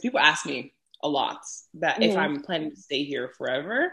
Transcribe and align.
people 0.00 0.20
ask 0.20 0.46
me 0.46 0.72
a 1.02 1.08
lot 1.08 1.40
that 1.74 1.94
mm-hmm. 1.94 2.02
if 2.04 2.16
I'm 2.16 2.42
planning 2.42 2.70
to 2.70 2.76
stay 2.76 3.04
here 3.04 3.32
forever. 3.36 3.92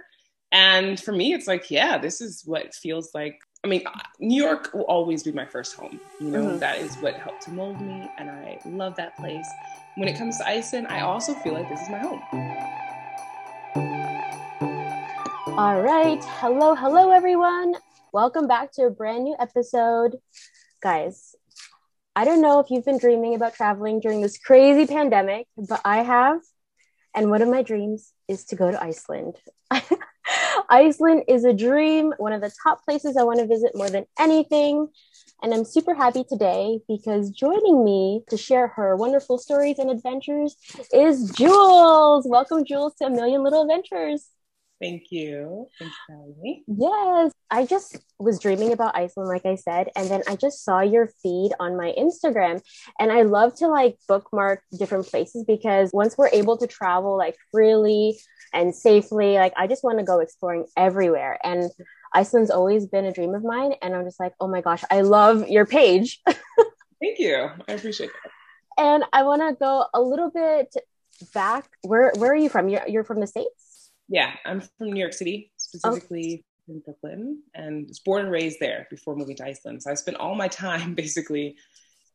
And 0.52 1.00
for 1.00 1.12
me, 1.12 1.34
it's 1.34 1.48
like, 1.48 1.70
yeah, 1.70 1.98
this 1.98 2.22
is 2.22 2.44
what 2.46 2.74
feels 2.74 3.12
like. 3.14 3.38
I 3.64 3.68
mean, 3.68 3.84
New 4.20 4.42
York 4.42 4.74
will 4.74 4.84
always 4.84 5.24
be 5.24 5.32
my 5.32 5.46
first 5.46 5.76
home. 5.76 6.00
You 6.22 6.30
know, 6.30 6.44
mm-hmm. 6.44 6.60
that 6.60 6.78
is 6.78 6.96
what 6.98 7.16
helped 7.16 7.42
to 7.44 7.52
mold 7.52 7.82
me, 7.82 8.10
and 8.18 8.30
I 8.30 8.60
love 8.66 8.96
that 8.96 9.18
place. 9.18 9.48
When 9.96 10.08
it 10.08 10.18
comes 10.18 10.38
to 10.38 10.48
Iceland, 10.48 10.88
I 10.88 11.02
also 11.02 11.34
feel 11.34 11.54
like 11.54 11.68
this 11.68 11.82
is 11.82 11.90
my 11.90 11.98
home. 11.98 12.22
All 15.58 15.82
right. 15.82 16.24
Hello, 16.24 16.76
hello, 16.76 17.12
everyone. 17.12 17.74
Welcome 18.14 18.48
back 18.48 18.72
to 18.74 18.84
a 18.84 18.90
brand 18.92 19.24
new 19.24 19.36
episode. 19.40 20.18
Guys, 20.82 21.36
I 22.18 22.26
don't 22.26 22.42
know 22.42 22.60
if 22.60 22.72
you've 22.72 22.84
been 22.84 22.98
dreaming 22.98 23.36
about 23.36 23.54
traveling 23.54 24.00
during 24.00 24.22
this 24.22 24.40
crazy 24.40 24.92
pandemic, 24.92 25.46
but 25.56 25.82
I 25.86 25.98
have. 26.02 26.40
And 27.16 27.30
one 27.30 27.44
of 27.44 27.48
my 27.48 27.62
dreams 27.62 28.12
is 28.28 28.44
to 28.46 28.56
go 28.56 28.72
to 28.72 28.84
Iceland. 28.84 29.36
Iceland 30.70 31.26
is 31.28 31.46
a 31.46 31.54
dream, 31.54 32.16
one 32.18 32.34
of 32.34 32.42
the 32.42 32.52
top 32.64 32.84
places 32.84 33.18
I 33.18 33.24
want 33.24 33.38
to 33.38 33.46
visit 33.46 33.74
more 33.76 33.92
than 33.92 34.08
anything. 34.18 34.88
And 35.44 35.54
I'm 35.54 35.64
super 35.64 35.94
happy 35.94 36.24
today 36.28 36.80
because 36.88 37.30
joining 37.30 37.86
me 37.86 38.24
to 38.32 38.36
share 38.36 38.70
her 38.70 38.96
wonderful 38.96 39.38
stories 39.38 39.78
and 39.78 39.92
adventures 39.92 40.56
is 40.92 41.32
Jewells. 41.34 42.28
Welcome, 42.28 42.66
Jewells, 42.66 42.96
to 42.96 43.06
A 43.06 43.10
Million 43.12 43.44
Little 43.44 43.62
Adventures. 43.62 44.28
Thank 44.80 45.12
you. 45.12 45.68
Thanks 45.80 45.96
for 46.06 46.14
having 46.14 46.36
me. 46.42 46.64
Yes, 46.68 47.32
I 47.50 47.66
just 47.66 47.98
was 48.20 48.40
dreaming 48.40 48.74
about 48.74 48.96
Iceland, 48.96 49.28
like 49.28 49.46
I 49.46 49.56
said, 49.56 49.90
and 49.96 50.08
then 50.10 50.22
I 50.28 50.36
just 50.36 50.64
saw 50.64 50.82
your 50.82 51.10
feed 51.24 51.52
on 51.60 51.76
my 51.76 51.96
Instagram, 51.98 52.62
and 53.00 53.12
I 53.12 53.24
love 53.24 53.56
to 53.56 53.68
like 53.68 53.98
bookmark 54.08 54.62
different 54.78 55.08
places 55.08 55.46
because 55.46 55.90
once 55.94 56.16
we're 56.18 56.30
able 56.30 56.58
to 56.58 56.68
travel 56.68 57.18
like 57.18 57.36
freely 57.52 58.20
and 58.54 58.76
safely, 58.76 59.36
like 59.36 59.54
I 59.58 59.66
just 59.66 59.84
want 59.84 59.98
to 59.98 60.06
go 60.06 60.20
exploring 60.20 60.66
everywhere. 60.78 61.40
And 61.44 61.72
Iceland's 62.14 62.52
always 62.52 62.86
been 62.86 63.06
a 63.06 63.12
dream 63.12 63.34
of 63.34 63.44
mine, 63.44 63.74
and 63.82 63.96
I'm 63.96 64.06
just 64.06 64.20
like, 64.20 64.34
oh 64.40 64.48
my 64.48 64.62
gosh, 64.62 64.84
I 64.92 65.02
love 65.02 65.48
your 65.48 65.66
page. 65.66 66.22
Thank 66.28 67.20
you. 67.20 67.50
I 67.68 67.74
appreciate 67.74 68.12
that. 68.12 68.32
And 68.84 69.04
I 69.12 69.24
want 69.24 69.42
to 69.42 69.56
go 69.60 69.86
a 69.92 70.02
little 70.02 70.30
bit 70.30 70.72
back. 71.34 71.68
Where 71.82 72.12
Where 72.18 72.32
are 72.32 72.36
you 72.36 72.50
from? 72.50 72.70
You're, 72.70 72.88
you're 72.88 73.04
from 73.04 73.20
the 73.22 73.28
states. 73.28 73.67
Yeah, 74.10 74.34
I'm 74.46 74.62
from 74.62 74.92
New 74.94 75.00
York 75.00 75.14
City, 75.14 75.52
specifically 75.58 76.46
oh. 76.70 76.74
in 76.74 76.80
Brooklyn, 76.80 77.44
and 77.54 77.88
was 77.88 78.00
born 78.00 78.24
and 78.24 78.32
raised 78.32 78.60
there 78.60 78.88
before 78.90 79.16
moving 79.16 79.36
to 79.38 79.46
Iceland. 79.46 79.84
So 79.84 79.92
I 79.92 79.96
spent 79.96 80.18
all 80.18 80.36
my 80.36 80.48
time 80.48 80.94
basically 80.96 81.56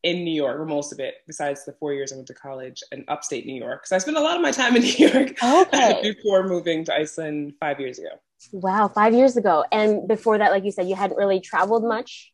in 0.03 0.25
New 0.25 0.33
York, 0.33 0.59
or 0.59 0.65
most 0.65 0.91
of 0.91 0.99
it, 0.99 1.15
besides 1.27 1.65
the 1.65 1.71
four 1.73 1.93
years 1.93 2.11
I 2.11 2.15
went 2.15 2.27
to 2.27 2.33
college 2.33 2.83
in 2.91 3.05
upstate 3.07 3.45
New 3.45 3.55
York. 3.55 3.87
So 3.87 3.95
I 3.95 3.99
spent 3.99 4.17
a 4.17 4.19
lot 4.19 4.35
of 4.35 4.41
my 4.41 4.51
time 4.51 4.75
in 4.75 4.81
New 4.83 5.07
York 5.07 5.41
okay. 5.41 5.99
before 6.13 6.47
moving 6.47 6.83
to 6.85 6.93
Iceland 6.93 7.53
five 7.59 7.79
years 7.79 7.99
ago. 7.99 8.09
Wow, 8.51 8.89
five 8.89 9.13
years 9.13 9.37
ago. 9.37 9.63
And 9.71 10.07
before 10.07 10.37
that, 10.37 10.51
like 10.51 10.65
you 10.65 10.71
said, 10.71 10.89
you 10.89 10.95
hadn't 10.95 11.15
really 11.15 11.39
traveled 11.39 11.85
much? 11.85 12.33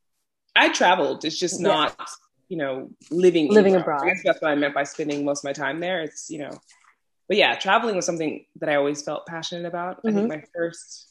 I 0.55 0.69
traveled. 0.69 1.23
It's 1.23 1.37
just 1.37 1.61
not, 1.61 1.95
yeah. 1.99 2.05
you 2.49 2.57
know, 2.57 2.89
living 3.11 3.53
living 3.53 3.75
abroad. 3.75 4.03
Guess 4.05 4.21
that's 4.25 4.41
what 4.41 4.49
I 4.49 4.55
meant 4.55 4.73
by 4.73 4.83
spending 4.83 5.23
most 5.23 5.41
of 5.41 5.43
my 5.45 5.53
time 5.53 5.79
there. 5.79 6.01
It's, 6.01 6.29
you 6.31 6.39
know, 6.39 6.51
but 7.29 7.37
yeah, 7.37 7.55
traveling 7.55 7.95
was 7.95 8.07
something 8.07 8.43
that 8.59 8.69
I 8.69 8.75
always 8.75 9.03
felt 9.03 9.27
passionate 9.27 9.65
about. 9.65 9.97
Mm-hmm. 9.97 10.07
I 10.07 10.11
think 10.11 10.31
mm-hmm. 10.31 10.39
my 10.39 10.43
first 10.53 11.09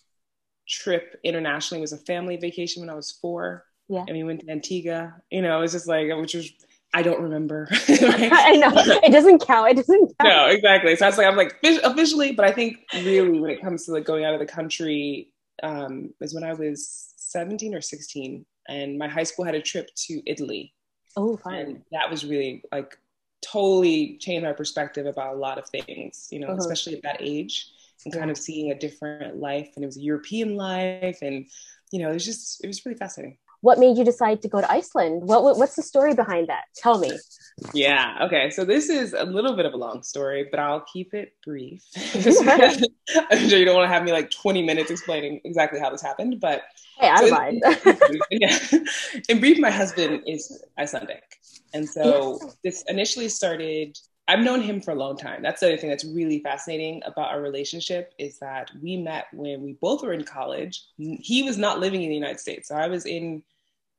trip 0.69 1.19
internationally 1.25 1.81
was 1.81 1.93
a 1.93 1.97
family 1.97 2.37
vacation 2.37 2.83
when 2.83 2.91
I 2.91 2.95
was 2.95 3.13
four. 3.13 3.65
Yeah. 3.89 4.05
And 4.07 4.17
we 4.17 4.25
went 4.25 4.41
to 4.41 4.51
Antigua. 4.51 5.15
You 5.31 5.43
know, 5.43 5.59
it 5.59 5.61
was 5.63 5.73
just 5.73 5.87
like, 5.87 6.09
which 6.17 6.35
was, 6.35 6.51
I 6.93 7.03
don't 7.03 7.23
remember. 7.23 7.69
I 7.89 8.57
know. 8.57 8.73
It 8.75 9.13
doesn't 9.13 9.47
count. 9.47 9.71
It 9.71 9.77
doesn't 9.77 10.13
count. 10.19 10.35
No, 10.35 10.47
exactly. 10.47 10.97
So 10.97 11.07
I 11.07 11.09
was 11.09 11.19
like, 11.19 11.27
I'm 11.29 11.37
like, 11.37 11.55
officially, 11.63 12.33
but 12.33 12.45
I 12.45 12.51
think 12.51 12.79
really 12.95 13.39
when 13.39 13.51
it 13.51 13.63
comes 13.63 13.87
to 13.87 13.93
like 13.93 14.05
going 14.05 14.25
out 14.25 14.35
of 14.35 14.41
the 14.41 14.47
country, 14.47 15.31
um, 15.63 16.13
was 16.21 16.35
when 16.35 16.43
I 16.43 16.53
was 16.53 17.15
17 17.17 17.77
or 17.77 17.81
16. 17.81 18.45
And 18.69 18.99
my 18.99 19.09
high 19.09 19.23
school 19.23 19.45
had 19.45 19.55
a 19.55 19.63
trip 19.63 19.89
to 20.09 20.21
Italy. 20.27 20.75
Oh, 21.17 21.37
fun. 21.37 21.55
And 21.55 21.83
that 21.93 22.11
was 22.11 22.27
really 22.27 22.63
like 22.73 22.99
totally 23.41 24.17
changed 24.19 24.45
my 24.45 24.53
perspective 24.53 25.07
about 25.07 25.35
a 25.35 25.39
lot 25.39 25.59
of 25.59 25.69
things, 25.69 26.29
you 26.31 26.41
know, 26.41 26.49
uh-huh. 26.49 26.59
especially 26.59 26.95
at 26.97 27.03
that 27.03 27.19
age 27.21 27.71
and 28.05 28.15
kind 28.15 28.31
of 28.31 28.39
seeing 28.39 28.71
a 28.71 28.79
different 28.79 29.37
life. 29.37 29.71
And 29.75 29.85
it 29.85 29.87
was 29.87 29.97
a 29.97 30.03
European 30.03 30.57
life. 30.57 31.19
And, 31.23 31.47
you 31.91 32.01
know, 32.01 32.11
it 32.11 32.15
was 32.15 32.25
just, 32.25 32.63
it 32.63 32.67
was 32.67 32.85
really 32.85 32.99
fascinating. 32.99 33.39
What 33.61 33.79
made 33.79 33.99
you 33.99 34.05
decide 34.05 34.43
to 34.43 34.49
go 34.49 34.61
to 34.61 34.71
Iceland? 34.71 35.23
What, 35.25 35.43
what's 35.43 35.75
the 35.75 35.83
story 35.83 36.15
behind 36.15 36.49
that? 36.49 36.65
Tell 36.77 36.99
me. 36.99 37.13
Yeah. 37.75 38.19
Okay. 38.23 38.51
So 38.51 38.65
this 38.65 38.89
is 38.89 39.15
a 39.15 39.25
little 39.25 39.57
bit 39.57 39.67
of 39.67 39.75
a 39.75 39.77
long 39.77 40.03
story, 40.03 40.47
but 40.51 40.61
I'll 40.61 40.85
keep 40.93 41.13
it 41.13 41.33
brief. 41.45 41.83
I'm 43.31 43.49
sure 43.49 43.59
you 43.59 43.65
don't 43.65 43.75
want 43.75 43.89
to 43.89 43.93
have 43.93 44.05
me 44.05 44.13
like 44.13 44.31
20 44.31 44.63
minutes 44.63 44.91
explaining 44.91 45.41
exactly 45.45 45.81
how 45.81 45.91
this 45.91 46.03
happened, 46.03 46.41
but 46.41 46.63
hey, 46.99 47.09
I 47.09 47.17
don't 47.17 47.31
mind. 47.31 47.63
yeah. 48.31 48.59
In 49.29 49.41
brief, 49.41 49.59
my 49.59 49.71
husband 49.71 50.23
is 50.27 50.65
Icelandic. 50.79 51.23
And 51.75 51.89
so 51.89 52.39
this 52.65 52.85
initially 52.89 53.29
started, 53.29 53.99
I've 54.29 54.41
known 54.41 54.61
him 54.61 54.83
for 54.83 54.91
a 54.91 54.95
long 54.95 55.17
time. 55.17 55.43
That's 55.43 55.61
the 55.61 55.69
other 55.69 55.79
thing 55.79 55.89
that's 55.89 56.05
really 56.05 56.41
fascinating 56.41 57.01
about 57.07 57.31
our 57.31 57.41
relationship 57.41 58.13
is 58.19 58.39
that 58.41 58.71
we 58.83 58.99
met 58.99 59.25
when 59.33 59.63
we 59.63 59.73
both 59.81 60.03
were 60.03 60.13
in 60.13 60.23
college. 60.23 60.85
He 60.99 61.43
was 61.43 61.57
not 61.57 61.81
living 61.81 62.03
in 62.03 62.11
the 62.11 62.15
United 62.15 62.39
States. 62.39 62.69
So 62.69 62.75
I 62.75 62.89
was 62.89 63.07
in 63.07 63.43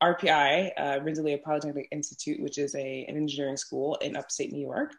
RPI, 0.04 0.72
uh, 0.78 1.00
Rensselaer 1.02 1.40
Polytechnic 1.40 1.88
Institute, 1.92 2.40
which 2.40 2.60
is 2.60 2.76
a, 2.76 3.06
an 3.10 3.18
engineering 3.18 3.58
school 3.58 3.96
in 3.96 4.16
upstate 4.16 4.52
New 4.52 4.62
York. 4.62 4.94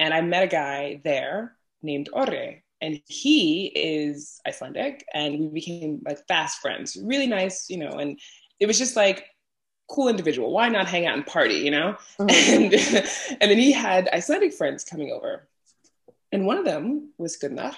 And 0.00 0.12
I 0.12 0.20
met 0.20 0.42
a 0.42 0.48
guy 0.48 1.00
there 1.04 1.56
named 1.80 2.08
Orri. 2.12 2.62
And 2.80 3.00
he 3.06 3.66
is 3.66 4.40
Icelandic, 4.44 5.04
and 5.14 5.38
we 5.38 5.46
became 5.46 6.02
like 6.04 6.18
fast 6.26 6.58
friends. 6.58 6.98
Really 7.00 7.28
nice, 7.28 7.70
you 7.70 7.76
know. 7.76 7.90
And 7.90 8.18
it 8.58 8.66
was 8.66 8.76
just 8.76 8.96
like 8.96 9.26
cool 9.92 10.08
individual. 10.08 10.50
Why 10.50 10.68
not 10.68 10.88
hang 10.88 11.06
out 11.06 11.14
and 11.14 11.26
party, 11.26 11.56
you 11.56 11.70
know? 11.70 11.96
Mm-hmm. 12.18 12.28
And, 12.52 13.38
and 13.40 13.50
then 13.50 13.58
he 13.58 13.72
had 13.72 14.08
Icelandic 14.12 14.54
friends 14.54 14.84
coming 14.84 15.12
over. 15.12 15.46
And 16.32 16.46
one 16.46 16.56
of 16.56 16.64
them 16.64 17.12
was 17.18 17.36
Gunnar. 17.36 17.72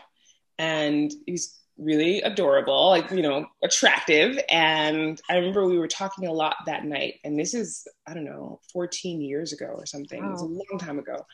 And 0.58 1.12
he's 1.26 1.58
really 1.76 2.22
adorable, 2.22 2.88
like, 2.88 3.10
you 3.10 3.22
know, 3.22 3.46
attractive. 3.62 4.38
And 4.48 5.20
I 5.28 5.36
remember 5.36 5.66
we 5.66 5.78
were 5.78 5.88
talking 5.88 6.26
a 6.26 6.32
lot 6.32 6.56
that 6.66 6.84
night. 6.84 7.14
And 7.24 7.38
this 7.38 7.52
is, 7.52 7.86
I 8.06 8.14
don't 8.14 8.24
know, 8.24 8.60
14 8.72 9.20
years 9.20 9.52
ago 9.52 9.66
or 9.66 9.86
something. 9.86 10.22
Wow. 10.22 10.28
It 10.28 10.32
was 10.32 10.42
a 10.42 10.46
long 10.46 10.78
time 10.78 10.98
ago. 10.98 11.26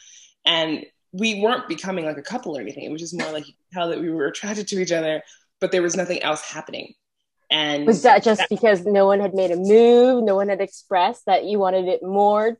And 0.47 0.87
we 1.13 1.41
weren't 1.41 1.69
becoming 1.69 2.07
like 2.07 2.19
a 2.19 2.23
couple 2.23 2.57
or 2.57 2.61
anything. 2.61 2.85
It 2.85 2.93
was 2.93 3.03
just 3.03 3.19
more 3.19 3.33
like 3.33 3.47
you 3.47 3.55
could 3.55 3.75
tell 3.75 3.89
that 3.91 4.01
we 4.01 4.11
were 4.11 4.27
attracted 4.29 4.69
to 4.69 4.81
each 4.81 4.93
other, 4.93 5.23
but 5.61 5.73
there 5.73 5.83
was 5.83 5.97
nothing 5.97 6.23
else 6.23 6.41
happening. 6.41 6.95
And 7.51 7.87
was 7.87 8.03
that 8.03 8.23
just 8.23 8.41
that, 8.41 8.49
because 8.49 8.87
no 8.87 9.07
one 9.07 9.21
had 9.21 9.35
made 9.35 9.51
a 9.51 9.57
move? 9.57 10.23
No 10.23 10.37
one 10.37 10.49
had 10.49 10.61
expressed 10.61 11.27
that 11.27 11.45
you 11.45 11.59
wanted 11.59 11.89
it 11.89 12.03
more? 12.03 12.59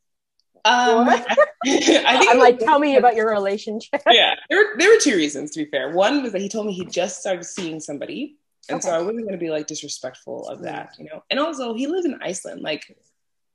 Um, 0.65 1.09
I, 1.67 2.27
am 2.31 2.39
like, 2.39 2.59
tell 2.59 2.79
me 2.79 2.97
about 2.97 3.15
your 3.15 3.31
relationship. 3.35 4.03
Yeah, 4.11 4.35
there 4.49 4.59
were, 4.59 4.79
there 4.79 4.91
were 4.91 5.01
two 5.01 5.17
reasons 5.17 5.53
to 5.53 5.65
be 5.65 5.71
fair. 5.71 5.91
One 5.91 6.23
was 6.23 6.33
that 6.33 6.41
he 6.41 6.49
told 6.49 6.67
me 6.67 6.73
he 6.73 6.85
just 6.85 7.21
started 7.21 7.45
seeing 7.45 7.81
somebody, 7.81 8.37
and 8.69 8.79
okay. 8.79 8.89
so 8.89 8.95
I 8.95 8.99
wasn't 8.99 9.23
going 9.23 9.33
to 9.33 9.39
be 9.39 9.51
like 9.51 9.67
disrespectful 9.67 10.49
of 10.49 10.63
that, 10.63 10.95
you 10.99 11.05
know. 11.05 11.23
And 11.31 11.39
also, 11.39 11.75
he 11.75 11.87
lives 11.87 12.05
in 12.05 12.19
Iceland. 12.21 12.63
Like, 12.63 12.97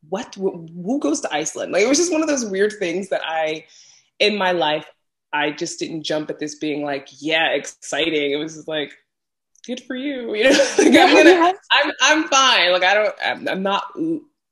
what? 0.10 0.36
Who 0.36 1.00
goes 1.00 1.22
to 1.22 1.34
Iceland? 1.34 1.74
Like, 1.74 1.84
it 1.84 1.90
was 1.90 1.98
just 1.98 2.12
one 2.12 2.22
of 2.22 2.28
those 2.28 2.46
weird 2.46 2.74
things 2.80 3.10
that 3.10 3.22
I, 3.26 3.66
in 4.20 4.38
my 4.38 4.52
life, 4.52 4.90
I 5.34 5.52
just 5.52 5.80
didn't 5.80 6.04
jump 6.04 6.30
at 6.30 6.40
this 6.40 6.56
being 6.56 6.84
like, 6.84 7.10
yeah, 7.20 7.50
exciting. 7.50 8.32
It 8.32 8.38
was 8.38 8.56
just 8.56 8.68
like, 8.68 8.94
good 9.66 9.82
for 9.82 9.96
you. 9.96 10.36
You 10.36 10.46
know, 10.46 10.50
like, 10.78 10.88
I'm 10.88 11.16
gonna, 11.16 11.54
I'm, 11.72 11.92
I'm 12.02 12.28
fine. 12.28 12.72
Like 12.72 12.84
I 12.84 12.94
don't, 12.94 13.16
I'm, 13.24 13.48
I'm 13.48 13.64
not 13.64 13.84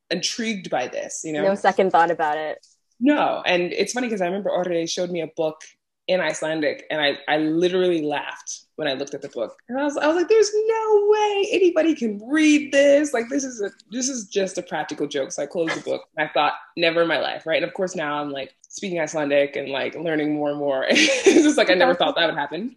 intrigued 0.10 0.70
by 0.70 0.88
this. 0.88 1.22
You 1.24 1.34
know, 1.34 1.44
no 1.44 1.56
second 1.56 1.92
thought 1.92 2.12
about 2.12 2.38
it. 2.38 2.66
No, 3.00 3.42
and 3.46 3.74
it's 3.74 3.94
funny 3.94 4.08
because 4.08 4.22
I 4.22 4.26
remember 4.26 4.50
Orri 4.50 4.90
showed 4.90 5.12
me 5.12 5.22
a 5.22 5.28
book 5.28 5.62
in 6.08 6.20
Icelandic, 6.20 6.86
and 6.92 7.02
I, 7.02 7.18
I 7.28 7.38
literally 7.38 8.02
laughed 8.02 8.66
when 8.76 8.88
I 8.88 8.94
looked 8.94 9.14
at 9.14 9.22
the 9.22 9.30
book, 9.30 9.56
and 9.70 9.80
I 9.80 9.84
was, 9.84 9.98
I 9.98 10.08
was 10.08 10.16
like, 10.16 10.28
"There's 10.28 10.52
no 10.54 11.08
way 11.10 11.48
anybody 11.52 11.96
can 11.96 12.22
read 12.28 12.72
this. 12.72 13.14
Like, 13.14 13.30
this 13.30 13.44
is 13.44 13.62
a, 13.62 13.72
this 13.92 14.10
is 14.10 14.28
just 14.28 14.58
a 14.58 14.62
practical 14.62 15.08
joke." 15.08 15.32
So 15.32 15.44
I 15.44 15.46
closed 15.46 15.76
the 15.76 15.82
book. 15.82 16.04
And 16.18 16.28
I 16.28 16.32
thought, 16.34 16.54
never 16.76 17.02
in 17.02 17.08
my 17.08 17.20
life, 17.20 17.46
right? 17.46 17.58
And 17.58 17.66
of 17.66 17.74
course, 17.74 17.96
now 17.96 18.22
I'm 18.22 18.32
like 18.32 18.54
speaking 18.68 19.00
Icelandic 19.00 19.56
and 19.56 19.70
like 19.70 19.96
learning 19.96 20.34
more 20.34 20.50
and 20.50 20.60
more. 20.60 20.86
it's 20.90 21.44
just 21.44 21.58
like 21.58 21.70
I 21.70 21.76
never 21.76 21.96
thought 21.96 22.16
that 22.16 22.26
would 22.26 22.38
happen. 22.38 22.76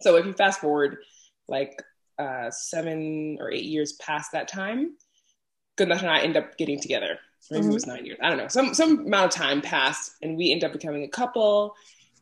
So 0.00 0.16
if 0.16 0.26
you 0.26 0.32
fast 0.32 0.60
forward 0.60 0.98
like 1.48 1.82
uh, 2.18 2.50
seven 2.50 3.38
or 3.40 3.50
eight 3.50 3.64
years 3.64 3.92
past 3.94 4.32
that 4.32 4.48
time, 4.48 4.96
Gunnar 5.76 5.96
and 5.96 6.10
I 6.10 6.20
end 6.20 6.36
up 6.36 6.56
getting 6.56 6.80
together. 6.80 7.18
Maybe 7.50 7.62
mm-hmm. 7.62 7.70
it 7.70 7.74
was 7.74 7.86
nine 7.86 8.06
years. 8.06 8.18
I 8.22 8.28
don't 8.28 8.38
know. 8.38 8.48
Some 8.48 8.74
some 8.74 9.00
amount 9.06 9.34
of 9.34 9.38
time 9.38 9.60
passed, 9.60 10.12
and 10.22 10.36
we 10.36 10.50
end 10.50 10.64
up 10.64 10.72
becoming 10.72 11.04
a 11.04 11.08
couple. 11.08 11.74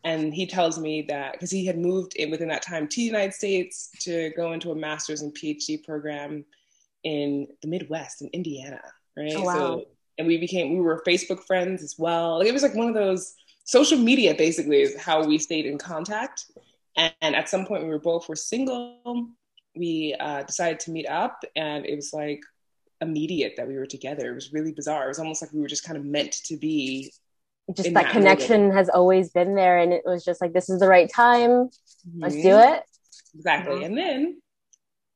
And 0.04 0.34
he 0.34 0.46
tells 0.46 0.80
me 0.80 1.02
that 1.02 1.32
because 1.32 1.50
he 1.50 1.64
had 1.64 1.78
moved 1.78 2.16
in 2.16 2.30
within 2.30 2.48
that 2.48 2.62
time 2.62 2.88
to 2.88 2.96
the 2.96 3.02
United 3.02 3.34
States 3.34 3.90
to 4.00 4.32
go 4.36 4.52
into 4.52 4.72
a 4.72 4.74
master's 4.74 5.22
and 5.22 5.32
PhD 5.32 5.84
program 5.84 6.44
in 7.04 7.46
the 7.62 7.68
Midwest 7.68 8.20
in 8.20 8.28
Indiana, 8.32 8.80
right? 9.16 9.32
Oh, 9.36 9.42
wow. 9.42 9.54
So, 9.54 9.84
and 10.18 10.26
we 10.26 10.38
became 10.38 10.74
we 10.74 10.80
were 10.80 11.02
Facebook 11.06 11.44
friends 11.44 11.84
as 11.84 11.96
well. 11.98 12.38
Like, 12.38 12.48
it 12.48 12.52
was 12.52 12.64
like 12.64 12.74
one 12.74 12.88
of 12.88 12.94
those 12.94 13.34
social 13.64 13.98
media 13.98 14.34
basically 14.34 14.82
is 14.82 15.00
how 15.00 15.24
we 15.24 15.38
stayed 15.38 15.66
in 15.66 15.78
contact. 15.78 16.46
And, 16.96 17.14
and 17.20 17.36
at 17.36 17.48
some 17.48 17.66
point, 17.66 17.84
we 17.84 17.88
were 17.88 17.98
both 17.98 18.28
were 18.28 18.36
single. 18.36 19.28
We 19.74 20.14
uh, 20.18 20.42
decided 20.42 20.80
to 20.80 20.90
meet 20.90 21.08
up, 21.08 21.42
and 21.56 21.86
it 21.86 21.96
was 21.96 22.12
like 22.12 22.40
immediate 23.00 23.54
that 23.56 23.66
we 23.66 23.76
were 23.76 23.86
together. 23.86 24.30
It 24.30 24.34
was 24.34 24.52
really 24.52 24.72
bizarre. 24.72 25.04
It 25.04 25.08
was 25.08 25.18
almost 25.18 25.42
like 25.42 25.52
we 25.52 25.60
were 25.60 25.68
just 25.68 25.84
kind 25.84 25.96
of 25.96 26.04
meant 26.04 26.32
to 26.44 26.56
be. 26.56 27.12
Just 27.74 27.94
that, 27.94 28.04
that, 28.04 28.12
connection 28.12 28.72
has 28.72 28.88
always 28.88 29.30
been 29.30 29.54
there, 29.54 29.78
and 29.78 29.92
it 29.92 30.02
was 30.04 30.24
just 30.24 30.40
like 30.40 30.52
this 30.52 30.68
is 30.68 30.80
the 30.80 30.88
right 30.88 31.10
time. 31.10 31.50
Mm-hmm. 31.50 32.22
Let's 32.22 32.34
do 32.34 32.58
it. 32.58 32.82
Exactly, 33.34 33.76
mm-hmm. 33.76 33.84
and 33.84 33.96
then 33.96 34.42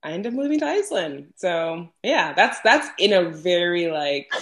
I 0.03 0.13
ended 0.13 0.33
up 0.33 0.37
moving 0.37 0.61
to 0.61 0.67
Iceland. 0.67 1.33
So 1.35 1.89
yeah, 2.03 2.33
that's 2.33 2.61
that's 2.61 2.89
in 2.99 3.13
a 3.13 3.29
very 3.29 3.91
like 3.91 4.33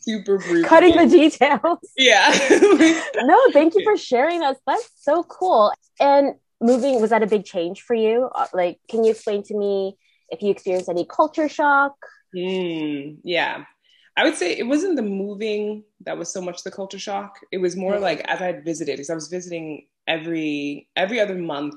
super 0.00 0.38
brief. 0.48 0.64
Cutting 0.64 0.96
the 0.96 1.06
details. 1.06 1.78
Yeah. 1.96 2.32
no, 3.16 3.40
thank 3.52 3.74
you 3.74 3.82
for 3.84 3.96
sharing 3.98 4.40
that. 4.40 4.56
That's 4.66 4.88
so 5.00 5.22
cool. 5.24 5.72
And 6.00 6.36
moving 6.60 7.00
was 7.00 7.10
that 7.10 7.22
a 7.22 7.26
big 7.26 7.44
change 7.44 7.82
for 7.82 7.94
you? 7.94 8.28
Uh, 8.34 8.46
like, 8.52 8.78
can 8.88 9.04
you 9.04 9.10
explain 9.10 9.42
to 9.44 9.56
me 9.56 9.96
if 10.30 10.42
you 10.42 10.50
experienced 10.50 10.88
any 10.88 11.06
culture 11.06 11.48
shock? 11.48 11.94
Mm, 12.34 13.18
yeah. 13.24 13.64
I 14.16 14.24
would 14.24 14.36
say 14.36 14.56
it 14.56 14.66
wasn't 14.66 14.96
the 14.96 15.02
moving 15.02 15.84
that 16.00 16.16
was 16.16 16.32
so 16.32 16.40
much 16.40 16.62
the 16.62 16.70
culture 16.70 16.98
shock. 16.98 17.38
It 17.52 17.58
was 17.58 17.76
more 17.76 17.94
mm-hmm. 17.94 18.02
like 18.02 18.20
as 18.20 18.40
I 18.40 18.46
had 18.46 18.64
visited, 18.64 18.96
because 18.96 19.10
I 19.10 19.14
was 19.14 19.28
visiting 19.28 19.86
every 20.06 20.88
every 20.96 21.20
other 21.20 21.34
month 21.34 21.74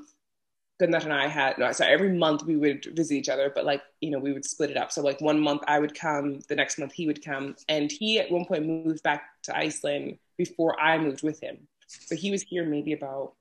Gunnar 0.80 0.98
and 0.98 1.12
I 1.12 1.28
had 1.28 1.58
no, 1.58 1.70
sorry, 1.72 1.92
every 1.92 2.12
month 2.16 2.44
we 2.44 2.56
would 2.56 2.86
visit 2.96 3.14
each 3.14 3.28
other, 3.28 3.52
but 3.54 3.66
like, 3.66 3.82
you 4.00 4.10
know, 4.10 4.18
we 4.18 4.32
would 4.32 4.46
split 4.46 4.70
it 4.70 4.78
up. 4.78 4.90
So 4.90 5.02
like 5.02 5.20
one 5.20 5.38
month 5.38 5.62
I 5.68 5.78
would 5.78 5.94
come, 5.94 6.40
the 6.48 6.56
next 6.56 6.78
month 6.78 6.92
he 6.92 7.06
would 7.06 7.22
come. 7.22 7.54
And 7.68 7.92
he 7.92 8.18
at 8.18 8.30
one 8.30 8.46
point 8.46 8.66
moved 8.66 9.02
back 9.02 9.24
to 9.44 9.56
Iceland 9.56 10.16
before 10.38 10.80
I 10.80 10.98
moved 10.98 11.22
with 11.22 11.40
him. 11.42 11.68
So 11.86 12.16
he 12.16 12.30
was 12.30 12.42
here 12.42 12.64
maybe 12.64 12.94
about 12.94 13.34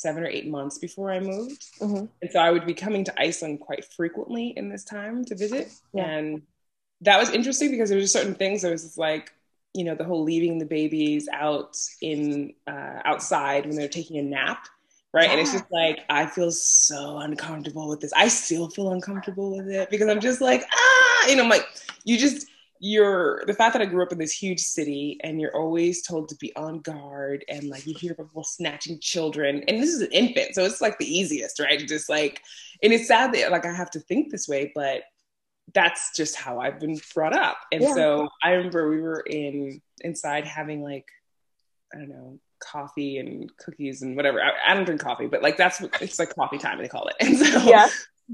seven 0.00 0.22
or 0.22 0.26
eight 0.26 0.48
months 0.48 0.78
before 0.78 1.10
I 1.10 1.20
moved. 1.20 1.66
Mm-hmm. 1.80 2.06
And 2.22 2.30
so 2.30 2.38
I 2.38 2.50
would 2.50 2.66
be 2.66 2.74
coming 2.74 3.04
to 3.04 3.20
Iceland 3.20 3.60
quite 3.60 3.84
frequently 3.84 4.48
in 4.56 4.68
this 4.68 4.84
time 4.84 5.24
to 5.26 5.34
visit. 5.34 5.68
Yeah. 5.92 6.04
And 6.04 6.42
that 7.02 7.18
was 7.18 7.30
interesting 7.30 7.70
because 7.70 7.90
there 7.90 7.98
were 7.98 8.06
certain 8.06 8.34
things. 8.34 8.62
There 8.62 8.72
was 8.72 8.82
just 8.82 8.98
like, 8.98 9.32
you 9.74 9.84
know, 9.84 9.94
the 9.94 10.04
whole 10.04 10.22
leaving 10.22 10.58
the 10.58 10.66
babies 10.66 11.28
out 11.32 11.76
in 12.00 12.54
uh, 12.66 13.00
outside 13.04 13.66
when 13.66 13.76
they're 13.76 13.88
taking 13.88 14.18
a 14.18 14.22
nap 14.22 14.66
right? 15.12 15.24
Yeah. 15.24 15.32
And 15.32 15.40
it's 15.40 15.52
just 15.52 15.64
like 15.72 16.00
I 16.08 16.26
feel 16.26 16.50
so 16.50 17.18
uncomfortable 17.18 17.88
with 17.88 18.00
this. 18.00 18.12
I 18.12 18.28
still 18.28 18.68
feel 18.68 18.92
uncomfortable 18.92 19.56
with 19.56 19.68
it 19.68 19.90
because 19.90 20.08
I'm 20.08 20.20
just 20.20 20.40
like 20.40 20.64
ah, 20.72 21.26
you 21.28 21.36
know, 21.36 21.42
I'm 21.42 21.48
like 21.48 21.66
you 22.04 22.16
just 22.16 22.46
you're 22.82 23.44
the 23.46 23.52
fact 23.52 23.74
that 23.74 23.82
I 23.82 23.84
grew 23.84 24.02
up 24.02 24.10
in 24.10 24.18
this 24.18 24.32
huge 24.32 24.60
city 24.60 25.20
and 25.22 25.38
you're 25.38 25.54
always 25.54 26.02
told 26.02 26.30
to 26.30 26.36
be 26.36 26.54
on 26.56 26.80
guard 26.80 27.44
and 27.46 27.68
like 27.68 27.86
you 27.86 27.94
hear 27.94 28.14
people 28.14 28.42
snatching 28.42 28.98
children 29.00 29.62
and 29.68 29.82
this 29.82 29.90
is 29.90 30.00
an 30.00 30.10
infant 30.12 30.54
so 30.54 30.64
it's 30.64 30.80
like 30.80 30.98
the 30.98 31.06
easiest 31.06 31.60
right 31.60 31.86
just 31.86 32.08
like 32.08 32.40
and 32.82 32.92
it's 32.94 33.06
sad 33.06 33.34
that 33.34 33.52
like 33.52 33.66
I 33.66 33.74
have 33.74 33.90
to 33.90 34.00
think 34.00 34.30
this 34.30 34.48
way 34.48 34.72
but 34.74 35.02
that's 35.74 36.16
just 36.16 36.36
how 36.36 36.58
I've 36.58 36.80
been 36.80 36.98
brought 37.14 37.36
up 37.36 37.58
and 37.70 37.82
yeah. 37.82 37.94
so 37.94 38.28
I 38.42 38.52
remember 38.52 38.88
we 38.88 39.02
were 39.02 39.20
in 39.20 39.82
inside 40.00 40.46
having 40.46 40.82
like 40.82 41.06
I 41.94 41.98
don't 41.98 42.08
know 42.08 42.40
coffee 42.60 43.18
and 43.18 43.50
cookies 43.56 44.02
and 44.02 44.16
whatever. 44.16 44.40
I, 44.40 44.50
I, 44.68 44.74
don't 44.74 44.84
drink 44.84 45.00
coffee, 45.00 45.26
but 45.26 45.42
like 45.42 45.56
that's 45.56 45.80
what 45.80 46.00
it's 46.02 46.18
like 46.18 46.34
coffee 46.34 46.58
time 46.58 46.78
they 46.78 46.88
call 46.88 47.08
it. 47.08 47.16
And 47.20 47.38
so 47.38 47.62
yeah. 47.62 47.88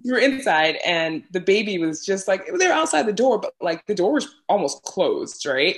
We 0.04 0.12
were 0.12 0.18
inside 0.18 0.76
and 0.84 1.22
the 1.30 1.40
baby 1.40 1.78
was 1.78 2.04
just 2.04 2.28
like 2.28 2.46
they 2.58 2.66
were 2.66 2.72
outside 2.72 3.06
the 3.06 3.12
door, 3.12 3.38
but 3.38 3.54
like 3.60 3.86
the 3.86 3.94
door 3.94 4.12
was 4.12 4.34
almost 4.48 4.82
closed, 4.82 5.46
right? 5.46 5.76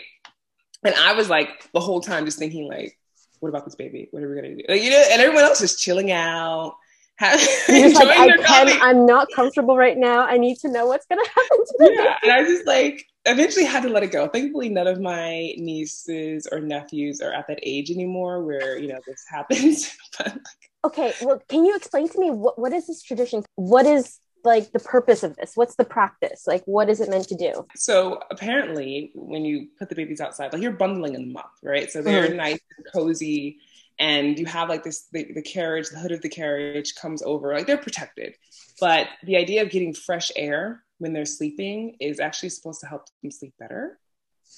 And 0.84 0.94
I 0.94 1.14
was 1.14 1.28
like 1.28 1.70
the 1.72 1.80
whole 1.80 2.00
time 2.00 2.24
just 2.24 2.38
thinking 2.38 2.68
like, 2.68 2.98
what 3.40 3.48
about 3.48 3.64
this 3.64 3.74
baby? 3.74 4.08
What 4.10 4.22
are 4.22 4.28
we 4.28 4.34
gonna 4.36 4.56
do? 4.56 4.62
Like, 4.68 4.82
you 4.82 4.90
know, 4.90 5.02
and 5.10 5.20
everyone 5.22 5.44
else 5.44 5.60
is 5.60 5.76
chilling 5.76 6.12
out. 6.12 6.76
Have, 7.18 7.40
like, 7.68 7.96
I 8.16 8.28
can, 8.36 8.80
I'm 8.80 9.04
not 9.04 9.26
comfortable 9.34 9.76
right 9.76 9.98
now. 9.98 10.24
I 10.24 10.38
need 10.38 10.56
to 10.58 10.68
know 10.68 10.86
what's 10.86 11.04
gonna 11.06 11.26
happen 11.26 11.64
to 11.64 11.74
me. 11.80 11.96
Yeah, 11.96 12.16
and 12.22 12.30
I 12.30 12.44
just 12.44 12.64
like 12.64 13.04
eventually 13.26 13.64
had 13.64 13.82
to 13.82 13.88
let 13.88 14.04
it 14.04 14.12
go. 14.12 14.28
Thankfully, 14.28 14.68
none 14.68 14.86
of 14.86 15.00
my 15.00 15.52
nieces 15.56 16.46
or 16.52 16.60
nephews 16.60 17.20
are 17.20 17.32
at 17.32 17.48
that 17.48 17.58
age 17.64 17.90
anymore 17.90 18.44
where 18.44 18.78
you 18.78 18.86
know 18.86 19.00
this 19.04 19.24
happens. 19.28 19.96
but, 20.18 20.38
okay, 20.84 21.12
well, 21.22 21.42
can 21.48 21.64
you 21.64 21.76
explain 21.76 22.08
to 22.08 22.18
me 22.18 22.30
what 22.30 22.58
what 22.58 22.72
is 22.72 22.86
this 22.86 23.02
tradition? 23.02 23.44
What 23.56 23.86
is 23.86 24.18
like 24.44 24.72
the 24.72 24.78
purpose 24.78 25.22
of 25.22 25.36
this? 25.36 25.52
What's 25.54 25.76
the 25.76 25.84
practice? 25.84 26.44
Like, 26.46 26.62
what 26.64 26.88
is 26.88 27.00
it 27.00 27.10
meant 27.10 27.28
to 27.28 27.36
do? 27.36 27.66
So 27.76 28.20
apparently, 28.30 29.10
when 29.14 29.44
you 29.44 29.68
put 29.78 29.88
the 29.88 29.94
babies 29.94 30.20
outside, 30.20 30.52
like 30.52 30.62
you're 30.62 30.72
bundling 30.72 31.12
them 31.12 31.36
up, 31.36 31.52
right? 31.62 31.90
So 31.90 32.02
they're 32.02 32.28
mm-hmm. 32.28 32.36
nice 32.36 32.60
and 32.76 32.86
cozy, 32.92 33.58
and 33.98 34.38
you 34.38 34.46
have 34.46 34.68
like 34.68 34.84
this 34.84 35.08
the, 35.12 35.32
the 35.34 35.42
carriage, 35.42 35.88
the 35.90 35.98
hood 35.98 36.12
of 36.12 36.22
the 36.22 36.28
carriage 36.28 36.94
comes 36.94 37.22
over, 37.22 37.54
like 37.54 37.66
they're 37.66 37.76
protected. 37.76 38.34
But 38.80 39.08
the 39.24 39.36
idea 39.36 39.62
of 39.62 39.70
getting 39.70 39.94
fresh 39.94 40.30
air 40.36 40.84
when 40.98 41.12
they're 41.12 41.24
sleeping 41.24 41.96
is 42.00 42.20
actually 42.20 42.50
supposed 42.50 42.80
to 42.80 42.86
help 42.86 43.06
them 43.22 43.30
sleep 43.30 43.54
better 43.58 43.98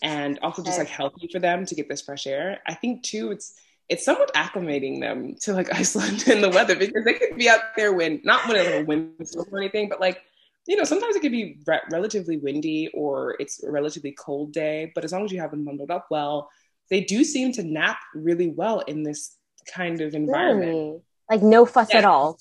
and 0.03 0.39
also 0.41 0.63
just 0.63 0.79
like 0.79 0.89
healthy 0.89 1.29
for 1.31 1.39
them 1.39 1.67
to 1.67 1.75
get 1.75 1.89
this 1.89 2.03
fresh 2.03 2.27
air. 2.27 2.61
I 2.67 2.75
think 2.75 3.03
too, 3.03 3.31
it's 3.31 3.55
it's 3.91 4.05
somewhat 4.05 4.33
acclimating 4.35 5.01
them 5.01 5.35
to 5.43 5.53
like 5.53 5.75
Iceland 5.75 6.25
and 6.29 6.43
the 6.43 6.49
weather 6.49 6.77
because 6.77 7.05
they 7.05 7.15
could 7.15 7.37
be 7.37 7.51
out 7.51 7.61
there 7.77 7.93
when 7.93 8.21
not 8.25 8.49
when 8.49 8.57
it's 8.57 8.71
a 8.71 8.85
windstorm 8.85 9.49
or 9.53 9.59
anything, 9.59 9.89
but 9.89 10.01
like 10.01 10.23
you 10.67 10.77
know 10.77 10.85
sometimes 10.85 11.17
it 11.17 11.21
could 11.21 11.33
be 11.33 11.59
re- 11.67 11.81
relatively 11.91 12.39
windy 12.39 12.89
or 12.95 13.37
it's 13.41 13.63
a 13.63 13.71
relatively 13.71 14.13
cold 14.13 14.53
day. 14.53 14.93
But 14.95 15.05
as 15.05 15.13
long 15.13 15.25
as 15.25 15.33
you 15.33 15.41
have 15.41 15.51
them 15.51 15.65
bundled 15.65 15.91
up 15.91 16.07
well, 16.11 16.49
they 16.89 17.03
do 17.03 17.25
seem 17.25 17.53
to 17.53 17.63
nap 17.63 17.99
really 18.15 18.49
well 18.49 18.81
in 18.81 19.03
this 19.03 19.37
kind 19.75 20.01
of 20.01 20.15
environment. 20.15 20.71
Really? 20.71 21.01
Like 21.29 21.43
no 21.43 21.67
fuss 21.67 21.89
yeah. 21.93 21.99
at 21.99 22.05
all 22.05 22.39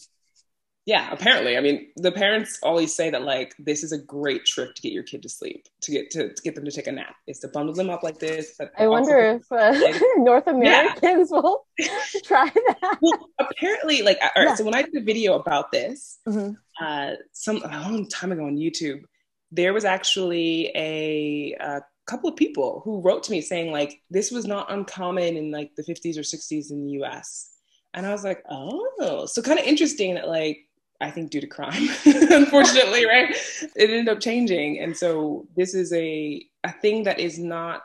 yeah, 0.89 1.07
apparently. 1.11 1.55
I 1.55 1.61
mean, 1.61 1.87
the 1.97 2.11
parents 2.11 2.57
always 2.63 2.95
say 2.95 3.11
that 3.11 3.21
like 3.21 3.53
this 3.59 3.83
is 3.83 3.91
a 3.91 3.97
great 3.99 4.43
trick 4.43 4.73
to 4.73 4.81
get 4.81 4.91
your 4.91 5.03
kid 5.03 5.21
to 5.21 5.29
sleep, 5.29 5.67
to 5.81 5.91
get 5.91 6.09
to, 6.09 6.33
to 6.33 6.41
get 6.41 6.55
them 6.55 6.65
to 6.65 6.71
take 6.71 6.87
a 6.87 6.91
nap, 6.91 7.15
is 7.27 7.37
to 7.41 7.47
bundle 7.47 7.75
them 7.75 7.91
up 7.91 8.01
like 8.01 8.17
this. 8.17 8.59
I 8.75 8.87
wonder 8.87 9.19
if 9.19 9.51
uh, 9.51 9.71
North 10.17 10.47
Americans 10.47 11.29
yeah. 11.31 11.39
will 11.39 11.67
try 12.25 12.45
that. 12.45 12.97
Well, 13.03 13.29
apparently, 13.37 14.01
like, 14.01 14.17
all 14.19 14.31
right. 14.35 14.47
Yeah. 14.47 14.55
So 14.55 14.63
when 14.63 14.73
I 14.73 14.81
did 14.81 14.95
a 14.95 15.01
video 15.01 15.35
about 15.35 15.71
this, 15.71 16.17
mm-hmm. 16.27 16.53
uh, 16.83 17.17
some 17.33 17.57
a 17.57 17.67
long 17.67 18.09
time 18.09 18.31
ago 18.31 18.47
on 18.47 18.57
YouTube, 18.57 19.03
there 19.51 19.73
was 19.73 19.85
actually 19.85 20.71
a, 20.75 21.55
a 21.59 21.81
couple 22.07 22.31
of 22.31 22.35
people 22.35 22.81
who 22.83 22.99
wrote 23.01 23.21
to 23.25 23.31
me 23.31 23.41
saying 23.41 23.71
like 23.71 24.01
this 24.09 24.31
was 24.31 24.47
not 24.47 24.71
uncommon 24.71 25.37
in 25.37 25.51
like 25.51 25.75
the 25.75 25.83
50s 25.83 26.17
or 26.17 26.21
60s 26.21 26.71
in 26.71 26.83
the 26.83 26.91
U.S. 26.93 27.51
And 27.93 28.07
I 28.07 28.11
was 28.11 28.23
like, 28.23 28.43
oh, 28.49 29.27
so 29.27 29.43
kind 29.43 29.59
of 29.59 29.65
interesting 29.65 30.15
that 30.15 30.27
like 30.27 30.65
I 31.01 31.11
think 31.11 31.31
due 31.31 31.41
to 31.41 31.47
crime, 31.47 31.87
unfortunately, 32.05 33.05
right? 33.05 33.29
It 33.75 33.89
ended 33.89 34.09
up 34.09 34.19
changing. 34.19 34.79
And 34.79 34.95
so 34.95 35.47
this 35.55 35.73
is 35.73 35.93
a, 35.93 36.45
a 36.63 36.71
thing 36.73 37.03
that 37.03 37.19
is 37.19 37.39
not 37.39 37.83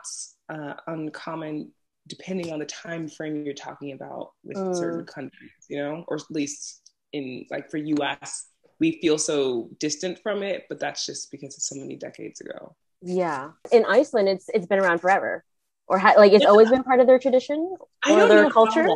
uh, 0.49 0.73
uncommon 0.87 1.71
depending 2.07 2.53
on 2.53 2.59
the 2.59 2.65
time 2.65 3.07
frame 3.07 3.45
you're 3.45 3.53
talking 3.53 3.91
about 3.91 4.31
with 4.43 4.57
mm. 4.57 4.75
certain 4.75 5.05
countries, 5.05 5.51
you 5.69 5.77
know, 5.77 6.03
or 6.07 6.17
at 6.17 6.29
least 6.29 6.91
in 7.13 7.45
like 7.49 7.69
for 7.69 7.77
US, 7.77 8.47
we 8.79 8.99
feel 9.01 9.17
so 9.17 9.69
distant 9.79 10.19
from 10.19 10.43
it, 10.43 10.65
but 10.69 10.79
that's 10.79 11.05
just 11.05 11.31
because 11.31 11.55
it's 11.55 11.69
so 11.69 11.75
many 11.75 11.95
decades 11.95 12.41
ago. 12.41 12.75
Yeah. 13.01 13.51
In 13.71 13.85
Iceland, 13.85 14.29
it's 14.29 14.49
it's 14.53 14.65
been 14.65 14.79
around 14.79 14.99
forever. 14.99 15.43
Or 15.87 15.97
ha- 15.99 16.15
like 16.17 16.33
it's 16.33 16.43
yeah. 16.43 16.49
always 16.49 16.69
been 16.69 16.83
part 16.83 16.99
of 16.99 17.07
their 17.07 17.19
tradition 17.19 17.75
or 18.09 18.27
their 18.27 18.49
culture 18.49 18.87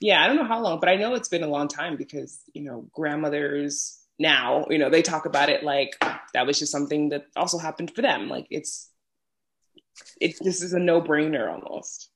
yeah, 0.00 0.22
I 0.22 0.26
don't 0.26 0.36
know 0.36 0.44
how 0.44 0.60
long, 0.60 0.80
but 0.80 0.88
I 0.88 0.96
know 0.96 1.14
it's 1.14 1.28
been 1.28 1.42
a 1.42 1.48
long 1.48 1.68
time 1.68 1.96
because, 1.96 2.40
you 2.52 2.62
know, 2.62 2.86
grandmothers 2.92 4.00
now, 4.18 4.66
you 4.70 4.78
know, 4.78 4.90
they 4.90 5.02
talk 5.02 5.26
about 5.26 5.48
it 5.48 5.62
like 5.62 5.96
that 6.34 6.46
was 6.46 6.58
just 6.58 6.72
something 6.72 7.10
that 7.10 7.26
also 7.36 7.58
happened 7.58 7.94
for 7.94 8.02
them. 8.02 8.28
Like 8.28 8.46
it's, 8.50 8.90
it, 10.20 10.36
this 10.40 10.62
is 10.62 10.72
a 10.72 10.78
no 10.78 11.00
brainer 11.00 11.52
almost. 11.52 12.10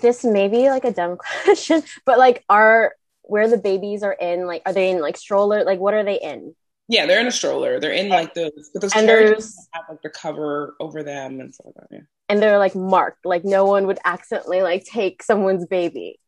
This 0.00 0.24
may 0.24 0.48
be 0.48 0.70
like 0.70 0.84
a 0.84 0.92
dumb 0.92 1.16
question, 1.44 1.82
but 2.04 2.18
like, 2.18 2.44
are 2.48 2.94
where 3.22 3.48
the 3.48 3.58
babies 3.58 4.02
are 4.02 4.12
in, 4.12 4.46
like, 4.46 4.62
are 4.66 4.72
they 4.72 4.90
in 4.90 5.00
like 5.00 5.16
stroller? 5.16 5.64
Like, 5.64 5.78
what 5.78 5.94
are 5.94 6.04
they 6.04 6.20
in? 6.20 6.54
Yeah, 6.90 7.06
they're 7.06 7.20
in 7.20 7.28
a 7.28 7.32
stroller. 7.32 7.78
They're 7.78 7.92
in 7.92 8.08
like 8.08 8.34
the 8.34 8.50
those 8.74 8.92
and 8.96 9.06
carriages 9.06 9.68
have 9.70 9.84
like 9.88 10.02
the 10.02 10.10
cover 10.10 10.74
over 10.80 11.04
them 11.04 11.38
and 11.38 11.54
stuff 11.54 11.66
like 11.66 11.74
that. 11.76 11.86
Yeah. 11.92 12.00
And 12.28 12.42
they're 12.42 12.58
like 12.58 12.74
marked, 12.74 13.24
like 13.24 13.44
no 13.44 13.64
one 13.64 13.86
would 13.86 14.00
accidentally 14.04 14.62
like 14.62 14.84
take 14.84 15.22
someone's 15.22 15.66
baby. 15.66 16.18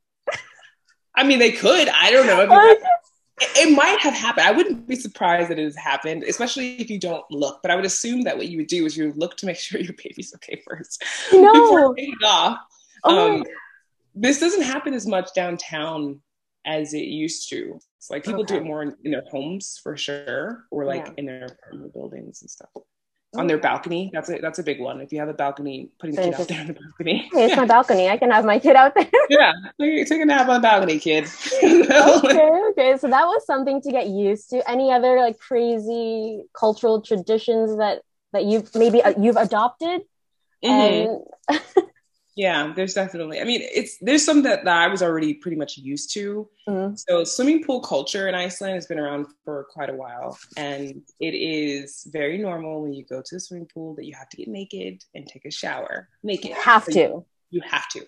I 1.15 1.25
mean, 1.25 1.39
they 1.39 1.53
could. 1.53 1.89
I 1.89 2.11
don't 2.11 2.27
know. 2.27 2.41
it, 2.41 2.83
it 3.41 3.77
might 3.77 3.99
have 4.01 4.15
happened. 4.15 4.47
I 4.47 4.53
wouldn't 4.53 4.87
be 4.87 4.97
surprised 4.97 5.51
that 5.51 5.59
it 5.59 5.65
has 5.65 5.77
happened, 5.77 6.25
especially 6.25 6.81
if 6.81 6.91
you 6.91 6.99
don't 6.99 7.25
look. 7.31 7.61
But 7.63 7.71
I 7.71 7.77
would 7.77 7.85
assume 7.85 8.23
that 8.23 8.37
what 8.37 8.49
you 8.49 8.59
would 8.59 8.67
do 8.67 8.87
is 8.87 8.97
you 8.97 9.07
would 9.07 9.17
look 9.17 9.37
to 9.39 9.47
make 9.47 9.57
sure 9.59 9.81
your 9.81 9.95
baby's 9.95 10.35
okay 10.37 10.63
first. 10.67 11.03
No. 11.33 11.53
Before 11.53 11.97
off. 12.25 12.59
Oh 13.05 13.37
um, 13.37 13.45
this 14.15 14.39
doesn't 14.39 14.63
happen 14.63 14.95
as 14.95 15.07
much 15.07 15.31
downtown 15.35 16.21
as 16.65 16.95
it 16.95 17.05
used 17.05 17.49
to. 17.51 17.79
It's 17.99 18.11
like 18.11 18.25
people 18.25 18.43
okay. 18.43 18.55
do 18.55 18.61
it 18.61 18.65
more 18.65 18.83
in, 18.83 18.97
in, 19.05 19.11
their 19.11 19.25
homes 19.31 19.81
for 19.83 19.97
sure, 19.97 20.65
or 20.71 20.85
like 20.85 21.07
yeah. 21.07 21.13
in 21.17 21.27
their 21.27 21.47
apartment 21.47 21.93
buildings 21.93 22.43
and 22.43 22.51
stuff. 22.51 22.71
On 23.35 23.47
their 23.47 23.59
balcony. 23.59 24.11
That's 24.13 24.29
a 24.29 24.39
that's 24.39 24.59
a 24.59 24.63
big 24.63 24.81
one. 24.81 25.01
If 25.01 25.13
you 25.13 25.19
have 25.19 25.29
a 25.29 25.35
balcony, 25.35 25.91
putting 25.99 26.17
the 26.17 26.23
kid 26.23 26.35
out 26.35 26.49
there 26.49 26.61
on 26.61 26.67
the 26.67 26.73
balcony. 26.75 27.29
Hey, 27.33 27.45
it's 27.45 27.51
yeah. 27.51 27.57
my 27.57 27.65
balcony. 27.77 28.09
I 28.09 28.17
can 28.17 28.31
have 28.31 28.45
my 28.45 28.59
kid 28.59 28.77
out 28.77 28.95
there. 28.95 29.09
yeah, 29.29 29.53
take 29.79 30.21
a 30.21 30.25
nap 30.25 30.49
on 30.49 30.61
the 30.61 30.61
balcony, 30.61 30.99
kid. 30.99 31.25
okay, 31.63 32.51
okay. 32.71 32.97
So 32.99 33.09
that 33.09 33.27
was 33.27 33.47
something 33.47 33.81
to 33.83 33.91
get 33.91 34.09
used 34.09 34.51
to. 34.51 34.69
Any 34.71 34.93
other 34.93 35.17
like 35.17 35.39
crazy 35.39 36.45
cultural 36.53 37.01
traditions 37.01 37.77
that 37.79 38.03
that 38.33 38.45
you've 38.45 38.75
maybe 38.75 39.03
uh, 39.03 39.15
you've 39.19 39.37
adopted? 39.37 40.03
Mm-hmm. 40.65 40.69
And 41.51 41.63
Yeah, 42.35 42.73
there's 42.75 42.95
definitely. 42.95 43.41
I 43.41 43.45
mean, 43.45 43.61
it's 43.63 43.99
there's 44.01 44.25
some 44.25 44.43
that, 44.45 44.65
that 44.65 44.77
I 44.77 44.89
was 44.89 45.03
already 45.03 45.35
pretty 45.35 45.57
much 45.57 45.77
used 45.77 46.15
to. 46.15 46.49
Mm-hmm. 46.67 46.95
So 46.97 47.25
swimming 47.25 47.63
pool 47.63 47.81
culture 47.81 48.27
in 48.27 48.35
Iceland 48.35 48.75
has 48.75 48.87
been 48.87 48.99
around 48.99 49.27
for 49.45 49.65
quite 49.71 49.91
a 49.91 49.95
while, 49.95 50.39
and 50.57 51.03
it 51.21 51.35
is 51.35 52.09
very 52.11 52.39
normal 52.39 52.83
when 52.83 52.95
you 52.95 53.05
go 53.05 53.21
to 53.21 53.35
the 53.35 53.41
swimming 53.41 53.69
pool 53.73 53.95
that 53.97 54.07
you 54.07 54.15
have 54.15 54.31
to 54.31 54.39
get 54.39 54.49
naked 54.49 55.05
and 55.15 55.27
take 55.27 55.45
a 55.45 55.51
shower 55.51 56.09
naked. 56.23 56.51
You 56.51 56.57
have 56.57 56.87
to. 56.87 56.99
You, 56.99 57.27
you 57.51 57.61
have 57.69 57.89
to. 57.91 58.01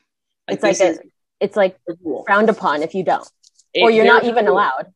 Like, 0.48 0.62
it's 0.62 0.62
like 0.62 0.80
a, 0.80 0.98
it's 1.40 1.56
like 1.56 1.78
frowned 2.26 2.48
upon 2.48 2.82
if 2.82 2.94
you 2.94 3.04
don't, 3.04 3.28
it, 3.74 3.82
or 3.82 3.90
you're 3.90 4.06
not 4.06 4.24
even 4.24 4.46
allowed. 4.46 4.86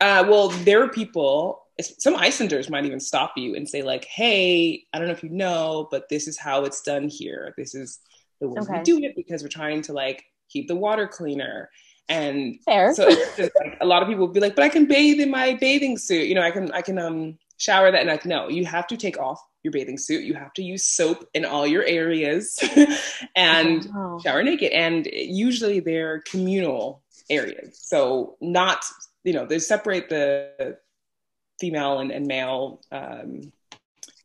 Uh, 0.00 0.24
well, 0.28 0.48
there 0.48 0.82
are 0.82 0.88
people. 0.88 1.60
Some 1.80 2.16
Icelanders 2.16 2.68
might 2.68 2.84
even 2.84 3.00
stop 3.00 3.34
you 3.36 3.54
and 3.54 3.68
say 3.68 3.82
like, 3.82 4.04
"Hey, 4.06 4.84
I 4.92 4.98
don't 4.98 5.06
know 5.06 5.14
if 5.14 5.22
you 5.22 5.30
know, 5.30 5.86
but 5.92 6.08
this 6.08 6.26
is 6.26 6.36
how 6.36 6.64
it's 6.64 6.80
done 6.82 7.08
here. 7.08 7.54
This 7.56 7.76
is." 7.76 8.00
The 8.42 8.48
way 8.48 8.60
okay. 8.60 8.78
we 8.78 8.82
do 8.82 8.98
it 8.98 9.16
because 9.16 9.42
we're 9.42 9.48
trying 9.48 9.82
to 9.82 9.92
like 9.92 10.24
keep 10.50 10.68
the 10.68 10.76
water 10.76 11.08
cleaner. 11.08 11.70
And 12.08 12.58
Fair. 12.64 12.92
so 12.92 13.08
just, 13.08 13.38
like, 13.38 13.78
a 13.80 13.86
lot 13.86 14.02
of 14.02 14.08
people 14.08 14.26
will 14.26 14.34
be 14.34 14.40
like, 14.40 14.56
but 14.56 14.64
I 14.64 14.68
can 14.68 14.84
bathe 14.86 15.20
in 15.20 15.30
my 15.30 15.54
bathing 15.54 15.96
suit. 15.96 16.28
You 16.28 16.34
know, 16.34 16.42
I 16.42 16.50
can 16.50 16.70
I 16.72 16.82
can 16.82 16.98
um 16.98 17.38
shower 17.56 17.90
that. 17.90 18.00
And 18.00 18.10
like, 18.10 18.26
no, 18.26 18.48
you 18.48 18.66
have 18.66 18.86
to 18.88 18.96
take 18.96 19.18
off 19.18 19.40
your 19.62 19.70
bathing 19.70 19.96
suit. 19.96 20.24
You 20.24 20.34
have 20.34 20.52
to 20.54 20.62
use 20.62 20.84
soap 20.84 21.24
in 21.32 21.44
all 21.44 21.66
your 21.66 21.84
areas 21.84 22.58
and 23.36 23.88
wow. 23.94 24.18
shower 24.22 24.42
naked. 24.42 24.72
And 24.72 25.06
usually 25.06 25.78
they're 25.78 26.20
communal 26.22 27.02
areas. 27.30 27.78
So 27.80 28.36
not, 28.40 28.84
you 29.22 29.32
know, 29.32 29.46
they 29.46 29.60
separate 29.60 30.08
the 30.08 30.76
female 31.60 32.00
and, 32.00 32.10
and 32.10 32.26
male 32.26 32.82
um, 32.90 33.52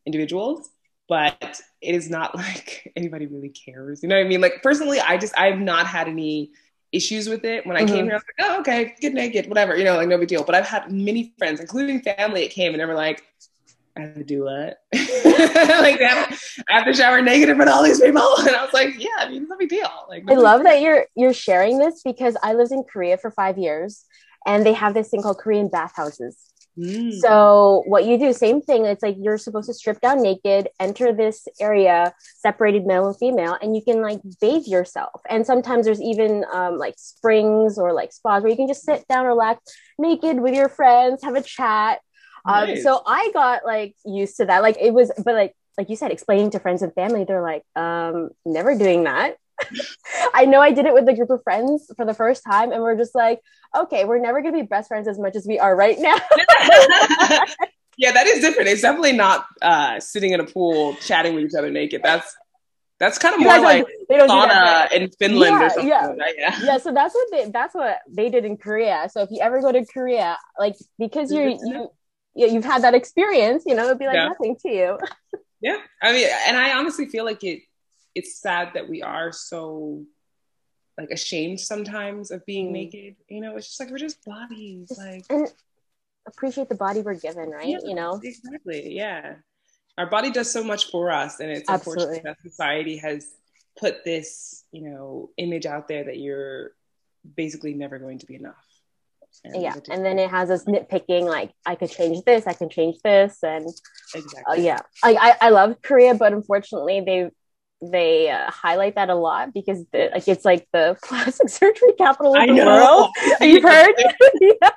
individuals 0.07 0.71
but 1.08 1.62
it 1.82 1.96
is 1.96 2.10
not 2.10 2.36
like 2.36 2.92
anybody 2.96 3.26
really 3.28 3.50
cares. 3.50 4.04
You 4.04 4.10
know 4.10 4.16
what 4.16 4.26
I 4.26 4.28
mean? 4.28 4.42
Like 4.42 4.62
personally, 4.64 5.00
I 5.00 5.18
just 5.18 5.38
I've 5.38 5.60
not 5.60 5.88
had 5.88 6.08
any 6.08 6.52
issues 6.92 7.28
with 7.28 7.44
it. 7.44 7.66
When 7.66 7.76
I 7.76 7.84
mm-hmm. 7.84 7.94
came 7.94 8.06
here, 8.06 8.14
I 8.14 8.18
was 8.18 8.24
like, 8.38 8.50
oh, 8.50 8.60
okay, 8.62 8.96
get 9.00 9.14
naked, 9.14 9.48
whatever, 9.48 9.78
you 9.78 9.84
know, 9.84 9.96
like 9.96 10.08
no 10.08 10.18
big 10.18 10.30
deal. 10.30 10.44
But 10.44 10.56
I've 10.56 10.68
had 10.68 10.92
many 10.92 11.34
friends, 11.38 11.60
including 11.60 12.02
family, 12.02 12.44
that 12.44 12.52
came 12.52 12.74
and 12.74 12.82
they 12.82 12.86
were 12.86 12.96
like, 12.96 13.24
I 13.98 14.02
have 14.02 14.16
to 14.16 14.24
do 14.24 14.44
what? 14.44 14.80
like 14.94 16.00
that 16.00 16.38
I 16.70 16.74
have 16.74 16.86
to 16.86 16.94
shower 16.94 17.20
naked 17.22 17.50
in 17.50 17.56
front 17.56 17.70
of 17.70 17.76
all 17.76 17.84
these 17.84 18.00
people. 18.00 18.22
And 18.40 18.56
I 18.56 18.64
was 18.64 18.74
like, 18.74 18.94
yeah, 18.98 19.10
I 19.18 19.30
mean, 19.30 19.42
it's 19.42 19.50
no 19.50 19.58
big 19.58 19.70
deal. 19.70 19.90
Like 20.08 20.24
I 20.30 20.36
love 20.36 20.64
that 20.64 20.82
you're 20.82 21.06
you're 21.16 21.34
sharing 21.34 21.80
this 21.80 22.04
because 22.04 22.38
I 22.44 22.54
lived 22.54 22.72
in 22.72 22.84
Korea 22.84 23.18
for 23.18 23.32
five 23.32 23.58
years 23.58 24.06
and 24.46 24.66
they 24.66 24.74
have 24.74 24.94
this 24.94 25.10
thing 25.10 25.24
called 25.24 25.40
Korean 25.40 25.68
bathhouses. 25.68 26.38
Mm. 26.77 27.19
So 27.19 27.84
what 27.88 28.05
you 28.05 28.17
do, 28.17 28.34
same 28.34 28.62
thing. 28.62 28.86
It's 28.86 29.01
like 29.01 29.15
you're 29.19 29.38
supposed 29.38 29.67
to 29.67 29.74
strip 29.74 30.00
down 30.00 30.22
naked, 30.22 30.69
enter 30.79 31.12
this 31.12 31.48
area 31.60 32.13
separated 32.36 32.86
male 32.86 33.07
and 33.07 33.17
female, 33.17 33.57
and 33.62 33.75
you 33.75 33.81
can 33.81 34.01
like 34.01 34.19
bathe 34.39 34.65
yourself. 34.65 35.22
And 35.29 35.46
sometimes 35.46 35.86
there's 35.86 36.01
even 36.01 36.46
um, 36.53 36.77
like 36.77 36.96
springs 36.98 37.77
or 37.77 37.93
like 37.93 38.13
spas 38.13 38.43
where 38.43 38.51
you 38.51 38.57
can 38.57 38.67
just 38.67 38.84
sit 38.84 39.07
down, 39.07 39.25
relax, 39.25 39.62
naked 39.98 40.39
with 40.39 40.53
your 40.53 40.69
friends, 40.69 41.24
have 41.24 41.36
a 41.36 41.41
chat. 41.41 42.00
Um, 42.46 42.67
nice. 42.67 42.84
So 42.84 43.01
I 43.05 43.31
got 43.34 43.65
like 43.65 43.96
used 44.05 44.38
to 44.38 44.46
that. 44.46 44.62
Like 44.62 44.77
it 44.79 44.93
was, 44.93 45.12
but 45.17 45.34
like 45.34 45.55
like 45.77 45.89
you 45.89 45.96
said, 45.96 46.12
explaining 46.12 46.51
to 46.51 46.60
friends 46.60 46.81
and 46.81 46.93
family, 46.93 47.24
they're 47.24 47.43
like, 47.43 47.63
um, 47.75 48.29
never 48.46 48.75
doing 48.75 49.03
that. 49.03 49.38
I 50.34 50.46
know 50.46 50.62
I 50.62 50.72
did 50.72 50.86
it 50.86 50.94
with 50.94 51.08
a 51.08 51.14
group 51.14 51.30
of 51.30 51.42
friends 51.44 51.92
for 51.96 52.06
the 52.06 52.14
first 52.14 52.44
time, 52.44 52.72
and 52.72 52.82
we're 52.82 52.98
just 52.98 53.16
like, 53.16 53.42
okay, 53.76 54.06
we're 54.06 54.20
never 54.20 54.42
gonna 54.42 54.58
be 54.58 54.64
best 54.64 54.88
friends 54.88 55.08
as 55.08 55.20
much 55.20 55.36
as 55.36 55.46
we 55.48 55.60
are 55.60 55.76
right 55.76 55.98
now. 56.00 56.16
yeah, 57.98 58.12
that 58.12 58.28
is 58.28 58.42
different. 58.42 58.70
It's 58.70 58.82
definitely 58.82 59.14
not 59.14 59.46
uh, 59.62 60.00
sitting 60.00 60.32
in 60.32 60.40
a 60.40 60.46
pool 60.46 60.96
chatting 60.96 61.36
with 61.36 61.46
each 61.46 61.56
other 61.56 61.72
naked. 61.72 62.02
That's 62.04 62.36
that's 63.00 63.20
kind 63.20 63.36
of 63.36 63.42
more 63.42 63.60
like 63.60 63.86
sauna 64.10 64.92
in 64.92 65.10
Finland 65.20 65.52
yeah, 65.52 65.66
or 65.66 65.70
something. 65.70 65.88
Yeah. 65.88 66.08
Like 66.08 66.36
yeah. 66.38 66.60
yeah. 66.64 66.78
So 66.78 66.94
that's 66.94 67.14
what 67.14 67.28
they 67.32 67.50
that's 67.52 67.76
what 67.76 68.00
they 68.10 68.30
did 68.30 68.46
in 68.46 68.58
Korea. 68.58 69.08
So 69.12 69.22
if 69.22 69.30
you 69.32 69.40
ever 69.42 69.62
go 69.62 69.72
to 69.72 69.86
Korea, 69.86 70.38
like 70.58 70.76
because 70.98 71.32
you're 71.32 71.50
you 71.50 71.92
you've 72.34 72.66
had 72.66 72.84
that 72.84 72.96
experience, 72.96 73.64
you 73.66 73.76
know, 73.76 73.86
it'd 73.86 74.00
be 74.00 74.08
like 74.08 74.16
yeah. 74.16 74.28
nothing 74.28 74.56
to 74.64 74.70
you. 74.70 74.98
yeah. 75.62 75.78
I 76.02 76.12
mean, 76.12 76.28
and 76.48 76.58
I 76.58 76.74
honestly 76.78 77.08
feel 77.08 77.26
like 77.26 77.44
it 77.44 77.62
it's 78.17 78.41
sad 78.41 78.71
that 78.74 78.89
we 78.89 79.03
are 79.03 79.31
so 79.31 80.03
like 80.97 81.12
ashamed 81.12 81.59
sometimes 81.59 82.31
of 82.31 82.43
being 82.47 82.69
mm. 82.69 82.74
naked. 82.74 83.15
You 83.29 83.41
know, 83.41 83.55
it's 83.55 83.67
just 83.67 83.79
like 83.79 83.91
we're 83.91 84.00
just 84.00 84.25
bodies. 84.25 84.91
Like 84.97 85.24
and 85.29 85.47
appreciate 86.27 86.67
the 86.67 86.75
body 86.75 87.01
we're 87.01 87.13
given, 87.13 87.50
right? 87.51 87.67
Yeah, 87.67 87.77
you 87.83 87.93
know? 87.93 88.19
Exactly. 88.24 88.95
Yeah. 88.95 89.36
Our 90.00 90.07
body 90.07 90.31
does 90.31 90.51
so 90.51 90.63
much 90.63 90.89
for 90.89 91.12
us. 91.12 91.39
And 91.39 91.51
it's 91.51 91.69
Absolutely. 91.69 92.17
unfortunate 92.17 92.24
that 92.24 92.50
society 92.50 92.97
has 92.97 93.27
put 93.79 94.03
this, 94.03 94.63
you 94.71 94.81
know, 94.89 95.29
image 95.38 95.67
out 95.67 95.88
there 95.88 96.03
that 96.03 96.17
you're 96.17 96.71
basically 97.36 97.75
never 97.75 98.00
going 98.00 98.17
to 98.19 98.25
be 98.25 98.36
enough. 98.36 98.55
And 99.43 99.62
yeah, 99.62 99.75
and 99.91 100.03
then 100.03 100.17
it 100.17 100.31
has 100.31 100.50
us 100.50 100.63
nitpicking 100.63 101.25
like 101.25 101.51
I 101.63 101.75
could 101.75 101.91
change 101.91 102.24
this, 102.25 102.47
I 102.47 102.53
can 102.53 102.69
change 102.69 102.97
this, 103.03 103.43
and 103.43 103.67
exactly. 104.15 104.43
Uh, 104.47 104.53
yeah, 104.55 104.79
I, 105.03 105.13
I 105.13 105.47
I 105.47 105.50
love 105.50 105.75
Korea, 105.83 106.15
but 106.15 106.33
unfortunately 106.33 107.01
they 107.01 107.29
they 107.81 108.29
uh, 108.29 108.50
highlight 108.50 108.96
that 108.96 109.10
a 109.10 109.15
lot 109.15 109.53
because 109.53 109.86
the, 109.91 110.10
like 110.13 110.27
it's 110.27 110.46
like 110.46 110.67
the 110.74 110.98
plastic 111.03 111.50
surgery 111.50 111.93
capital 111.98 112.36
of 112.36 112.41
I 112.41 112.48
the 112.48 112.53
know. 112.53 112.65
world. 112.65 113.10
You've 113.41 113.63
heard? 113.63 113.93
yeah. 114.41 114.69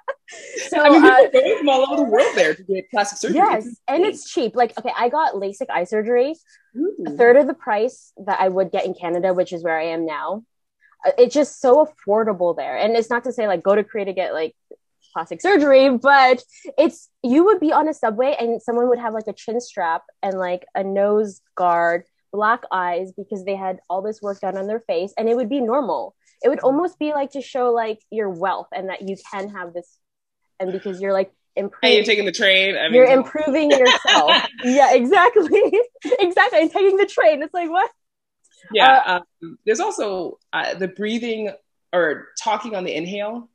So 0.69 0.81
I 0.81 0.91
mean, 0.91 1.31
people 1.31 1.53
uh, 1.55 1.59
from 1.59 1.69
all 1.69 1.83
over 1.91 1.97
the 1.97 2.09
world 2.09 2.37
there 2.37 2.55
to 2.55 2.63
get 2.63 2.91
plastic 2.91 3.19
surgery. 3.19 3.37
Yes, 3.37 3.67
it's 3.67 3.81
and 3.89 4.05
it's 4.05 4.31
cheap. 4.31 4.55
Like, 4.55 4.79
okay, 4.79 4.93
I 4.97 5.09
got 5.09 5.35
LASIK 5.35 5.71
eye 5.71 5.85
surgery, 5.85 6.35
Ooh. 6.77 7.05
a 7.07 7.11
third 7.11 7.37
of 7.37 7.47
the 7.47 7.55
price 7.55 8.13
that 8.27 8.39
I 8.41 8.49
would 8.49 8.71
get 8.71 8.87
in 8.87 8.95
Canada, 8.95 9.35
which 9.35 9.53
is 9.53 9.65
where 9.65 9.79
I 9.79 9.87
am 9.87 10.07
now. 10.07 10.45
Uh, 11.05 11.13
it's 11.19 11.35
just 11.35 11.61
so 11.61 11.87
affordable 11.87 12.57
there, 12.57 12.77
and 12.77 12.97
it's 12.97 13.11
not 13.11 13.25
to 13.25 13.33
say 13.33 13.49
like 13.49 13.63
go 13.63 13.75
to 13.75 13.83
Korea 13.83 14.05
to 14.05 14.13
get 14.13 14.35
like 14.35 14.55
plastic 15.13 15.41
surgery, 15.41 15.91
but 15.97 16.45
it's 16.79 17.09
you 17.23 17.45
would 17.47 17.59
be 17.59 17.73
on 17.73 17.89
a 17.89 17.95
subway 17.95 18.37
and 18.39 18.63
someone 18.63 18.89
would 18.89 18.99
have 18.99 19.15
like 19.15 19.27
a 19.27 19.33
chin 19.33 19.61
strap 19.61 20.03
and 20.23 20.39
like 20.39 20.65
a 20.75 20.85
nose 20.85 21.41
guard 21.57 22.05
black 22.33 22.63
eyes 22.71 23.13
because 23.13 23.45
they 23.45 23.57
had 23.57 23.81
all 23.89 24.03
this 24.03 24.21
work 24.23 24.41
done 24.41 24.57
on 24.57 24.67
their 24.67 24.81
face 24.81 25.13
and 25.17 25.29
it 25.29 25.37
would 25.37 25.49
be 25.49 25.61
normal. 25.61 26.15
It 26.43 26.49
would 26.49 26.61
almost 26.61 26.99
be 26.99 27.13
like 27.13 27.33
to 27.33 27.43
show 27.43 27.71
like 27.73 28.01
your 28.11 28.31
wealth 28.31 28.69
and 28.75 28.89
that 28.89 29.07
you 29.09 29.17
can 29.31 29.51
have 29.51 29.75
this 29.75 29.99
and 30.59 30.73
because 30.73 31.01
you're 31.01 31.13
like 31.13 31.33
improving 31.57 31.97
you're 31.97 32.05
taking 32.05 32.25
the 32.25 32.33
train? 32.33 32.77
I 32.77 32.85
mean, 32.85 32.95
you're 32.95 33.11
improving 33.11 33.71
yourself. 33.71 34.33
Yeah 34.65 34.95
exactly. 34.95 35.73
Exactly. 36.19 36.61
And 36.63 36.71
taking 36.71 36.97
the 36.97 37.07
train. 37.07 37.43
It's 37.43 37.55
like 37.55 37.71
what? 37.71 37.91
Yeah 38.73 39.03
uh, 39.07 39.21
um, 39.43 39.59
there's 39.67 39.81
also 39.81 40.39
uh, 40.53 40.75
the 40.75 40.89
breathing 40.89 41.51
or 41.93 42.29
talking 42.43 42.75
on 42.75 42.85
the 42.85 42.95
inhale. 42.95 43.49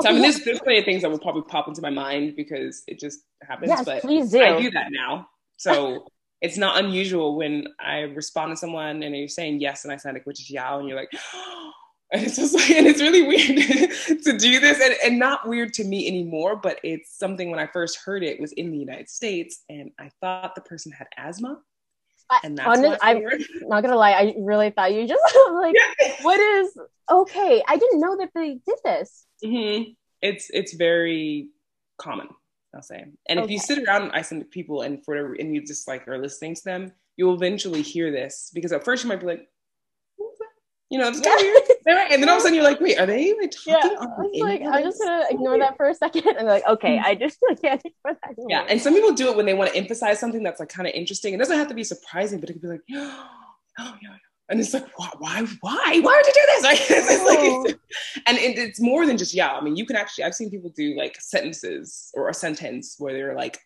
So, 0.00 0.08
I 0.08 0.12
mean, 0.12 0.22
there's, 0.22 0.42
there's 0.42 0.60
plenty 0.60 0.78
of 0.78 0.84
things 0.86 1.02
that 1.02 1.10
will 1.10 1.18
probably 1.18 1.42
pop 1.42 1.68
into 1.68 1.82
my 1.82 1.90
mind 1.90 2.34
because 2.34 2.82
it 2.86 2.98
just 2.98 3.20
happens. 3.42 3.68
Yes, 3.68 3.84
but 3.84 4.00
please 4.00 4.30
do. 4.30 4.42
I 4.42 4.60
do 4.60 4.70
that 4.70 4.86
now. 4.90 5.28
So 5.58 6.06
it's 6.42 6.58
not 6.58 6.84
unusual 6.84 7.36
when 7.36 7.68
I 7.78 8.00
respond 8.00 8.50
to 8.52 8.56
someone 8.56 9.02
and 9.02 9.16
you're 9.16 9.28
saying 9.28 9.60
yes 9.60 9.84
and 9.84 9.92
I 9.92 9.96
sound 9.96 10.14
like 10.14 10.26
which 10.26 10.40
is 10.40 10.50
yao 10.50 10.80
and 10.80 10.88
you're 10.88 10.98
like 10.98 11.12
and 12.12 12.22
it's 12.22 12.36
just 12.36 12.52
like 12.52 12.68
and 12.70 12.86
it's 12.86 13.00
really 13.00 13.22
weird 13.22 13.90
to 14.24 14.36
do 14.36 14.60
this 14.60 14.80
and, 14.80 14.94
and 15.04 15.18
not 15.18 15.48
weird 15.48 15.72
to 15.74 15.84
me 15.84 16.06
anymore 16.06 16.56
but 16.56 16.80
it's 16.82 17.16
something 17.16 17.50
when 17.50 17.60
I 17.60 17.68
first 17.68 18.00
heard 18.04 18.22
it 18.22 18.40
was 18.40 18.52
in 18.52 18.72
the 18.72 18.76
United 18.76 19.08
States 19.08 19.62
and 19.70 19.92
I 19.98 20.10
thought 20.20 20.54
the 20.54 20.60
person 20.60 20.92
had 20.92 21.06
asthma. 21.16 21.58
And 22.44 22.56
that's 22.56 22.78
honest, 22.78 22.98
I'm 23.02 23.22
not 23.62 23.82
gonna 23.82 23.96
lie 23.96 24.12
I 24.12 24.34
really 24.38 24.70
thought 24.70 24.92
you 24.92 25.06
just 25.06 25.22
like 25.52 25.76
what 26.22 26.40
is 26.40 26.76
okay 27.10 27.62
I 27.66 27.76
didn't 27.76 28.00
know 28.00 28.16
that 28.16 28.30
they 28.34 28.58
did 28.66 28.78
this. 28.84 29.26
Mm-hmm. 29.44 29.92
it's 30.20 30.50
it's 30.52 30.74
very 30.74 31.48
common 31.98 32.28
I'll 32.74 32.82
say. 32.82 33.04
And 33.28 33.38
okay. 33.38 33.44
if 33.44 33.50
you 33.50 33.58
sit 33.58 33.86
around 33.86 34.12
Icelandic 34.12 34.50
people 34.50 34.82
and 34.82 35.04
for 35.04 35.14
whatever, 35.14 35.34
and 35.34 35.54
you 35.54 35.64
just 35.64 35.86
like 35.86 36.08
are 36.08 36.18
listening 36.18 36.54
to 36.54 36.64
them, 36.64 36.92
you 37.16 37.26
will 37.26 37.34
eventually 37.34 37.82
hear 37.82 38.10
this 38.10 38.50
because 38.54 38.72
at 38.72 38.84
first 38.84 39.04
you 39.04 39.08
might 39.08 39.20
be 39.20 39.26
like, 39.26 39.48
you 40.92 40.98
know, 40.98 41.08
it's 41.08 41.20
kind 41.20 41.40
of 41.40 41.46
weird. 41.46 42.10
And 42.12 42.22
then 42.22 42.28
all 42.28 42.36
of 42.36 42.40
a 42.40 42.42
sudden 42.42 42.54
you're 42.54 42.64
like, 42.64 42.80
wait, 42.80 42.98
are 42.98 43.06
they 43.06 43.34
like 43.40 43.50
talking? 43.50 43.72
Yeah, 43.72 43.96
I 43.98 44.20
was 44.20 44.40
like, 44.40 44.62
I'm 44.62 44.82
just 44.82 45.00
gonna 45.00 45.24
ignore 45.30 45.58
that 45.58 45.76
for 45.78 45.88
a 45.88 45.94
second. 45.94 46.26
And 46.26 46.46
they're 46.46 46.54
like, 46.54 46.66
okay, 46.68 47.00
I 47.02 47.14
just 47.14 47.38
I 47.50 47.54
can't 47.62 47.82
ignore 47.82 48.18
that. 48.22 48.30
Anymore. 48.30 48.46
Yeah, 48.50 48.66
and 48.68 48.80
some 48.80 48.92
people 48.92 49.12
do 49.12 49.30
it 49.30 49.36
when 49.36 49.46
they 49.46 49.54
want 49.54 49.70
to 49.72 49.76
emphasize 49.76 50.20
something 50.20 50.42
that's 50.42 50.60
like 50.60 50.68
kind 50.68 50.86
of 50.86 50.92
interesting. 50.92 51.32
It 51.32 51.38
doesn't 51.38 51.56
have 51.56 51.68
to 51.68 51.74
be 51.74 51.84
surprising, 51.84 52.40
but 52.40 52.50
it 52.50 52.54
could 52.54 52.62
be 52.62 52.68
like, 52.68 52.82
oh, 52.92 53.94
yeah, 54.02 54.16
and 54.52 54.60
it's 54.60 54.72
like 54.72 54.86
why 54.96 55.08
why 55.18 55.44
why 55.62 56.00
why 56.02 56.16
would 56.16 56.26
you 56.26 56.32
do 56.32 56.46
this 56.46 56.62
like, 56.70 56.80
it's 56.80 57.24
like 57.24 57.38
it's, 57.40 57.74
oh. 57.74 58.22
and 58.28 58.38
it, 58.38 58.56
it's 58.56 58.80
more 58.80 59.06
than 59.06 59.16
just 59.16 59.34
yeah 59.34 59.52
i 59.52 59.60
mean 59.60 59.74
you 59.74 59.84
can 59.84 59.96
actually 59.96 60.22
i've 60.22 60.34
seen 60.34 60.50
people 60.50 60.70
do 60.76 60.94
like 60.96 61.20
sentences 61.20 62.10
or 62.14 62.28
a 62.28 62.34
sentence 62.34 62.94
where 62.98 63.12
they're 63.12 63.34
like 63.34 63.58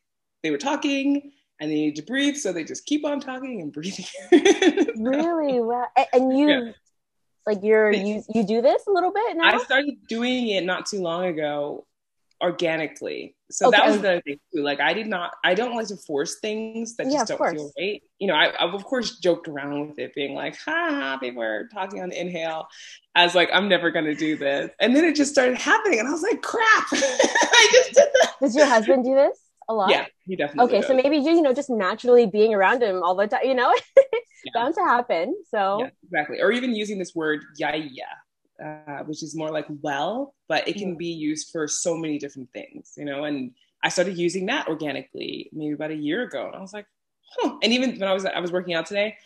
they 0.43 0.50
were 0.50 0.59
talking 0.59 1.33
and 1.61 1.71
they 1.71 1.75
need 1.75 1.97
to 1.97 2.02
breathe, 2.02 2.37
so 2.37 2.52
they 2.52 2.64
just 2.64 2.87
keep 2.87 3.05
on 3.05 3.21
talking 3.21 3.61
and 3.61 3.73
breathing. 3.73 4.07
really? 4.97 5.61
Wow. 5.61 5.87
And 6.12 6.37
you, 6.38 6.49
yeah. 6.49 6.73
like, 7.47 7.62
you're 7.62 7.93
you 7.93 8.23
you 8.35 8.45
do 8.45 8.61
this 8.61 8.87
a 8.87 8.90
little 8.90 9.12
bit 9.12 9.37
now. 9.37 9.55
I 9.55 9.59
started 9.59 9.95
doing 10.09 10.49
it 10.49 10.64
not 10.64 10.87
too 10.87 11.00
long 11.00 11.26
ago, 11.26 11.86
organically. 12.43 13.35
So 13.50 13.69
okay. 13.69 13.76
that 13.76 13.87
was 13.87 14.00
the 14.00 14.23
thing 14.25 14.40
too. 14.55 14.62
Like 14.62 14.81
I 14.81 14.93
did 14.93 15.07
not, 15.07 15.35
I 15.45 15.55
don't 15.55 15.75
like 15.75 15.87
to 15.88 15.97
force 15.97 16.38
things 16.40 16.97
that 16.97 17.05
just 17.05 17.14
yeah, 17.14 17.25
don't 17.25 17.38
course. 17.38 17.52
feel 17.52 17.73
right. 17.78 18.02
You 18.19 18.28
know, 18.28 18.35
I, 18.35 18.47
I 18.47 18.71
of 18.71 18.85
course 18.85 19.19
joked 19.19 19.49
around 19.49 19.88
with 19.88 19.99
it, 19.99 20.14
being 20.14 20.35
like, 20.35 20.57
"Ha, 20.64 21.19
people 21.21 21.43
are 21.43 21.69
talking 21.73 22.02
on 22.02 22.11
the 22.11 22.21
inhale," 22.21 22.66
as 23.14 23.35
like 23.35 23.49
I'm 23.52 23.69
never 23.69 23.90
gonna 23.90 24.14
do 24.14 24.37
this, 24.37 24.71
and 24.81 24.95
then 24.97 25.05
it 25.05 25.14
just 25.14 25.33
started 25.33 25.59
happening, 25.59 26.00
and 26.00 26.09
I 26.09 26.12
was 26.12 26.23
like, 26.23 26.43
"Crap, 26.43 26.87
I 26.93 27.69
just 27.73 27.93
did 27.95 28.09
that." 28.12 28.33
Does 28.40 28.57
your 28.57 28.66
husband 28.66 29.05
do 29.05 29.14
this? 29.14 29.38
a 29.69 29.75
lot? 29.75 29.90
Yeah, 29.90 30.07
he 30.26 30.37
definitely. 30.37 30.64
Okay, 30.64 30.81
does. 30.81 30.88
so 30.88 30.95
maybe 30.95 31.16
you 31.16 31.43
know 31.43 31.52
just 31.52 31.71
naturally 31.71 32.26
being 32.26 32.55
around 32.55 32.83
him 32.83 33.02
all 33.02 33.14
the 33.14 33.26
time, 33.26 33.45
you 33.45 33.55
know, 33.55 33.75
yeah. 33.97 34.52
bound 34.55 34.75
to 34.75 34.81
happen. 34.85 35.35
So 35.50 35.81
yeah, 35.81 35.90
exactly, 36.05 36.40
or 36.40 36.52
even 36.52 36.75
using 36.75 36.99
this 36.99 37.14
word 37.14 37.40
yeah 37.57 37.75
yeah, 37.75 38.05
uh, 38.65 39.05
which 39.05 39.23
is 39.23 39.35
more 39.35 39.51
like 39.51 39.67
well, 39.83 40.35
but 40.49 40.67
it 40.69 40.77
can 40.77 40.97
be 40.97 41.09
used 41.09 41.51
for 41.51 41.69
so 41.69 41.97
many 41.97 42.19
different 42.19 42.51
things, 42.53 42.95
you 42.97 43.05
know. 43.05 43.25
And 43.25 43.53
I 43.83 43.89
started 43.89 44.17
using 44.17 44.47
that 44.47 44.69
organically 44.69 45.51
maybe 45.53 45.75
about 45.75 45.91
a 45.91 45.97
year 45.97 46.23
ago, 46.23 46.47
and 46.47 46.57
I 46.57 46.61
was 46.61 46.73
like, 46.73 46.87
huh. 47.37 47.57
And 47.63 47.73
even 47.73 47.99
when 47.99 48.09
I 48.09 48.13
was 48.13 48.25
I 48.25 48.41
was 48.41 48.53
working 48.53 48.75
out 48.75 48.87
today, 48.87 49.17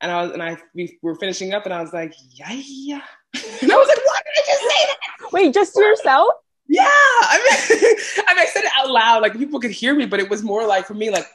and 0.00 0.10
I 0.10 0.22
was 0.22 0.32
and 0.32 0.42
I 0.42 0.56
we 0.74 0.98
were 1.02 1.14
finishing 1.14 1.54
up, 1.54 1.64
and 1.64 1.74
I 1.74 1.80
was 1.80 1.92
like, 1.92 2.14
yeah 2.32 2.52
yeah, 2.52 3.02
and 3.62 3.72
I 3.72 3.76
was 3.76 3.88
like, 3.88 3.98
why 4.06 4.20
did 4.24 4.42
I 4.42 4.46
just 4.46 4.60
say 4.60 4.86
that? 4.86 5.32
Wait, 5.32 5.54
just 5.54 5.74
to 5.74 5.80
yourself? 5.80 6.28
Yeah, 6.68 6.84
I 6.84 7.36
mean, 7.38 7.96
I 8.28 8.34
mean, 8.34 8.42
I 8.42 8.46
said 8.46 8.64
it 8.64 8.70
out 8.76 8.90
loud, 8.90 9.22
like 9.22 9.32
people 9.32 9.60
could 9.60 9.72
hear 9.72 9.94
me, 9.94 10.06
but 10.06 10.20
it 10.20 10.30
was 10.30 10.42
more 10.42 10.66
like 10.66 10.86
for 10.86 10.94
me, 10.94 11.10
like, 11.10 11.26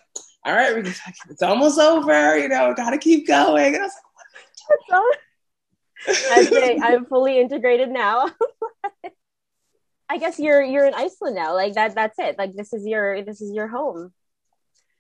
all 0.46 0.54
right, 0.54 0.74
it's 1.30 1.42
almost 1.42 1.80
over, 1.80 2.38
you 2.38 2.48
know, 2.48 2.74
gotta 2.76 2.98
keep 2.98 3.28
going. 3.28 3.76
And 3.76 3.84
I 3.84 3.86
was 3.86 3.94
like, 3.94 4.04
what 4.68 4.96
am 4.96 4.96
I 4.96 5.02
doing? 5.02 5.25
I 6.08 6.80
I'm 6.84 7.06
fully 7.06 7.40
integrated 7.40 7.90
now. 7.90 8.30
I 10.10 10.18
guess 10.18 10.40
you're 10.40 10.62
you're 10.62 10.86
in 10.86 10.94
Iceland 10.94 11.36
now. 11.36 11.54
Like 11.54 11.74
that 11.74 11.96
that's 11.96 12.18
it. 12.20 12.38
Like 12.38 12.56
this 12.56 12.74
is 12.74 12.86
your 12.86 13.24
this 13.24 13.42
is 13.42 13.52
your 13.52 13.68
home. 13.68 14.14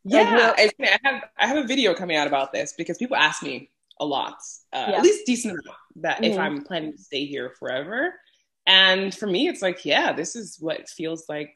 Yeah, 0.04 0.54
like, 0.58 0.76
I 0.80 1.00
have 1.04 1.24
I 1.38 1.48
have 1.48 1.58
a 1.58 1.68
video 1.68 1.94
coming 1.94 2.16
out 2.18 2.28
about 2.28 2.54
this 2.54 2.74
because 2.78 2.98
people 2.98 3.16
ask 3.16 3.42
me 3.42 3.72
a 4.00 4.06
lot, 4.06 4.38
uh, 4.74 4.88
yeah. 4.90 4.98
at 4.98 5.04
least 5.04 5.26
decent 5.26 5.54
amount, 5.54 5.78
that 5.98 6.22
mm-hmm. 6.22 6.34
if 6.34 6.38
I'm 6.38 6.64
planning 6.64 6.92
to 6.92 6.98
stay 6.98 7.26
here 7.26 7.54
forever. 7.58 8.14
And 8.68 9.14
for 9.14 9.28
me, 9.28 9.48
it's 9.48 9.62
like, 9.62 9.86
yeah, 9.86 10.12
this 10.12 10.36
is 10.36 10.58
what 10.60 10.90
feels 10.90 11.26
like. 11.30 11.54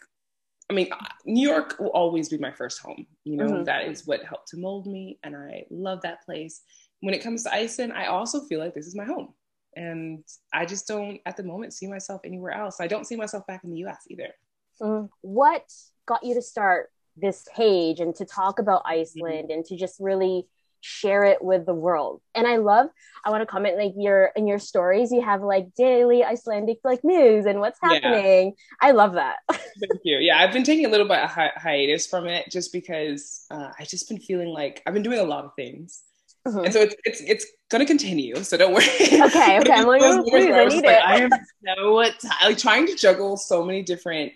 I 0.70 0.74
mean, 0.76 0.90
New 1.26 1.48
York 1.48 1.78
will 1.80 1.90
always 1.90 2.30
be 2.30 2.38
my 2.38 2.52
first 2.52 2.80
home. 2.80 3.08
You 3.24 3.38
know, 3.38 3.48
mm-hmm. 3.48 3.64
that 3.64 3.88
is 3.88 4.06
what 4.06 4.24
helped 4.24 4.50
to 4.50 4.58
mold 4.58 4.86
me, 4.86 5.20
and 5.24 5.36
I 5.36 5.66
love 5.72 6.02
that 6.02 6.24
place. 6.24 6.62
When 7.02 7.14
it 7.14 7.24
comes 7.24 7.44
to 7.44 7.54
Iceland, 7.54 7.94
I 7.94 8.06
also 8.06 8.46
feel 8.46 8.60
like 8.60 8.76
this 8.76 8.86
is 8.86 8.96
my 8.96 9.06
home. 9.06 9.34
And 9.80 10.26
I 10.54 10.66
just 10.66 10.88
don't, 10.88 11.22
at 11.26 11.38
the 11.38 11.44
moment, 11.44 11.74
see 11.74 11.88
myself 11.88 12.22
anywhere 12.26 12.52
else. 12.52 12.82
I 12.82 12.88
don't 12.88 13.08
see 13.08 13.16
myself 13.16 13.48
back 13.48 13.64
in 13.64 13.72
the 13.72 13.78
US 13.86 14.04
either. 14.10 14.34
Mm. 14.82 15.10
What 15.22 15.64
got 16.06 16.24
you 16.24 16.36
to 16.36 16.42
start 16.42 16.90
this 17.16 17.48
page 17.56 18.00
and 18.00 18.14
to 18.16 18.26
talk 18.26 18.60
about. 18.60 18.84
Iceland 18.86 19.46
mm-hmm. 19.46 19.52
and 19.52 19.66
to 19.66 19.78
just 19.78 19.96
really 20.00 20.48
share 20.82 21.24
it 21.24 21.42
with 21.42 21.66
the 21.66 21.74
world. 21.74 22.22
And 22.34 22.48
I 22.48 22.58
love, 22.58 22.88
I 23.26 23.30
want 23.30 23.42
to 23.42 23.46
comment 23.46 23.78
like 23.78 23.94
your 23.98 24.32
in 24.36 24.48
your 24.48 24.60
stories, 24.60 25.12
you 25.12 25.22
have 25.22 25.42
like 25.42 25.74
daily 25.76 26.24
Icelandic 26.24 26.80
like 26.84 27.04
news 27.04 27.46
and 27.46 27.60
what's 27.60 27.80
happening. 27.82 28.56
Yeah. 28.58 28.88
I 28.90 28.92
love 28.92 29.14
that. 29.14 29.38
Thank 29.52 30.02
you. 30.04 30.18
Yeah, 30.18 30.40
I've 30.40 30.54
been 30.54 30.64
taking 30.64 30.86
a 30.86 30.90
little 30.90 31.08
bit 31.08 31.20
of 31.20 31.30
hi- 31.30 31.52
hiatus 31.56 32.08
from 32.08 32.28
it 32.28 32.50
just 32.50 32.72
because 32.72 33.46
uh, 33.52 33.70
I've 33.78 33.88
just 33.88 34.08
been 34.08 34.20
feeling 34.20 34.50
like 34.50 34.82
I've 34.86 34.94
been 34.94 35.04
doing 35.04 35.20
a 35.20 35.24
lot 35.24 35.46
of 35.46 35.52
things. 35.56 36.02
Mm-hmm. 36.48 36.66
And 36.66 36.74
so 36.74 36.82
it's 36.82 36.96
it's 37.04 37.22
it's 37.22 37.46
gonna 37.70 37.86
continue. 37.86 38.36
So 38.44 38.58
don't 38.58 38.74
worry. 38.74 38.86
Okay, 38.86 39.22
okay. 39.60 39.74
I'm 39.74 39.88
like, 39.88 40.02
oh, 40.04 40.24
please, 40.28 40.52
I, 40.52 40.66
need 40.66 40.86
like, 40.86 40.86
it. 40.86 41.04
I 41.04 41.18
am 41.22 41.30
so 41.78 41.94
like 41.94 42.58
trying 42.58 42.88
to 42.88 42.96
juggle 42.96 43.38
so 43.38 43.64
many 43.64 43.82
different 43.84 44.34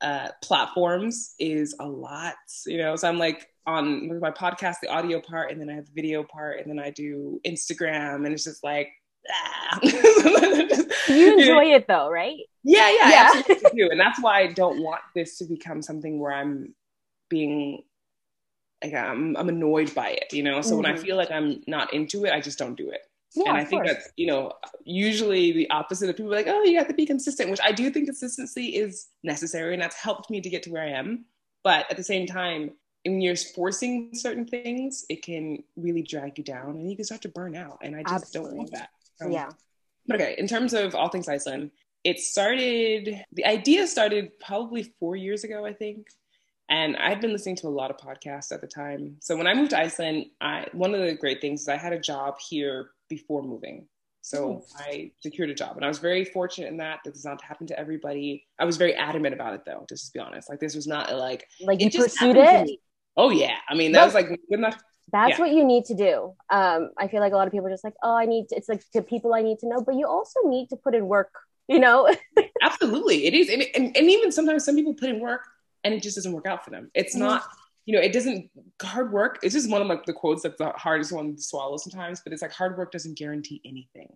uh, 0.00 0.28
platforms 0.42 1.34
is 1.38 1.76
a 1.80 1.86
lot, 1.86 2.34
you 2.66 2.78
know. 2.78 2.96
So 2.96 3.08
I'm 3.08 3.18
like 3.18 3.46
on 3.66 4.20
my 4.20 4.30
podcast, 4.30 4.76
the 4.82 4.88
audio 4.88 5.20
part, 5.20 5.52
and 5.52 5.60
then 5.60 5.68
I 5.68 5.74
have 5.74 5.86
the 5.86 5.92
video 5.94 6.24
part, 6.24 6.60
and 6.60 6.70
then 6.70 6.78
I 6.78 6.90
do 6.90 7.40
Instagram, 7.46 8.24
and 8.24 8.28
it's 8.28 8.44
just 8.44 8.64
like. 8.64 8.90
Ah. 9.30 9.78
you 9.82 11.38
enjoy 11.38 11.74
it 11.74 11.86
though, 11.86 12.08
right? 12.08 12.38
Yeah, 12.64 12.88
yeah, 12.90 13.10
yeah. 13.10 13.42
I 13.48 13.70
do, 13.74 13.90
and 13.90 14.00
that's 14.00 14.22
why 14.22 14.40
I 14.40 14.46
don't 14.46 14.82
want 14.82 15.02
this 15.14 15.36
to 15.38 15.44
become 15.44 15.82
something 15.82 16.18
where 16.18 16.32
I'm 16.32 16.74
being 17.28 17.82
like 18.82 18.94
I'm, 18.94 19.36
I'm 19.36 19.48
annoyed 19.48 19.94
by 19.94 20.10
it, 20.10 20.32
you 20.32 20.42
know. 20.42 20.60
So 20.60 20.70
mm-hmm. 20.70 20.76
when 20.76 20.86
I 20.86 20.92
mm-hmm. 20.92 21.04
feel 21.04 21.16
like 21.16 21.30
I'm 21.30 21.62
not 21.66 21.92
into 21.92 22.24
it, 22.24 22.32
I 22.32 22.40
just 22.40 22.58
don't 22.58 22.76
do 22.76 22.90
it. 22.90 23.02
Yeah, 23.34 23.50
and 23.50 23.58
I 23.58 23.64
think 23.64 23.82
course. 23.82 23.94
that's 23.94 24.12
you 24.16 24.26
know 24.26 24.52
usually 24.84 25.52
the 25.52 25.68
opposite 25.70 26.08
of 26.08 26.16
people 26.16 26.30
like 26.30 26.46
oh 26.48 26.62
you 26.62 26.78
have 26.78 26.88
to 26.88 26.94
be 26.94 27.04
consistent, 27.04 27.50
which 27.50 27.60
I 27.62 27.72
do 27.72 27.90
think 27.90 28.06
consistency 28.06 28.68
is 28.76 29.08
necessary, 29.22 29.74
and 29.74 29.82
that's 29.82 29.96
helped 29.96 30.30
me 30.30 30.40
to 30.40 30.48
get 30.48 30.62
to 30.64 30.70
where 30.70 30.82
I 30.82 30.90
am. 30.90 31.26
But 31.62 31.90
at 31.90 31.96
the 31.96 32.04
same 32.04 32.26
time, 32.26 32.70
when 33.04 33.20
you're 33.20 33.36
forcing 33.36 34.14
certain 34.14 34.46
things, 34.46 35.04
it 35.10 35.22
can 35.22 35.62
really 35.76 36.02
drag 36.02 36.38
you 36.38 36.44
down, 36.44 36.70
and 36.70 36.90
you 36.90 36.96
can 36.96 37.04
start 37.04 37.22
to 37.22 37.28
burn 37.28 37.54
out. 37.54 37.78
And 37.82 37.94
I 37.94 38.02
just 38.02 38.14
Absolutely. 38.14 38.50
don't 38.50 38.58
want 38.58 38.70
that. 38.72 38.90
Um, 39.20 39.32
yeah. 39.32 39.50
But 40.06 40.20
okay, 40.20 40.34
in 40.38 40.46
terms 40.46 40.72
of 40.72 40.94
all 40.94 41.08
things 41.08 41.28
Iceland, 41.28 41.70
it 42.04 42.20
started. 42.20 43.24
The 43.32 43.44
idea 43.44 43.86
started 43.86 44.38
probably 44.40 44.94
four 44.98 45.16
years 45.16 45.44
ago, 45.44 45.66
I 45.66 45.74
think. 45.74 46.08
And 46.70 46.96
I'd 46.96 47.20
been 47.20 47.32
listening 47.32 47.56
to 47.56 47.68
a 47.68 47.70
lot 47.70 47.90
of 47.90 47.96
podcasts 47.96 48.52
at 48.52 48.60
the 48.60 48.66
time. 48.66 49.16
So 49.20 49.36
when 49.36 49.46
I 49.46 49.54
moved 49.54 49.70
to 49.70 49.78
Iceland, 49.78 50.26
I, 50.40 50.66
one 50.72 50.94
of 50.94 51.00
the 51.00 51.14
great 51.14 51.40
things 51.40 51.62
is 51.62 51.68
I 51.68 51.76
had 51.76 51.92
a 51.92 51.98
job 51.98 52.36
here 52.48 52.90
before 53.08 53.42
moving. 53.42 53.88
So 54.20 54.62
I 54.76 55.12
secured 55.20 55.48
a 55.48 55.54
job 55.54 55.76
and 55.76 55.84
I 55.84 55.88
was 55.88 55.98
very 55.98 56.24
fortunate 56.24 56.68
in 56.68 56.76
that. 56.78 57.00
That 57.04 57.14
does 57.14 57.24
not 57.24 57.40
happen 57.40 57.66
to 57.68 57.78
everybody. 57.78 58.44
I 58.58 58.66
was 58.66 58.76
very 58.76 58.94
adamant 58.94 59.32
about 59.32 59.54
it 59.54 59.62
though, 59.64 59.86
just 59.88 60.06
to 60.06 60.12
be 60.12 60.18
honest. 60.18 60.50
Like 60.50 60.60
this 60.60 60.74
was 60.74 60.86
not 60.86 61.10
like 61.16 61.46
like 61.62 61.80
you 61.80 61.90
pursued 61.90 62.36
it. 62.36 62.68
Oh 63.16 63.30
yeah. 63.30 63.56
I 63.70 63.74
mean 63.74 63.92
that 63.92 64.04
was 64.04 64.12
like 64.12 64.28
good 64.28 64.38
enough. 64.50 64.78
That's 65.10 65.38
yeah. 65.38 65.38
what 65.38 65.52
you 65.52 65.64
need 65.64 65.86
to 65.86 65.94
do. 65.94 66.34
Um, 66.50 66.90
I 66.98 67.08
feel 67.08 67.20
like 67.20 67.32
a 67.32 67.36
lot 67.36 67.46
of 67.46 67.52
people 67.52 67.66
are 67.68 67.70
just 67.70 67.84
like, 67.84 67.94
oh, 68.02 68.14
I 68.14 68.26
need 68.26 68.48
to, 68.50 68.56
it's 68.56 68.68
like 68.68 68.82
the 68.92 69.02
people 69.02 69.32
I 69.32 69.40
need 69.40 69.58
to 69.60 69.68
know, 69.68 69.80
but 69.80 69.94
you 69.94 70.06
also 70.06 70.40
need 70.44 70.68
to 70.68 70.76
put 70.76 70.94
in 70.94 71.06
work, 71.06 71.32
you 71.66 71.78
know? 71.78 72.14
Absolutely. 72.62 73.26
It 73.26 73.32
is. 73.32 73.48
And, 73.48 73.64
and, 73.74 73.96
and 73.96 74.10
even 74.10 74.30
sometimes 74.30 74.66
some 74.66 74.74
people 74.74 74.92
put 74.92 75.08
in 75.08 75.20
work 75.20 75.46
and 75.88 75.96
it 75.96 76.02
just 76.02 76.16
doesn't 76.16 76.32
work 76.32 76.46
out 76.46 76.64
for 76.64 76.70
them. 76.70 76.90
It's 76.94 77.14
mm-hmm. 77.14 77.24
not, 77.24 77.44
you 77.86 77.94
know, 77.94 78.00
it 78.00 78.12
doesn't 78.12 78.50
hard 78.82 79.10
work. 79.10 79.38
It's 79.42 79.54
just 79.54 79.70
one 79.70 79.80
of 79.80 79.88
like 79.88 80.04
the 80.04 80.12
quotes 80.12 80.42
that's 80.42 80.58
the 80.58 80.70
hardest 80.70 81.12
one 81.12 81.34
to 81.34 81.42
swallow 81.42 81.78
sometimes, 81.78 82.20
but 82.20 82.34
it's 82.34 82.42
like 82.42 82.52
hard 82.52 82.76
work 82.76 82.92
doesn't 82.92 83.18
guarantee 83.18 83.62
anything. 83.64 84.12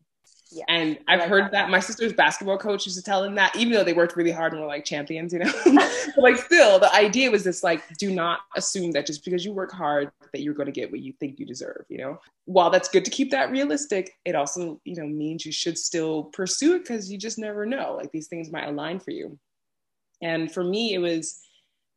Yeah, 0.54 0.64
and 0.68 0.98
I've 1.08 1.20
like 1.20 1.28
heard 1.30 1.44
that. 1.44 1.52
that. 1.52 1.70
My 1.70 1.80
sister's 1.80 2.12
basketball 2.12 2.58
coach 2.58 2.84
used 2.84 2.98
to 2.98 3.02
tell 3.02 3.22
them 3.22 3.36
that, 3.36 3.56
even 3.56 3.72
though 3.72 3.84
they 3.84 3.94
worked 3.94 4.16
really 4.16 4.30
hard 4.32 4.52
and 4.52 4.60
were 4.60 4.68
like 4.68 4.84
champions, 4.84 5.32
you 5.32 5.38
know. 5.38 5.50
but 5.64 6.18
like 6.18 6.36
still, 6.36 6.78
the 6.78 6.94
idea 6.94 7.30
was 7.30 7.42
this: 7.42 7.62
like, 7.62 7.82
do 7.96 8.10
not 8.10 8.40
assume 8.54 8.90
that 8.90 9.06
just 9.06 9.24
because 9.24 9.46
you 9.46 9.52
work 9.54 9.72
hard 9.72 10.10
that 10.34 10.42
you're 10.42 10.52
going 10.52 10.66
to 10.66 10.72
get 10.72 10.90
what 10.90 11.00
you 11.00 11.14
think 11.14 11.40
you 11.40 11.46
deserve. 11.46 11.86
You 11.88 11.98
know, 11.98 12.20
while 12.44 12.68
that's 12.68 12.90
good 12.90 13.06
to 13.06 13.10
keep 13.10 13.30
that 13.30 13.50
realistic, 13.50 14.12
it 14.26 14.34
also 14.34 14.78
you 14.84 14.96
know 14.96 15.06
means 15.06 15.46
you 15.46 15.52
should 15.52 15.78
still 15.78 16.24
pursue 16.24 16.74
it 16.74 16.80
because 16.80 17.10
you 17.10 17.16
just 17.16 17.38
never 17.38 17.64
know. 17.64 17.94
Like 17.96 18.12
these 18.12 18.28
things 18.28 18.52
might 18.52 18.68
align 18.68 19.00
for 19.00 19.12
you. 19.12 19.38
And 20.22 20.52
for 20.52 20.62
me, 20.62 20.94
it 20.94 20.98
was 20.98 21.41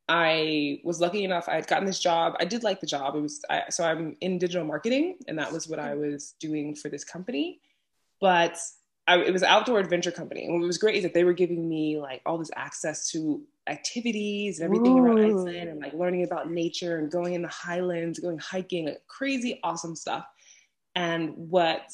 I 0.08 0.80
was 0.84 1.00
lucky 1.00 1.24
enough. 1.24 1.48
I 1.48 1.56
had 1.56 1.66
gotten 1.66 1.84
this 1.84 1.98
job. 1.98 2.36
I 2.38 2.44
did 2.44 2.62
like 2.62 2.80
the 2.80 2.86
job. 2.86 3.16
It 3.16 3.20
was 3.20 3.42
I, 3.50 3.64
so 3.70 3.84
I'm 3.84 4.16
in 4.20 4.38
digital 4.38 4.64
marketing, 4.64 5.18
and 5.26 5.38
that 5.38 5.52
was 5.52 5.66
what 5.66 5.78
I 5.78 5.94
was 5.94 6.34
doing 6.38 6.74
for 6.74 6.88
this 6.88 7.04
company. 7.04 7.60
But 8.20 8.56
I, 9.08 9.18
it 9.18 9.32
was 9.32 9.42
an 9.42 9.48
outdoor 9.48 9.80
adventure 9.80 10.12
company, 10.12 10.44
and 10.44 10.60
what 10.60 10.66
was 10.66 10.78
great 10.78 10.96
is 10.96 11.02
that 11.02 11.12
they 11.12 11.24
were 11.24 11.32
giving 11.32 11.68
me 11.68 11.98
like 11.98 12.22
all 12.24 12.38
this 12.38 12.50
access 12.54 13.10
to 13.10 13.42
activities 13.66 14.60
and 14.60 14.66
everything 14.66 14.96
Ooh. 14.96 15.02
around 15.02 15.18
Iceland, 15.18 15.68
and 15.68 15.80
like 15.80 15.92
learning 15.92 16.22
about 16.22 16.50
nature 16.50 16.98
and 16.98 17.10
going 17.10 17.34
in 17.34 17.42
the 17.42 17.48
highlands, 17.48 18.20
going 18.20 18.38
hiking, 18.38 18.86
like 18.86 19.02
crazy 19.08 19.58
awesome 19.64 19.96
stuff. 19.96 20.24
And 20.94 21.34
what 21.36 21.92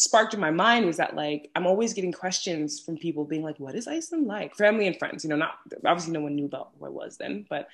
sparked 0.00 0.32
in 0.32 0.40
my 0.40 0.50
mind 0.50 0.86
was 0.86 0.96
that 0.96 1.14
like 1.14 1.50
I'm 1.54 1.66
always 1.66 1.92
getting 1.92 2.10
questions 2.10 2.80
from 2.80 2.96
people 2.96 3.26
being 3.26 3.42
like, 3.42 3.60
"What 3.60 3.74
is 3.74 3.86
Iceland 3.86 4.26
like?" 4.26 4.56
Family 4.56 4.86
and 4.86 4.98
friends, 4.98 5.24
you 5.24 5.30
know, 5.30 5.36
not 5.36 5.58
obviously 5.84 6.14
no 6.14 6.22
one 6.22 6.34
knew 6.34 6.46
about 6.46 6.70
who 6.78 6.86
I 6.86 6.88
was 6.88 7.18
then, 7.18 7.44
but 7.50 7.68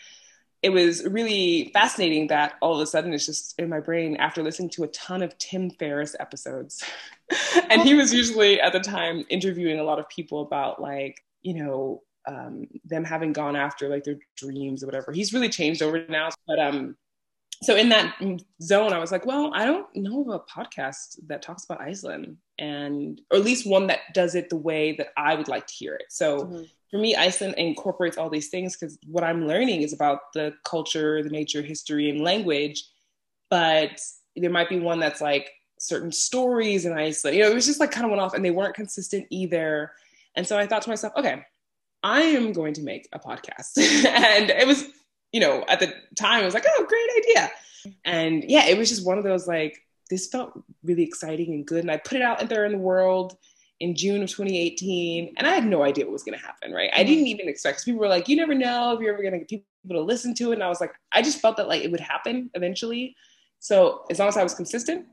it 0.61 0.71
was 0.71 1.05
really 1.05 1.71
fascinating 1.73 2.27
that 2.29 2.55
all 2.61 2.75
of 2.75 2.81
a 2.81 2.87
sudden 2.87 3.15
it's 3.15 3.27
just 3.27 3.57
in 3.61 3.69
my 3.69 3.79
brain 3.79 4.17
after 4.17 4.43
listening 4.43 4.71
to 4.71 4.83
a 4.83 4.89
ton 4.89 5.23
of 5.23 5.39
Tim 5.39 5.71
Ferriss 5.71 6.17
episodes, 6.19 6.83
and 7.71 7.83
he 7.83 7.95
was 7.95 8.13
usually 8.13 8.61
at 8.61 8.73
the 8.73 8.81
time 8.81 9.25
interviewing 9.29 9.79
a 9.79 9.85
lot 9.85 10.01
of 10.01 10.09
people 10.09 10.43
about 10.43 10.83
like 10.83 11.23
you 11.43 11.55
know 11.55 12.03
um, 12.27 12.67
them 12.85 13.05
having 13.05 13.33
gone 13.33 13.55
after 13.55 13.89
like 13.89 14.03
their 14.03 14.19
dreams 14.37 14.83
or 14.83 14.87
whatever. 14.87 15.13
He's 15.13 15.33
really 15.33 15.49
changed 15.49 15.81
over 15.81 16.05
now, 16.09 16.31
but 16.49 16.59
um 16.59 16.97
so 17.63 17.75
in 17.75 17.89
that 17.89 18.15
zone 18.63 18.93
i 18.93 18.99
was 18.99 19.13
like 19.13 19.25
well 19.27 19.51
i 19.55 19.65
don't 19.65 19.87
know 19.95 20.23
of 20.23 20.29
a 20.29 20.41
podcast 20.41 21.19
that 21.27 21.43
talks 21.43 21.65
about 21.65 21.81
iceland 21.81 22.37
and 22.59 23.21
or 23.31 23.39
at 23.39 23.45
least 23.45 23.67
one 23.67 23.87
that 23.87 24.01
does 24.15 24.35
it 24.35 24.49
the 24.49 24.57
way 24.57 24.93
that 24.97 25.09
i 25.17 25.35
would 25.35 25.49
like 25.49 25.67
to 25.67 25.75
hear 25.75 25.95
it 25.95 26.07
so 26.09 26.41
mm-hmm. 26.41 26.63
for 26.91 26.99
me, 26.99 27.17
Iceland 27.17 27.55
incorporates 27.59 28.17
all 28.17 28.31
these 28.31 28.49
things 28.49 28.77
because 28.77 28.99
what 29.07 29.25
I'm 29.25 29.47
learning 29.47 29.83
is 29.83 29.93
about 29.93 30.33
the 30.35 30.55
culture, 30.65 31.23
the 31.23 31.31
nature, 31.31 31.61
history, 31.61 32.09
and 32.09 32.21
language. 32.21 32.85
But 33.51 34.01
there 34.37 34.51
might 34.51 34.69
be 34.69 34.79
one 34.79 35.01
that's 35.01 35.21
like 35.21 35.51
certain 35.79 36.13
stories 36.13 36.85
in 36.85 36.93
Iceland. 36.93 37.37
You 37.37 37.43
know, 37.43 37.51
it 37.51 37.55
was 37.55 37.67
just 37.67 37.81
like 37.81 37.91
kind 37.91 38.05
of 38.05 38.11
went 38.11 38.23
off 38.23 38.35
and 38.35 38.45
they 38.45 38.51
weren't 38.51 38.75
consistent 38.75 39.27
either. 39.31 39.93
And 40.37 40.47
so 40.47 40.59
I 40.59 40.67
thought 40.67 40.83
to 40.83 40.91
myself, 40.91 41.13
okay, 41.17 41.43
I 42.03 42.23
am 42.23 42.53
going 42.53 42.75
to 42.75 42.83
make 42.83 43.09
a 43.13 43.19
podcast. 43.19 43.77
and 44.07 44.51
it 44.51 44.67
was, 44.67 44.85
you 45.33 45.41
know, 45.41 45.65
at 45.69 45.81
the 45.81 45.93
time, 46.17 46.43
I 46.43 46.45
was 46.45 46.55
like, 46.55 46.67
oh, 46.67 46.87
great 46.87 47.11
idea. 47.19 47.51
And 48.05 48.45
yeah, 48.49 48.67
it 48.67 48.79
was 48.79 48.89
just 48.89 49.07
one 49.07 49.19
of 49.19 49.25
those 49.25 49.47
like, 49.47 49.81
this 50.11 50.29
felt 50.29 50.53
really 50.85 51.03
exciting 51.03 51.53
and 51.53 51.67
good. 51.67 51.81
And 51.81 51.91
I 51.91 51.97
put 51.99 52.17
it 52.17 52.23
out 52.23 52.49
there 52.49 52.65
in 52.65 52.73
the 52.73 52.79
world 52.79 53.37
in 53.81 53.95
June 53.95 54.23
of 54.23 54.31
2018, 54.31 55.35
and 55.37 55.47
I 55.47 55.53
had 55.53 55.67
no 55.67 55.83
idea 55.83 56.05
what 56.07 56.13
was 56.13 56.23
going 56.23 56.39
to 56.39 56.45
happen, 56.45 56.73
right? 56.73 56.91
I 56.97 57.05
didn't 57.05 57.27
even 57.27 57.49
expect. 57.49 57.85
People 57.85 58.01
were 58.01 58.09
like, 58.09 58.29
"You 58.29 58.37
never 58.37 58.55
know 58.55 58.95
if 58.95 59.01
you're 59.01 59.13
ever 59.13 59.23
going 59.23 59.39
to 59.39 59.45
get 59.45 59.49
people 59.83 59.97
to 59.97 60.01
listen 60.01 60.35
to 60.37 60.51
it," 60.51 60.55
and 60.55 60.63
I 60.63 60.69
was 60.69 60.81
like, 60.81 60.93
I 61.13 61.21
just 61.21 61.41
felt 61.41 61.59
that 61.59 61.69
like 61.69 61.83
it 61.83 61.91
would 61.91 62.01
happen 62.01 62.51
eventually. 62.55 63.15
So 63.59 64.05
as 64.11 64.19
long 64.19 64.29
as 64.29 64.37
I 64.37 64.43
was 64.43 64.55
consistent, 64.55 65.07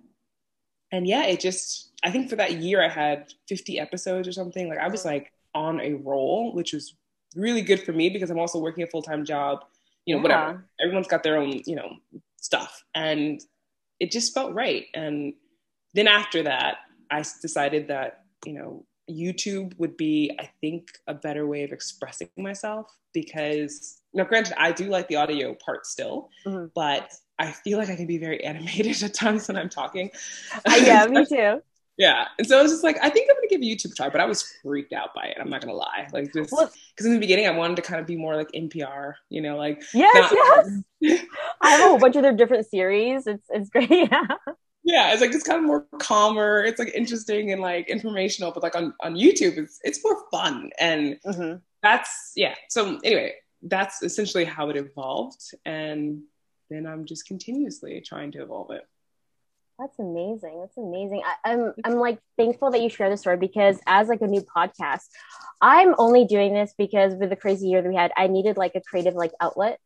and 0.92 1.06
yeah, 1.06 1.26
it 1.26 1.40
just 1.42 1.92
I 2.04 2.12
think 2.12 2.30
for 2.30 2.36
that 2.38 2.54
year 2.54 2.84
I 2.84 2.88
had 2.88 3.34
50 3.50 3.80
episodes 3.80 4.28
or 4.28 4.32
something. 4.32 4.70
Like 4.70 4.80
I 4.80 4.88
was 4.88 5.04
like 5.04 5.34
on 5.54 5.82
a 5.82 5.94
roll, 5.96 6.54
which 6.54 6.74
was 6.74 6.96
really 7.36 7.62
good 7.62 7.82
for 7.82 7.92
me 7.92 8.10
because 8.10 8.30
I'm 8.30 8.40
also 8.40 8.60
working 8.60 8.84
a 8.84 8.88
full 8.88 9.02
time 9.02 9.26
job. 9.26 9.66
You 10.06 10.16
know, 10.16 10.20
yeah. 10.20 10.24
whatever. 10.24 10.66
Everyone's 10.82 11.08
got 11.08 11.24
their 11.24 11.38
own, 11.38 11.62
you 11.66 11.76
know, 11.76 11.96
stuff, 12.42 12.84
and 12.94 13.42
it 14.00 14.12
just 14.12 14.34
felt 14.34 14.54
right. 14.54 14.86
And 14.94 15.34
then 15.94 16.08
after 16.08 16.44
that, 16.44 16.78
I 17.12 17.24
decided 17.42 17.88
that 17.88 18.24
you 18.46 18.54
know, 18.54 18.86
YouTube 19.10 19.78
would 19.78 19.98
be, 19.98 20.32
I 20.40 20.50
think, 20.62 20.90
a 21.08 21.14
better 21.14 21.48
way 21.48 21.64
of 21.64 21.72
expressing 21.72 22.30
myself 22.38 22.88
because, 23.14 24.02
now, 24.14 24.24
granted, 24.24 24.54
I 24.58 24.72
do 24.72 24.86
like 24.86 25.08
the 25.08 25.18
audio 25.18 25.54
part 25.54 25.86
still, 25.86 26.30
mm-hmm. 26.46 26.68
but 26.76 27.12
I 27.40 27.52
feel 27.52 27.78
like 27.78 27.90
I 27.90 27.96
can 27.96 28.08
be 28.08 28.18
very 28.18 28.44
animated 28.46 29.02
at 29.04 29.14
times 29.14 29.48
when 29.48 29.58
I'm 29.58 29.70
talking. 29.70 30.12
Uh, 30.66 30.80
yeah, 30.82 31.06
me 31.08 31.26
too. 31.30 31.62
Yeah. 31.98 32.28
And 32.38 32.48
so 32.48 32.58
I 32.58 32.62
was 32.64 32.72
just 32.72 32.84
like, 32.84 32.98
I 33.02 33.10
think 33.10 33.30
I'm 33.30 33.36
going 33.38 33.48
to 33.50 33.56
give 33.56 33.62
YouTube 33.62 33.92
a 33.92 33.96
try, 33.96 34.10
but 34.10 34.20
I 34.20 34.26
was 34.26 34.44
freaked 34.64 34.94
out 34.94 35.14
by 35.14 35.26
it. 35.26 35.38
I'm 35.40 35.50
not 35.50 35.62
going 35.62 35.72
to 35.72 35.78
lie. 35.78 36.08
Like, 36.12 36.34
just 36.34 36.50
because 36.50 37.06
in 37.06 37.14
the 37.14 37.20
beginning, 37.20 37.46
I 37.46 37.52
wanted 37.52 37.76
to 37.76 37.82
kind 37.84 38.02
of 38.02 38.08
be 38.08 38.16
more 38.16 38.36
like 38.36 38.52
NPR, 38.52 39.14
you 39.30 39.42
know, 39.42 39.58
like. 39.58 39.84
Yes, 39.94 40.34
not- 40.34 40.84
yes. 41.00 41.26
I 41.62 41.72
have 41.72 41.82
a 41.82 41.84
whole 41.84 42.00
bunch 42.00 42.16
of 42.16 42.24
their 42.24 42.34
different 42.34 42.66
series. 42.66 43.28
It's, 43.28 43.46
it's 43.50 43.70
great. 43.70 43.90
Yeah 44.12 44.28
yeah 44.84 45.12
it's 45.12 45.22
like 45.22 45.34
it's 45.34 45.44
kind 45.44 45.60
of 45.60 45.66
more 45.66 45.86
calmer 46.00 46.64
it's 46.64 46.80
like 46.80 46.94
interesting 46.94 47.52
and 47.52 47.62
like 47.62 47.90
informational 47.90 48.52
but 48.52 48.64
like 48.64 48.76
on 48.76 48.94
on 49.02 49.16
youtube 49.16 49.58
it's 49.58 49.80
it's 49.84 50.04
more 50.04 50.26
fun 50.30 50.70
and 50.80 51.18
mm-hmm. 51.26 51.58
that's 51.82 52.34
yeah 52.36 52.54
so 52.70 53.00
anyway 53.04 53.34
that's 53.64 54.04
essentially 54.04 54.44
how 54.44 54.70
it 54.70 54.76
evolved 54.76 55.42
and 55.66 56.22
then 56.70 56.86
i'm 56.86 57.06
just 57.06 57.26
continuously 57.26 58.02
trying 58.06 58.32
to 58.32 58.42
evolve 58.42 58.72
it 58.72 58.84
that's 59.80 59.98
amazing 60.00 60.60
that's 60.62 60.78
amazing 60.78 61.22
I, 61.26 61.52
i'm 61.52 61.74
i'm 61.84 61.96
like 61.96 62.20
thankful 62.38 62.72
that 62.72 62.82
you 62.82 62.90
share 62.90 63.10
the 63.10 63.18
story 63.18 63.38
because 63.38 63.80
as 63.88 64.08
like 64.08 64.22
a 64.22 64.28
new 64.28 64.42
podcast 64.42 65.08
i'm 65.62 65.96
only 65.98 66.26
doing 66.26 66.54
this 66.54 66.74
because 66.78 67.16
with 67.16 67.30
the 67.30 67.36
crazy 67.36 67.68
year 67.68 67.82
that 67.82 67.90
we 67.90 67.96
had 67.96 68.12
i 68.16 68.28
needed 68.28 68.58
like 68.58 68.76
a 68.76 68.82
creative 68.82 69.16
like 69.16 69.32
outlet 69.42 69.80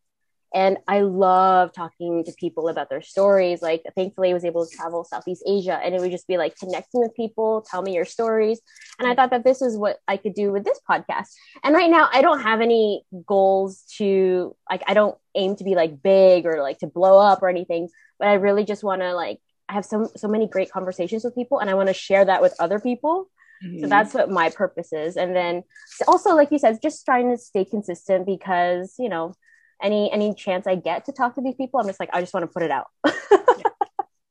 and 0.53 0.77
I 0.87 1.01
love 1.01 1.73
talking 1.73 2.23
to 2.23 2.31
people 2.39 2.69
about 2.69 2.89
their 2.89 3.01
stories. 3.01 3.61
Like, 3.61 3.83
thankfully, 3.95 4.31
I 4.31 4.33
was 4.33 4.45
able 4.45 4.65
to 4.65 4.75
travel 4.75 5.03
Southeast 5.03 5.43
Asia 5.45 5.79
and 5.83 5.93
it 5.93 5.99
would 5.99 6.11
just 6.11 6.27
be 6.27 6.37
like 6.37 6.55
connecting 6.57 7.01
with 7.01 7.15
people, 7.15 7.65
tell 7.69 7.81
me 7.81 7.93
your 7.93 8.05
stories. 8.05 8.61
And 8.97 9.07
I 9.07 9.13
thought 9.13 9.31
that 9.31 9.43
this 9.43 9.61
is 9.61 9.77
what 9.77 9.97
I 10.07 10.17
could 10.17 10.33
do 10.33 10.51
with 10.51 10.63
this 10.63 10.79
podcast. 10.89 11.27
And 11.63 11.75
right 11.75 11.89
now, 11.89 12.09
I 12.11 12.21
don't 12.21 12.41
have 12.41 12.61
any 12.61 13.03
goals 13.25 13.83
to, 13.97 14.55
like, 14.69 14.83
I 14.87 14.93
don't 14.93 15.17
aim 15.35 15.57
to 15.57 15.63
be 15.63 15.75
like 15.75 16.01
big 16.01 16.45
or 16.45 16.61
like 16.61 16.79
to 16.79 16.87
blow 16.87 17.19
up 17.19 17.43
or 17.43 17.49
anything, 17.49 17.89
but 18.17 18.29
I 18.29 18.35
really 18.35 18.63
just 18.63 18.83
want 18.83 19.01
to, 19.01 19.13
like, 19.13 19.39
I 19.69 19.73
have 19.73 19.85
so, 19.85 20.09
so 20.15 20.27
many 20.27 20.47
great 20.47 20.71
conversations 20.71 21.23
with 21.23 21.35
people 21.35 21.59
and 21.59 21.69
I 21.69 21.73
want 21.73 21.87
to 21.87 21.93
share 21.93 22.25
that 22.25 22.41
with 22.41 22.55
other 22.59 22.79
people. 22.79 23.29
Mm-hmm. 23.63 23.81
So 23.81 23.87
that's 23.87 24.13
what 24.13 24.29
my 24.29 24.49
purpose 24.49 24.93
is. 24.93 25.17
And 25.17 25.35
then 25.35 25.63
also, 26.07 26.35
like 26.35 26.51
you 26.51 26.59
said, 26.59 26.79
just 26.81 27.05
trying 27.05 27.31
to 27.31 27.37
stay 27.37 27.65
consistent 27.65 28.25
because, 28.25 28.95
you 28.99 29.09
know, 29.09 29.33
any 29.81 30.11
any 30.11 30.33
chance 30.33 30.67
I 30.67 30.75
get 30.75 31.05
to 31.05 31.11
talk 31.11 31.35
to 31.35 31.41
these 31.41 31.55
people, 31.55 31.79
I'm 31.79 31.87
just 31.87 31.99
like, 31.99 32.09
I 32.13 32.21
just 32.21 32.33
want 32.33 32.43
to 32.43 32.47
put 32.47 32.63
it 32.63 32.71
out. 32.71 32.87
yeah, 33.05 33.63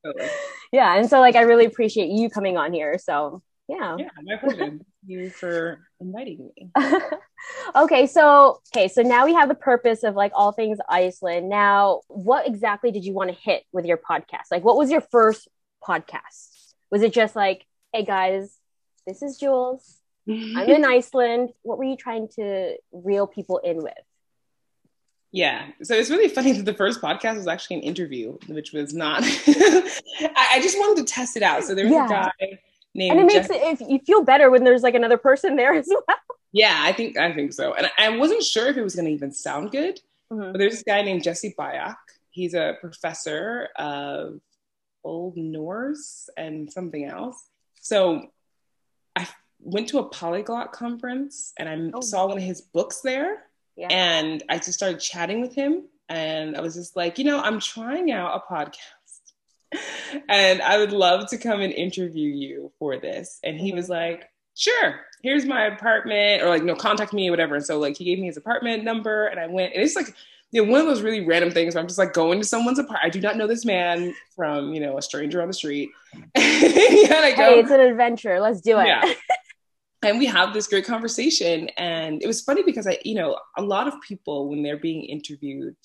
totally. 0.04 0.28
yeah, 0.72 0.96
and 0.96 1.08
so 1.08 1.20
like 1.20 1.36
I 1.36 1.42
really 1.42 1.66
appreciate 1.66 2.08
you 2.08 2.30
coming 2.30 2.56
on 2.56 2.72
here. 2.72 2.98
So 2.98 3.42
yeah, 3.68 3.96
yeah, 3.98 4.08
my 4.22 4.36
pleasure. 4.36 4.56
Thank 4.58 4.82
you 5.06 5.30
for 5.30 5.80
inviting 6.00 6.50
me. 6.56 6.70
okay, 7.76 8.06
so 8.06 8.60
okay, 8.74 8.86
so 8.88 9.02
now 9.02 9.24
we 9.24 9.34
have 9.34 9.48
the 9.48 9.54
purpose 9.54 10.04
of 10.04 10.14
like 10.14 10.32
all 10.34 10.52
things 10.52 10.78
Iceland. 10.88 11.48
Now, 11.48 12.02
what 12.08 12.46
exactly 12.46 12.92
did 12.92 13.04
you 13.04 13.12
want 13.12 13.30
to 13.30 13.36
hit 13.36 13.64
with 13.72 13.84
your 13.84 13.98
podcast? 13.98 14.50
Like, 14.50 14.64
what 14.64 14.76
was 14.76 14.90
your 14.90 15.00
first 15.00 15.48
podcast? 15.86 16.74
Was 16.90 17.02
it 17.02 17.12
just 17.12 17.34
like, 17.34 17.66
hey 17.92 18.04
guys, 18.04 18.56
this 19.06 19.22
is 19.22 19.38
Jewells. 19.38 19.96
I'm 20.28 20.68
in 20.68 20.84
Iceland. 20.86 21.50
What 21.62 21.78
were 21.78 21.84
you 21.84 21.96
trying 21.96 22.28
to 22.36 22.76
reel 22.92 23.26
people 23.26 23.58
in 23.58 23.78
with? 23.78 23.94
Yeah. 25.32 25.66
So 25.82 25.94
it's 25.94 26.08
really 26.08 26.28
funny 26.28 26.52
that 26.52 26.64
the 26.64 26.74
first 26.74 27.02
podcast 27.02 27.36
was 27.36 27.46
actually 27.46 27.76
an 27.76 27.82
interview, 27.82 28.38
which 28.46 28.72
was 28.72 28.94
not. 28.94 29.22
I, 29.24 30.48
I, 30.52 30.60
just 30.62 30.78
wanted 30.78 31.06
to 31.06 31.12
test 31.12 31.36
it 31.36 31.42
out. 31.42 31.64
So 31.64 31.74
there's 31.74 31.90
yeah. 31.90 32.06
a 32.06 32.08
guy. 32.08 32.32
And 32.98 33.20
it 33.20 33.26
makes 33.26 33.48
Jeff- 33.48 33.50
it, 33.50 33.80
if 33.80 33.88
you 33.88 33.98
feel 34.00 34.22
better 34.22 34.50
when 34.50 34.64
there's 34.64 34.82
like 34.82 34.94
another 34.94 35.18
person 35.18 35.56
there 35.56 35.74
as 35.74 35.86
well. 35.88 36.16
Yeah, 36.52 36.74
I 36.78 36.92
think 36.92 37.18
I 37.18 37.34
think 37.34 37.52
so. 37.52 37.74
And 37.74 37.90
I 37.98 38.16
wasn't 38.16 38.42
sure 38.42 38.66
if 38.68 38.76
it 38.76 38.82
was 38.82 38.94
going 38.94 39.06
to 39.06 39.12
even 39.12 39.32
sound 39.32 39.72
good, 39.72 40.00
mm-hmm. 40.32 40.52
but 40.52 40.58
there's 40.58 40.74
this 40.74 40.82
guy 40.82 41.02
named 41.02 41.22
Jesse 41.22 41.54
Byock. 41.58 41.96
He's 42.30 42.54
a 42.54 42.76
professor 42.80 43.68
of 43.76 44.40
Old 45.04 45.36
Norse 45.36 46.30
and 46.36 46.72
something 46.72 47.04
else. 47.04 47.44
So 47.80 48.28
I 49.14 49.28
went 49.60 49.88
to 49.88 49.98
a 49.98 50.08
polyglot 50.08 50.72
conference 50.72 51.52
and 51.58 51.68
I 51.68 51.90
oh. 51.92 52.00
saw 52.00 52.26
one 52.26 52.38
of 52.38 52.42
his 52.42 52.62
books 52.62 53.00
there 53.00 53.42
yeah. 53.76 53.88
And 53.90 54.42
I 54.48 54.56
just 54.56 54.72
started 54.72 55.00
chatting 55.00 55.40
with 55.40 55.54
him. 55.54 55.84
And 56.08 56.56
I 56.56 56.60
was 56.60 56.74
just 56.74 56.96
like, 56.96 57.18
you 57.18 57.24
know, 57.24 57.40
I'm 57.40 57.60
trying 57.60 58.10
out 58.10 58.42
a 58.42 58.52
podcast 58.52 58.78
and 60.28 60.62
I 60.62 60.78
would 60.78 60.92
love 60.92 61.28
to 61.30 61.38
come 61.38 61.60
and 61.60 61.72
interview 61.72 62.28
you 62.28 62.72
for 62.78 62.98
this. 62.98 63.38
And 63.44 63.58
he 63.58 63.72
was 63.72 63.88
like, 63.88 64.28
sure, 64.54 65.00
here's 65.22 65.44
my 65.44 65.66
apartment, 65.66 66.42
or 66.42 66.48
like, 66.48 66.62
no, 66.62 66.74
contact 66.74 67.12
me, 67.12 67.30
whatever. 67.30 67.56
And 67.56 67.64
so, 67.64 67.78
like, 67.78 67.96
he 67.96 68.04
gave 68.04 68.18
me 68.18 68.26
his 68.26 68.36
apartment 68.36 68.84
number, 68.84 69.26
and 69.26 69.38
I 69.38 69.46
went, 69.46 69.74
and 69.74 69.82
it's 69.82 69.96
like, 69.96 70.14
you 70.52 70.64
know, 70.64 70.70
one 70.70 70.80
of 70.80 70.86
those 70.86 71.02
really 71.02 71.26
random 71.26 71.50
things 71.50 71.74
where 71.74 71.82
I'm 71.82 71.88
just 71.88 71.98
like 71.98 72.12
going 72.12 72.40
to 72.40 72.46
someone's 72.46 72.78
apartment. 72.78 73.04
I 73.04 73.10
do 73.10 73.20
not 73.20 73.36
know 73.36 73.46
this 73.46 73.64
man 73.64 74.14
from, 74.34 74.72
you 74.72 74.80
know, 74.80 74.96
a 74.96 75.02
stranger 75.02 75.42
on 75.42 75.48
the 75.48 75.54
street. 75.54 75.90
yeah, 76.14 76.20
hey, 76.34 77.58
it's 77.58 77.70
an 77.70 77.80
adventure. 77.80 78.40
Let's 78.40 78.60
do 78.60 78.78
it. 78.78 78.86
Yeah. 78.86 79.12
and 80.02 80.18
we 80.18 80.26
have 80.26 80.52
this 80.52 80.68
great 80.68 80.86
conversation 80.86 81.68
and 81.76 82.22
it 82.22 82.26
was 82.26 82.42
funny 82.42 82.62
because 82.62 82.86
i 82.86 82.98
you 83.04 83.14
know 83.14 83.38
a 83.56 83.62
lot 83.62 83.88
of 83.88 83.94
people 84.06 84.48
when 84.48 84.62
they're 84.62 84.76
being 84.76 85.02
interviewed 85.04 85.76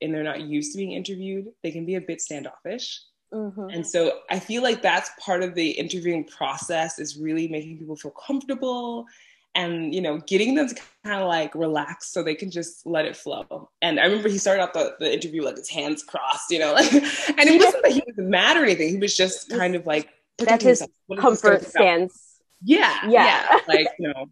and 0.00 0.12
they're 0.12 0.22
not 0.22 0.40
used 0.40 0.72
to 0.72 0.78
being 0.78 0.92
interviewed 0.92 1.46
they 1.62 1.70
can 1.70 1.84
be 1.84 1.94
a 1.94 2.00
bit 2.00 2.20
standoffish 2.20 3.00
mm-hmm. 3.32 3.68
and 3.70 3.86
so 3.86 4.20
i 4.30 4.38
feel 4.38 4.62
like 4.62 4.82
that's 4.82 5.10
part 5.18 5.42
of 5.42 5.54
the 5.54 5.70
interviewing 5.70 6.24
process 6.24 6.98
is 6.98 7.16
really 7.18 7.48
making 7.48 7.78
people 7.78 7.96
feel 7.96 8.10
comfortable 8.12 9.06
and 9.54 9.94
you 9.94 10.00
know 10.00 10.18
getting 10.26 10.54
them 10.54 10.68
to 10.68 10.74
kind 11.04 11.20
of 11.22 11.28
like 11.28 11.54
relax 11.54 12.12
so 12.12 12.22
they 12.22 12.34
can 12.34 12.50
just 12.50 12.86
let 12.86 13.04
it 13.04 13.16
flow 13.16 13.68
and 13.82 13.98
i 13.98 14.04
remember 14.04 14.28
he 14.28 14.38
started 14.38 14.62
out 14.62 14.72
the, 14.74 14.94
the 15.00 15.12
interview 15.12 15.42
like 15.42 15.56
his 15.56 15.68
hands 15.68 16.02
crossed 16.02 16.50
you 16.50 16.58
know 16.58 16.72
like 16.72 16.92
and 16.92 17.04
it 17.38 17.58
wasn't 17.58 17.82
that 17.82 17.92
he 17.92 18.02
was 18.06 18.16
mad 18.16 18.56
or 18.56 18.64
anything 18.64 18.88
he 18.88 18.96
was 18.96 19.16
just 19.16 19.50
kind 19.50 19.74
of 19.74 19.86
like 19.86 20.08
that's 20.38 20.64
his 20.64 20.86
comfort 21.18 21.64
stance 21.64 22.28
yeah, 22.62 23.08
yeah, 23.08 23.46
yeah. 23.50 23.58
like 23.68 23.88
you 23.98 24.08
know, 24.08 24.26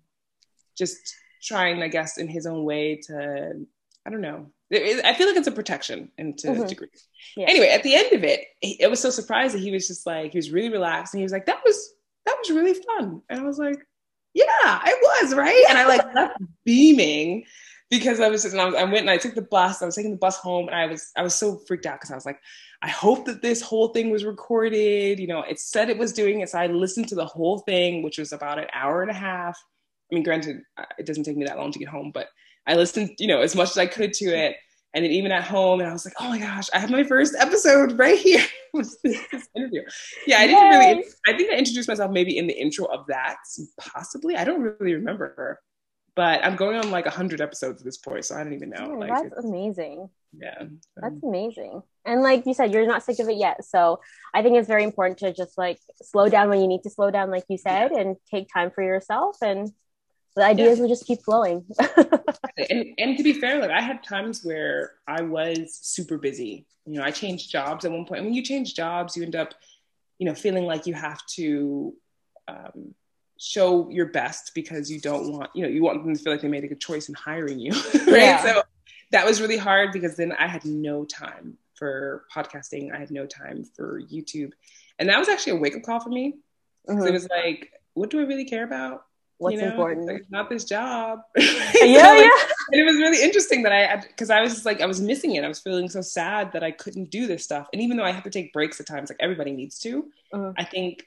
just 0.77 1.15
trying, 1.43 1.83
I 1.83 1.89
guess, 1.89 2.19
in 2.19 2.29
his 2.29 2.47
own 2.47 2.65
way 2.65 3.01
to, 3.07 3.67
I 4.05 4.11
don't 4.11 4.21
know. 4.21 4.51
I 4.73 5.15
feel 5.15 5.29
like 5.29 5.37
it's 5.37 5.47
a 5.47 5.53
protection 5.53 6.11
into 6.19 6.49
mm-hmm. 6.49 6.63
a 6.63 6.67
degree. 6.67 6.89
Yeah. 7.37 7.47
Anyway, 7.49 7.69
at 7.69 7.83
the 7.83 7.95
end 7.95 8.13
of 8.13 8.25
it, 8.25 8.41
it 8.63 8.91
was 8.91 9.01
so 9.01 9.11
surprising. 9.11 9.61
He 9.61 9.71
was 9.71 9.87
just 9.87 10.07
like, 10.07 10.33
he 10.33 10.39
was 10.39 10.51
really 10.51 10.71
relaxed, 10.71 11.15
and 11.15 11.21
he 11.21 11.25
was 11.25 11.33
like, 11.33 11.47
"That 11.47 11.61
was 11.65 11.95
that 12.25 12.37
was 12.39 12.51
really 12.51 12.75
fun," 12.75 13.23
and 13.29 13.41
I 13.41 13.43
was 13.45 13.59
like, 13.59 13.79
"Yeah, 14.35 14.81
it 14.85 14.99
was 15.03 15.35
right," 15.35 15.65
and 15.69 15.79
I 15.79 15.87
like 15.87 16.03
left 16.15 16.39
beaming 16.65 17.45
because 17.91 18.19
I 18.21 18.29
was 18.29 18.43
just, 18.43 18.55
and 18.55 18.61
I, 18.61 18.65
was, 18.65 18.75
I 18.75 18.83
went 18.83 18.99
and 18.99 19.11
I 19.11 19.19
took 19.19 19.35
the 19.35 19.43
bus. 19.43 19.81
I 19.81 19.87
was 19.87 19.95
taking 19.95 20.11
the 20.11 20.17
bus 20.17 20.37
home, 20.39 20.67
and 20.67 20.77
I 20.77 20.87
was 20.87 21.13
I 21.17 21.23
was 21.23 21.35
so 21.35 21.59
freaked 21.69 21.87
out 21.87 22.01
because 22.01 22.11
I 22.11 22.17
was 22.17 22.27
like, 22.27 22.41
I 22.83 22.89
hope 22.89 23.27
that 23.27 23.43
this 23.43 23.63
whole 23.63 23.89
thing 23.89 24.11
was 24.11 24.25
recorded. 24.25 25.21
You 25.21 25.29
know, 25.29 25.43
it 25.43 25.61
said 25.61 25.91
it 25.91 25.99
was 25.99 26.13
doing 26.13 26.41
it. 26.41 26.51
So 26.51 26.59
I 26.59 26.67
listened 26.67 27.09
to 27.09 27.15
the 27.15 27.27
whole 27.27 27.61
thing, 27.61 28.03
which 28.03 28.19
was 28.19 28.33
about 28.33 28.59
an 28.59 28.67
hour 28.73 29.03
and 29.03 29.11
a 29.11 29.15
half. 29.15 29.57
I 30.11 30.15
mean, 30.15 30.25
granted, 30.25 30.59
uh, 30.77 30.85
it 30.99 31.07
doesn't 31.07 31.25
take 31.25 31.37
me 31.37 31.47
that 31.47 31.59
long 31.59 31.73
to 31.73 31.79
get 31.79 31.89
home, 31.89 32.11
but 32.13 32.29
I 32.67 32.75
listened, 32.75 33.17
you 33.19 33.29
know, 33.29 33.41
as 33.43 33.55
much 33.55 33.71
as 33.71 33.79
I 33.79 33.87
could 33.87 34.13
to 34.15 34.27
it. 34.27 34.57
And 34.95 35.05
then 35.05 35.13
even 35.13 35.31
at 35.31 35.45
home, 35.45 35.81
and 35.81 35.89
I 35.91 35.93
was 35.93 36.07
like, 36.07 36.15
oh 36.21 36.29
my 36.31 36.39
gosh, 36.39 36.69
I 36.73 36.79
have 36.79 36.91
my 36.91 37.05
first 37.05 37.35
episode 37.39 37.99
right 37.99 38.19
here. 38.19 38.43
this, 38.75 38.97
this 39.03 39.49
interview. 39.55 39.83
Yeah, 40.27 40.39
I 40.39 40.47
didn't 40.47 40.65
Yay. 40.65 40.79
really, 40.79 41.05
I 41.27 41.37
think 41.37 41.53
I 41.53 41.57
introduced 41.57 41.87
myself 41.87 42.11
maybe 42.11 42.39
in 42.39 42.47
the 42.47 42.55
intro 42.55 42.87
of 42.87 43.07
that, 43.09 43.37
possibly. 43.79 44.37
I 44.37 44.45
don't 44.45 44.63
really 44.63 44.95
remember. 44.95 45.61
but 46.15 46.43
I'm 46.43 46.57
going 46.57 46.79
on 46.79 46.91
like 46.91 47.05
100 47.05 47.43
episodes 47.43 47.83
at 47.83 47.85
this 47.85 47.99
point, 47.99 48.25
so 48.25 48.37
I 48.37 48.43
don't 48.43 48.55
even 48.55 48.71
know. 48.71 48.97
Like, 48.99 49.11
that's 49.11 49.45
amazing. 49.45 50.09
Yeah. 50.39 50.61
So. 50.61 51.01
That's 51.03 51.23
amazing. 51.23 51.83
And 52.07 52.23
like 52.23 52.47
you 52.47 52.55
said, 52.55 52.73
you're 52.73 52.87
not 52.87 53.03
sick 53.03 53.19
of 53.19 53.29
it 53.29 53.37
yet. 53.37 53.65
So 53.65 54.01
I 54.33 54.43
think 54.43 54.57
it's 54.57 54.69
very 54.69 54.85
important 54.85 55.19
to 55.19 55.33
just 55.33 55.59
like 55.59 55.79
slow 56.03 56.29
down 56.29 56.49
when 56.49 56.61
you 56.61 56.69
need 56.69 56.83
to 56.85 56.91
slow 56.91 57.11
down, 57.11 57.31
like 57.31 57.45
you 57.49 57.59
said, 57.59 57.91
yeah. 57.93 58.01
and 58.01 58.17
take 58.31 58.49
time 58.53 58.71
for 58.71 58.83
yourself. 58.83 59.37
And 59.43 59.71
the 60.37 60.45
ideas 60.45 60.77
yeah. 60.77 60.83
will 60.83 60.89
just 60.89 61.07
keep 61.07 61.23
flowing. 61.23 61.65
and, 62.71 62.95
and 62.99 63.17
to 63.17 63.25
be 63.25 63.33
fair, 63.33 63.59
like 63.59 63.71
I 63.71 63.81
had 63.81 64.05
times 64.05 64.45
where 64.45 64.93
I 65.09 65.23
was 65.23 65.79
super 65.83 66.19
busy. 66.19 66.67
You 66.85 66.99
know, 66.99 67.03
I 67.03 67.11
changed 67.11 67.51
jobs 67.51 67.85
at 67.85 67.91
one 67.91 68.05
point. 68.05 68.23
When 68.23 68.35
you 68.35 68.43
change 68.43 68.75
jobs, 68.75 69.17
you 69.17 69.23
end 69.23 69.35
up, 69.35 69.55
you 70.19 70.27
know, 70.27 70.35
feeling 70.35 70.65
like 70.65 70.87
you 70.87 70.93
have 70.93 71.25
to 71.37 71.95
um, 72.49 72.95
show 73.39 73.89
your 73.89 74.07
best 74.07 74.53
because 74.55 74.91
you 74.91 75.01
don't 75.01 75.33
want, 75.33 75.51
you 75.55 75.63
know, 75.63 75.69
you 75.69 75.83
want 75.83 76.05
them 76.05 76.15
to 76.15 76.23
feel 76.23 76.33
like 76.33 76.43
they 76.43 76.49
made 76.49 76.65
a 76.65 76.69
good 76.69 76.81
choice 76.81 77.09
in 77.09 77.15
hiring 77.15 77.59
you. 77.59 77.73
right. 77.95 78.07
Yeah. 78.07 78.43
So 78.43 78.63
that 79.13 79.25
was 79.25 79.41
really 79.41 79.57
hard 79.57 79.91
because 79.93 80.17
then 80.17 80.33
I 80.33 80.47
had 80.47 80.67
no 80.67 81.07
time 81.07 81.57
for 81.75 82.25
podcasting. 82.35 82.95
I 82.95 82.99
had 82.99 83.11
no 83.11 83.25
time 83.25 83.65
for 83.75 84.03
YouTube. 84.03 84.53
And 84.99 85.09
that 85.09 85.19
was 85.19 85.31
actually 85.31 85.55
a 85.55 85.61
wake 85.61 85.77
up 85.77 85.83
call 85.83 86.01
for 86.01 86.11
me. 86.11 86.35
Mm-hmm. 86.89 87.07
It 87.07 87.13
was 87.13 87.27
like, 87.29 87.73
what 87.95 88.11
do 88.11 88.21
I 88.21 88.25
really 88.25 88.45
care 88.45 88.65
about? 88.65 89.07
What's 89.39 89.55
you 89.55 89.61
know, 89.61 89.69
important? 89.69 90.07
Like, 90.07 90.31
not 90.31 90.49
this 90.49 90.65
job. 90.65 91.21
yeah, 91.37 91.45
yeah. 91.83 92.31
And 92.73 92.81
it 92.81 92.85
was 92.85 92.97
really 92.97 93.23
interesting 93.23 93.63
that 93.65 93.73
I, 93.73 93.97
because 93.97 94.31
I 94.31 94.41
was 94.41 94.55
just 94.55 94.65
like, 94.65 94.81
I 94.81 94.87
was 94.87 95.01
missing 95.01 95.35
it. 95.35 95.45
I 95.45 95.49
was 95.49 95.61
feeling 95.61 95.89
so 95.89 96.01
sad 96.01 96.53
that 96.53 96.65
I 96.65 96.71
couldn't 96.71 97.11
do 97.11 97.27
this 97.27 97.45
stuff. 97.45 97.69
And 97.73 97.83
even 97.83 97.97
though 97.97 98.05
I 98.05 98.13
have 98.13 98.25
to 98.25 98.31
take 98.31 98.53
breaks 98.53 98.81
at 98.81 98.87
times, 98.87 99.11
like 99.11 99.19
everybody 99.21 99.53
needs 99.53 99.79
to, 99.81 100.07
mm-hmm. 100.33 100.51
I 100.57 100.65
think 100.65 101.07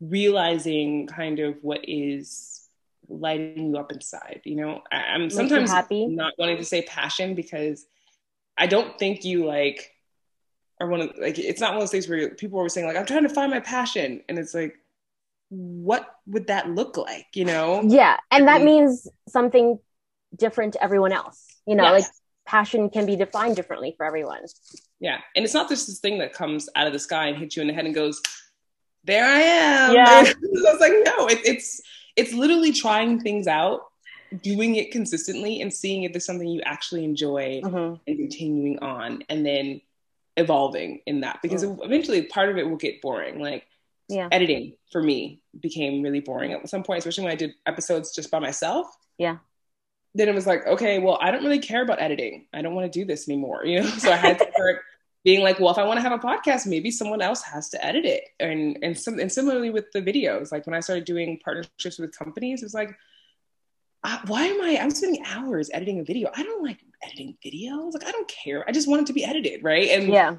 realizing 0.00 1.06
kind 1.08 1.40
of 1.40 1.56
what 1.62 1.80
is 1.88 2.68
lighting 3.08 3.70
you 3.70 3.78
up 3.78 3.92
inside. 3.92 4.42
You 4.44 4.56
know, 4.56 4.82
I, 4.90 5.14
am 5.14 5.30
sometimes 5.30 5.70
happy. 5.70 6.06
not 6.06 6.34
wanting 6.38 6.58
to 6.58 6.64
say 6.64 6.82
passion 6.82 7.34
because 7.34 7.86
I 8.56 8.66
don't 8.66 8.98
think 8.98 9.24
you 9.24 9.44
like 9.44 9.90
are 10.80 10.88
one 10.88 11.00
of 11.00 11.10
like 11.18 11.38
it's 11.38 11.60
not 11.60 11.70
one 11.70 11.76
of 11.78 11.82
those 11.82 11.90
things 11.90 12.08
where 12.08 12.30
people 12.30 12.60
are 12.60 12.68
saying 12.68 12.86
like 12.86 12.96
I'm 12.96 13.06
trying 13.06 13.22
to 13.22 13.28
find 13.28 13.50
my 13.50 13.60
passion, 13.60 14.22
and 14.28 14.38
it's 14.38 14.54
like 14.54 14.78
what 15.54 16.06
would 16.26 16.48
that 16.48 16.70
look 16.70 16.96
like? 16.96 17.26
You 17.34 17.44
know? 17.44 17.82
Yeah, 17.86 18.16
and 18.30 18.48
that 18.48 18.62
means 18.62 19.08
something 19.28 19.78
different 20.34 20.74
to 20.74 20.82
everyone 20.82 21.12
else. 21.12 21.46
You 21.66 21.76
know, 21.76 21.84
yes. 21.84 21.92
like 21.92 22.10
passion 22.46 22.90
can 22.90 23.06
be 23.06 23.16
defined 23.16 23.56
differently 23.56 23.94
for 23.96 24.04
everyone. 24.04 24.44
Yeah, 25.00 25.18
and 25.34 25.44
it's 25.44 25.54
not 25.54 25.68
just 25.68 25.86
this 25.86 26.00
thing 26.00 26.18
that 26.18 26.32
comes 26.32 26.68
out 26.74 26.86
of 26.86 26.92
the 26.92 26.98
sky 26.98 27.28
and 27.28 27.38
hits 27.38 27.56
you 27.56 27.62
in 27.62 27.68
the 27.68 27.74
head 27.74 27.86
and 27.86 27.94
goes, 27.94 28.20
"There 29.04 29.24
I 29.24 29.40
am." 29.40 29.94
Yeah, 29.94 30.04
I 30.32 30.72
was 30.72 30.80
like, 30.80 30.92
no, 31.04 31.26
it, 31.26 31.40
it's 31.44 31.80
it's 32.16 32.32
literally 32.32 32.72
trying 32.72 33.20
things 33.20 33.46
out, 33.46 33.82
doing 34.42 34.76
it 34.76 34.90
consistently, 34.90 35.60
and 35.60 35.72
seeing 35.72 36.02
if 36.02 36.12
there's 36.12 36.26
something 36.26 36.48
you 36.48 36.62
actually 36.64 37.04
enjoy, 37.04 37.60
mm-hmm. 37.64 37.94
and 38.06 38.18
continuing 38.18 38.78
on, 38.80 39.22
and 39.28 39.44
then 39.46 39.80
evolving 40.36 41.00
in 41.06 41.20
that 41.20 41.38
because 41.42 41.64
mm. 41.64 41.78
eventually 41.84 42.22
part 42.22 42.48
of 42.48 42.58
it 42.58 42.68
will 42.68 42.76
get 42.76 43.00
boring. 43.00 43.40
Like 43.40 43.64
yeah. 44.08 44.28
editing 44.32 44.74
for 44.92 45.02
me 45.02 45.40
became 45.60 46.02
really 46.02 46.20
boring 46.20 46.52
at 46.52 46.68
some 46.68 46.82
point, 46.82 46.98
especially 46.98 47.24
when 47.24 47.32
I 47.32 47.36
did 47.36 47.54
episodes 47.66 48.14
just 48.14 48.30
by 48.30 48.38
myself. 48.38 48.86
Yeah. 49.18 49.38
Then 50.14 50.28
it 50.28 50.34
was 50.34 50.46
like, 50.46 50.66
okay, 50.66 50.98
well, 50.98 51.18
I 51.20 51.30
don't 51.30 51.42
really 51.42 51.58
care 51.58 51.82
about 51.82 52.00
editing. 52.00 52.46
I 52.52 52.62
don't 52.62 52.74
want 52.74 52.90
to 52.90 52.98
do 52.98 53.04
this 53.04 53.28
anymore, 53.28 53.64
you 53.64 53.80
know. 53.80 53.88
So 53.98 54.12
I 54.12 54.16
had 54.16 54.38
to 54.38 54.46
start 54.54 54.82
being 55.24 55.42
like, 55.42 55.58
well, 55.58 55.70
if 55.70 55.78
I 55.78 55.84
want 55.84 55.96
to 55.98 56.02
have 56.02 56.12
a 56.12 56.18
podcast, 56.18 56.66
maybe 56.66 56.90
someone 56.90 57.20
else 57.22 57.42
has 57.42 57.70
to 57.70 57.84
edit 57.84 58.04
it. 58.04 58.24
And 58.38 58.78
and 58.82 58.96
some 58.96 59.18
and 59.18 59.32
similarly 59.32 59.70
with 59.70 59.90
the 59.92 60.02
videos, 60.02 60.52
like 60.52 60.66
when 60.66 60.74
I 60.74 60.80
started 60.80 61.04
doing 61.04 61.40
partnerships 61.42 61.98
with 61.98 62.16
companies, 62.16 62.62
it 62.62 62.66
was 62.66 62.74
like, 62.74 62.94
uh, 64.04 64.18
why 64.26 64.44
am 64.44 64.60
I? 64.62 64.78
I'm 64.80 64.90
spending 64.90 65.24
hours 65.26 65.70
editing 65.72 65.98
a 65.98 66.04
video. 66.04 66.30
I 66.36 66.42
don't 66.42 66.62
like 66.62 66.78
editing 67.02 67.36
videos. 67.44 67.94
Like 67.94 68.06
I 68.06 68.12
don't 68.12 68.28
care. 68.28 68.68
I 68.68 68.72
just 68.72 68.86
want 68.86 69.02
it 69.02 69.06
to 69.06 69.14
be 69.14 69.24
edited, 69.24 69.64
right? 69.64 69.88
And 69.88 70.12
yeah. 70.12 70.36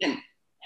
And 0.00 0.18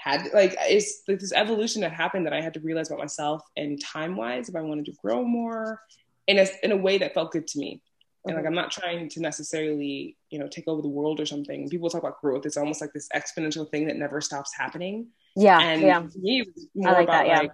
had 0.03 0.27
like 0.33 0.53
it's 0.59 1.01
like 1.07 1.19
this 1.19 1.31
evolution 1.31 1.81
that 1.81 1.93
happened 1.93 2.25
that 2.25 2.33
I 2.33 2.41
had 2.41 2.53
to 2.55 2.59
realize 2.59 2.89
about 2.89 2.99
myself 2.99 3.41
and 3.55 3.81
time 3.81 4.17
wise 4.17 4.49
if 4.49 4.55
I 4.55 4.61
wanted 4.61 4.85
to 4.85 4.93
grow 5.01 5.23
more 5.23 5.79
in 6.27 6.39
a 6.39 6.47
in 6.61 6.73
a 6.73 6.77
way 6.77 6.97
that 6.97 7.13
felt 7.13 7.31
good 7.31 7.47
to 7.47 7.59
me. 7.59 7.81
And 8.25 8.35
like 8.35 8.43
mm-hmm. 8.43 8.49
I'm 8.49 8.53
not 8.53 8.71
trying 8.71 9.07
to 9.09 9.21
necessarily, 9.21 10.17
you 10.29 10.39
know, 10.39 10.47
take 10.47 10.67
over 10.67 10.81
the 10.81 10.89
world 10.89 11.21
or 11.21 11.25
something. 11.25 11.69
People 11.69 11.89
talk 11.89 12.03
about 12.03 12.19
growth. 12.19 12.45
It's 12.45 12.57
almost 12.57 12.81
like 12.81 12.91
this 12.93 13.07
exponential 13.15 13.69
thing 13.69 13.87
that 13.87 13.95
never 13.95 14.19
stops 14.19 14.51
happening. 14.57 15.07
Yeah. 15.37 15.59
And 15.59 15.81
yeah. 15.81 16.05
me, 16.17 16.45
more 16.75 16.89
I 16.89 16.93
like 16.93 17.03
about 17.03 17.11
that, 17.11 17.27
yeah. 17.27 17.39
like, 17.39 17.51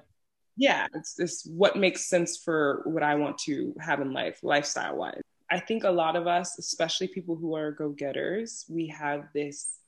yeah, 0.57 0.87
it's 0.95 1.13
this 1.13 1.47
what 1.51 1.75
makes 1.75 2.09
sense 2.09 2.37
for 2.37 2.81
what 2.85 3.03
I 3.03 3.15
want 3.15 3.37
to 3.39 3.75
have 3.79 4.01
in 4.01 4.11
life, 4.11 4.39
lifestyle 4.43 4.95
wise. 4.95 5.21
I 5.51 5.59
think 5.59 5.83
a 5.83 5.89
lot 5.89 6.15
of 6.15 6.27
us, 6.27 6.59
especially 6.59 7.07
people 7.07 7.35
who 7.35 7.55
are 7.55 7.71
go-getters, 7.71 8.65
we 8.69 8.87
have 8.87 9.25
this 9.33 9.78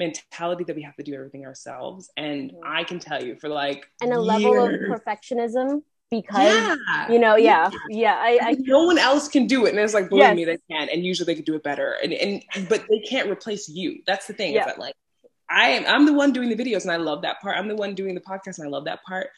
mentality 0.00 0.64
that 0.64 0.74
we 0.74 0.82
have 0.82 0.96
to 0.96 1.04
do 1.04 1.14
everything 1.14 1.44
ourselves. 1.46 2.10
And 2.16 2.50
mm-hmm. 2.50 2.66
I 2.66 2.84
can 2.84 2.98
tell 2.98 3.22
you 3.22 3.36
for 3.36 3.48
like 3.48 3.86
and 4.00 4.12
a 4.12 4.16
years, 4.16 4.26
level 4.26 4.64
of 4.64 4.70
perfectionism 4.72 5.82
because 6.10 6.38
yeah, 6.38 7.10
you 7.12 7.20
know, 7.20 7.36
yeah, 7.36 7.70
yeah. 7.88 8.16
I, 8.18 8.38
I 8.42 8.56
no 8.58 8.84
one 8.84 8.98
else 8.98 9.28
can 9.28 9.46
do 9.46 9.66
it, 9.66 9.70
and 9.70 9.78
it's 9.78 9.94
like 9.94 10.08
believe 10.08 10.22
yes. 10.22 10.36
me, 10.36 10.44
they 10.44 10.58
can, 10.68 10.88
and 10.88 11.04
usually 11.04 11.26
they 11.26 11.36
can 11.36 11.44
do 11.44 11.54
it 11.54 11.62
better. 11.62 11.96
And 12.02 12.12
and 12.12 12.68
but 12.68 12.84
they 12.90 12.98
can't 13.00 13.30
replace 13.30 13.68
you. 13.68 14.02
That's 14.08 14.26
the 14.26 14.32
thing. 14.32 14.54
Yeah. 14.54 14.60
Is 14.60 14.66
that 14.66 14.78
like 14.80 14.94
I 15.48 15.68
am 15.68 15.84
I'm 15.86 16.06
the 16.06 16.14
one 16.14 16.32
doing 16.32 16.48
the 16.48 16.56
videos, 16.56 16.82
and 16.82 16.90
I 16.90 16.96
love 16.96 17.22
that 17.22 17.40
part. 17.40 17.56
I'm 17.56 17.68
the 17.68 17.76
one 17.76 17.94
doing 17.94 18.16
the 18.16 18.20
podcast, 18.20 18.58
and 18.58 18.66
I 18.66 18.70
love 18.70 18.86
that 18.86 19.04
part. 19.04 19.28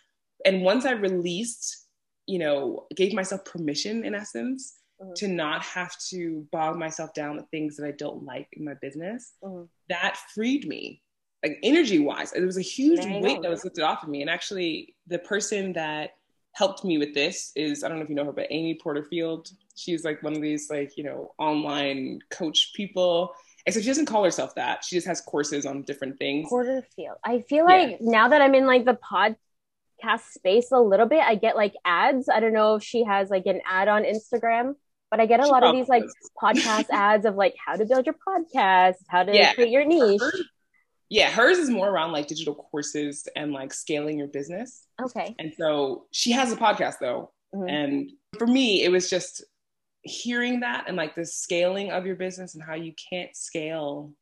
And 0.46 0.62
once 0.62 0.87
I 0.87 0.92
released, 0.92 1.87
you 2.27 2.38
know, 2.38 2.87
gave 2.96 3.12
myself 3.12 3.44
permission 3.44 4.05
in 4.05 4.14
essence 4.14 4.75
mm-hmm. 5.00 5.12
to 5.16 5.28
not 5.28 5.62
have 5.62 5.96
to 6.11 6.46
bog 6.52 6.76
myself 6.76 7.14
down 7.14 7.37
with 7.37 7.48
things 7.50 7.76
that 7.76 7.87
I 7.87 7.92
don't 7.92 8.24
like 8.24 8.48
in 8.52 8.64
my 8.64 8.74
business, 8.81 9.33
mm-hmm. 9.42 9.64
that 9.88 10.18
freed 10.35 10.66
me. 10.66 11.02
Like 11.42 11.59
energy 11.64 11.98
wise, 11.98 12.33
it 12.33 12.44
was 12.44 12.57
a 12.57 12.62
huge 12.62 13.05
weight 13.05 13.42
that 13.42 13.50
was 13.50 13.64
lifted 13.64 13.83
off 13.83 14.05
of 14.05 14.09
me. 14.09 14.20
And 14.20 14.31
actually, 14.31 14.94
the 15.09 15.18
person 15.18 15.72
that 15.72 16.11
helped 16.52 16.85
me 16.85 16.98
with 16.98 17.14
this 17.14 17.50
is 17.57 17.83
I 17.83 17.88
don't 17.88 17.98
know 17.98 18.05
if 18.05 18.11
you 18.11 18.14
know 18.14 18.24
her, 18.24 18.33
but 18.33 18.46
Amy 18.50 18.78
Porterfield. 18.81 19.50
She's 19.74 20.05
like 20.05 20.22
one 20.22 20.35
of 20.35 20.42
these 20.42 20.70
like 20.70 20.96
you 20.96 21.05
know 21.05 21.33
online 21.38 22.20
coach 22.31 22.72
people. 22.74 23.35
Except 23.64 23.85
she 23.85 23.90
doesn't 23.90 24.07
call 24.07 24.24
herself 24.24 24.55
that. 24.57 24.85
She 24.85 24.96
just 24.96 25.07
has 25.07 25.20
courses 25.20 25.66
on 25.66 25.83
different 25.83 26.18
things. 26.18 26.48
Porterfield. 26.48 27.16
I 27.24 27.40
feel 27.40 27.64
like 27.64 27.90
yeah. 27.90 27.96
now 28.00 28.28
that 28.28 28.42
I'm 28.42 28.55
in 28.55 28.66
like 28.66 28.85
the 28.85 28.94
podcast 30.03 30.33
space 30.33 30.73
a 30.73 30.81
little 30.81 31.07
bit, 31.07 31.21
I 31.21 31.35
get 31.35 31.57
like 31.57 31.75
ads. 31.85 32.29
I 32.29 32.41
don't 32.41 32.53
know 32.53 32.77
if 32.77 32.83
she 32.83 33.05
has 33.05 33.31
like 33.31 33.47
an 33.47 33.61
ad 33.65 33.88
on 33.88 34.05
Instagram 34.05 34.75
but 35.12 35.21
I 35.21 35.27
get 35.27 35.41
a 35.41 35.45
she 35.45 35.51
lot 35.51 35.62
of 35.62 35.75
these 35.75 35.88
like 35.88 36.05
podcast 36.43 36.87
ads 36.91 37.27
of 37.27 37.35
like 37.35 37.55
how 37.62 37.77
to 37.77 37.85
build 37.85 38.07
your 38.07 38.17
podcast, 38.27 38.95
how 39.09 39.23
to 39.23 39.35
yeah. 39.35 39.53
create 39.53 39.69
your 39.69 39.85
niche. 39.85 40.23
yeah, 41.11 41.31
hers 41.31 41.59
is 41.59 41.69
more 41.69 41.87
around 41.87 42.12
like 42.12 42.29
digital 42.29 42.55
courses 42.55 43.29
and 43.37 43.53
like 43.53 43.75
scaling 43.75 44.19
your 44.19 44.29
business. 44.29 44.87
Okay. 45.03 45.35
And 45.38 45.53
so 45.55 46.07
she 46.12 46.33
has 46.33 46.51
a 46.51 46.57
podcast 46.57 46.95
though. 46.99 47.31
Mm-hmm. 47.55 47.69
And 47.69 48.11
for 48.38 48.47
me, 48.47 48.85
it 48.85 48.91
was 48.91 49.11
just 49.11 49.45
hearing 50.01 50.61
that 50.61 50.85
and 50.88 50.97
like 50.97 51.15
the 51.15 51.27
scaling 51.27 51.91
of 51.91 52.07
your 52.07 52.17
business 52.17 52.55
and 52.55 52.65
how 52.65 52.75
you 52.75 52.95
can't 53.11 53.37
scale 53.37 54.15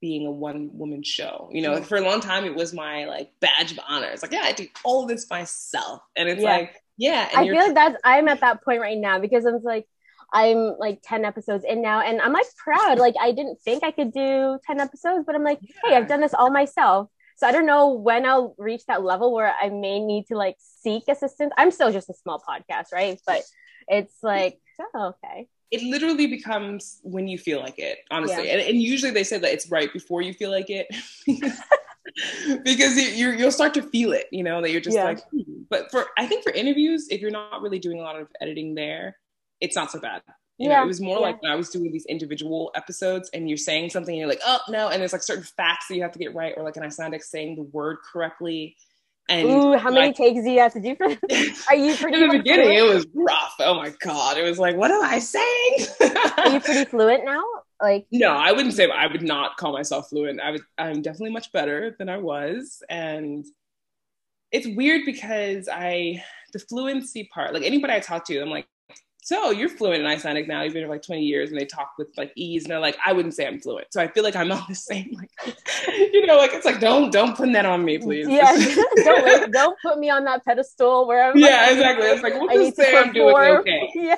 being 0.00 0.26
a 0.26 0.30
one 0.30 0.70
woman 0.72 1.02
show. 1.02 1.48
You 1.52 1.62
know, 1.62 1.74
mm-hmm. 1.74 1.84
for 1.84 1.96
a 1.96 2.00
long 2.00 2.20
time 2.20 2.44
it 2.44 2.54
was 2.54 2.72
my 2.72 3.04
like 3.04 3.30
badge 3.40 3.72
of 3.72 3.80
honor. 3.88 4.08
It's 4.08 4.22
like, 4.22 4.32
yeah, 4.32 4.42
I 4.44 4.52
do 4.52 4.66
all 4.84 5.06
this 5.06 5.28
myself. 5.30 6.02
And 6.16 6.28
it's 6.28 6.42
yeah. 6.42 6.56
like, 6.56 6.82
yeah. 6.96 7.28
I 7.34 7.44
feel 7.44 7.56
like 7.56 7.74
that's 7.74 7.96
I'm 8.04 8.28
at 8.28 8.40
that 8.40 8.64
point 8.64 8.80
right 8.80 8.98
now 8.98 9.18
because 9.18 9.44
I'm 9.44 9.62
like, 9.62 9.86
I'm 10.32 10.76
like 10.78 11.00
10 11.02 11.24
episodes 11.24 11.64
in 11.66 11.82
now 11.82 12.00
and 12.00 12.20
I'm 12.20 12.32
like 12.32 12.46
proud. 12.56 12.98
Like 12.98 13.14
I 13.20 13.32
didn't 13.32 13.60
think 13.62 13.84
I 13.84 13.90
could 13.90 14.12
do 14.12 14.58
10 14.66 14.80
episodes, 14.80 15.24
but 15.26 15.34
I'm 15.34 15.44
like, 15.44 15.60
yeah. 15.62 15.74
hey, 15.84 15.96
I've 15.96 16.08
done 16.08 16.20
this 16.20 16.34
all 16.34 16.50
myself. 16.50 17.08
So 17.36 17.46
I 17.46 17.52
don't 17.52 17.66
know 17.66 17.90
when 17.90 18.24
I'll 18.24 18.54
reach 18.58 18.86
that 18.86 19.02
level 19.02 19.32
where 19.32 19.54
I 19.60 19.68
may 19.68 20.00
need 20.00 20.26
to 20.28 20.36
like 20.36 20.56
seek 20.58 21.04
assistance. 21.08 21.52
I'm 21.56 21.70
still 21.70 21.92
just 21.92 22.08
a 22.08 22.14
small 22.14 22.42
podcast, 22.46 22.92
right? 22.92 23.20
But 23.26 23.42
it's 23.88 24.14
like, 24.22 24.58
oh, 24.94 25.14
okay. 25.24 25.48
It 25.70 25.82
literally 25.82 26.26
becomes 26.26 27.00
when 27.02 27.26
you 27.26 27.38
feel 27.38 27.60
like 27.60 27.78
it, 27.78 27.98
honestly. 28.10 28.46
Yeah. 28.46 28.54
And, 28.54 28.68
and, 28.68 28.80
usually 28.80 29.10
they 29.10 29.24
say 29.24 29.38
that 29.38 29.52
it's 29.52 29.68
right 29.70 29.92
before 29.92 30.22
you 30.22 30.32
feel 30.32 30.50
like 30.50 30.70
it. 30.70 30.86
because 32.64 32.96
you, 32.96 33.30
you 33.30 33.44
will 33.44 33.50
start 33.50 33.74
to 33.74 33.82
feel 33.82 34.12
it, 34.12 34.26
you 34.30 34.44
know, 34.44 34.62
that 34.62 34.70
you're 34.70 34.80
just 34.80 34.96
yeah. 34.96 35.04
like, 35.04 35.20
hmm. 35.30 35.62
but 35.68 35.90
for, 35.90 36.06
I 36.16 36.26
think 36.26 36.44
for 36.44 36.52
interviews, 36.52 37.08
if 37.10 37.20
you're 37.20 37.30
not 37.30 37.62
really 37.62 37.78
doing 37.78 37.98
a 37.98 38.02
lot 38.02 38.18
of 38.18 38.28
editing 38.40 38.74
there, 38.74 39.16
it's 39.60 39.74
not 39.74 39.90
so 39.90 40.00
bad. 40.00 40.22
You 40.58 40.70
yeah. 40.70 40.78
know, 40.78 40.84
it 40.84 40.86
was 40.86 41.00
more 41.00 41.16
yeah. 41.16 41.26
like 41.26 41.42
when 41.42 41.52
I 41.52 41.54
was 41.54 41.68
doing 41.68 41.92
these 41.92 42.06
individual 42.06 42.70
episodes 42.74 43.28
and 43.34 43.48
you're 43.48 43.58
saying 43.58 43.90
something 43.90 44.14
and 44.14 44.20
you're 44.20 44.28
like, 44.28 44.40
oh 44.46 44.60
no, 44.68 44.88
and 44.88 45.00
there's 45.00 45.12
like 45.12 45.22
certain 45.22 45.44
facts 45.44 45.88
that 45.88 45.96
you 45.96 46.02
have 46.02 46.12
to 46.12 46.18
get 46.18 46.34
right, 46.34 46.54
or 46.56 46.62
like 46.62 46.76
an 46.76 46.82
Icelandic 46.82 47.22
saying 47.22 47.56
the 47.56 47.62
word 47.62 47.98
correctly. 48.10 48.76
And 49.28 49.48
Ooh, 49.48 49.76
how 49.76 49.90
many 49.90 50.12
takes 50.12 50.44
do 50.44 50.50
you 50.50 50.60
have 50.60 50.72
to 50.74 50.80
do 50.80 50.94
for 50.94 51.08
this? 51.28 51.66
Are 51.68 51.76
you 51.76 51.96
pretty 51.96 52.22
in 52.22 52.28
the 52.28 52.38
beginning 52.38 52.66
fluent? 52.66 52.90
it 52.90 52.94
was 52.94 53.06
rough. 53.14 53.54
Oh 53.60 53.74
my 53.74 53.90
god. 54.00 54.38
It 54.38 54.42
was 54.42 54.58
like, 54.58 54.76
what 54.76 54.90
am 54.90 55.02
I 55.02 55.18
saying? 55.18 55.76
Are 56.38 56.48
you 56.52 56.60
pretty 56.60 56.84
fluent 56.90 57.24
now? 57.24 57.42
Like 57.80 58.06
No, 58.12 58.32
I 58.32 58.52
wouldn't 58.52 58.74
say 58.74 58.88
I 58.88 59.06
would 59.06 59.22
not 59.22 59.56
call 59.56 59.72
myself 59.72 60.08
fluent. 60.10 60.40
I 60.40 60.52
would 60.52 60.62
I'm 60.78 61.02
definitely 61.02 61.32
much 61.32 61.50
better 61.52 61.96
than 61.98 62.08
I 62.08 62.18
was. 62.18 62.82
And 62.88 63.44
it's 64.52 64.66
weird 64.68 65.04
because 65.04 65.68
I 65.68 66.22
the 66.52 66.60
fluency 66.60 67.28
part, 67.32 67.52
like 67.52 67.64
anybody 67.64 67.92
I 67.94 68.00
talk 68.00 68.24
to, 68.26 68.40
I'm 68.40 68.48
like, 68.48 68.66
so 69.26 69.50
you're 69.50 69.68
fluent 69.68 70.00
in 70.00 70.06
Icelandic 70.06 70.46
now. 70.46 70.62
You've 70.62 70.72
been 70.72 70.82
here 70.82 70.88
like 70.88 71.02
20 71.02 71.20
years 71.20 71.50
and 71.50 71.60
they 71.60 71.64
talk 71.64 71.94
with 71.98 72.16
like 72.16 72.30
ease 72.36 72.62
and 72.62 72.70
they're 72.70 72.78
like, 72.78 72.96
I 73.04 73.12
wouldn't 73.12 73.34
say 73.34 73.44
I'm 73.44 73.58
fluent. 73.58 73.88
So 73.90 74.00
I 74.00 74.06
feel 74.06 74.22
like 74.22 74.36
I'm 74.36 74.52
on 74.52 74.62
the 74.68 74.74
same, 74.76 75.16
like, 75.16 75.32
you 75.88 76.24
know, 76.26 76.36
like, 76.36 76.52
it's 76.54 76.64
like, 76.64 76.78
don't, 76.78 77.12
don't 77.12 77.36
put 77.36 77.52
that 77.52 77.66
on 77.66 77.84
me, 77.84 77.98
please. 77.98 78.28
Yeah. 78.28 78.56
don't, 79.04 79.50
don't 79.52 79.76
put 79.82 79.98
me 79.98 80.10
on 80.10 80.22
that 80.26 80.44
pedestal 80.44 81.08
where 81.08 81.28
I'm 81.28 81.36
Yeah, 81.36 81.62
like, 81.62 81.72
exactly. 81.72 82.06
It's 82.06 82.22
like, 82.22 82.34
we'll 82.34 82.50
I 82.50 82.54
just 82.54 82.76
say 82.76 82.96
I'm 82.96 83.12
doing 83.12 83.34
okay. 83.34 83.90
Yeah. 83.96 84.14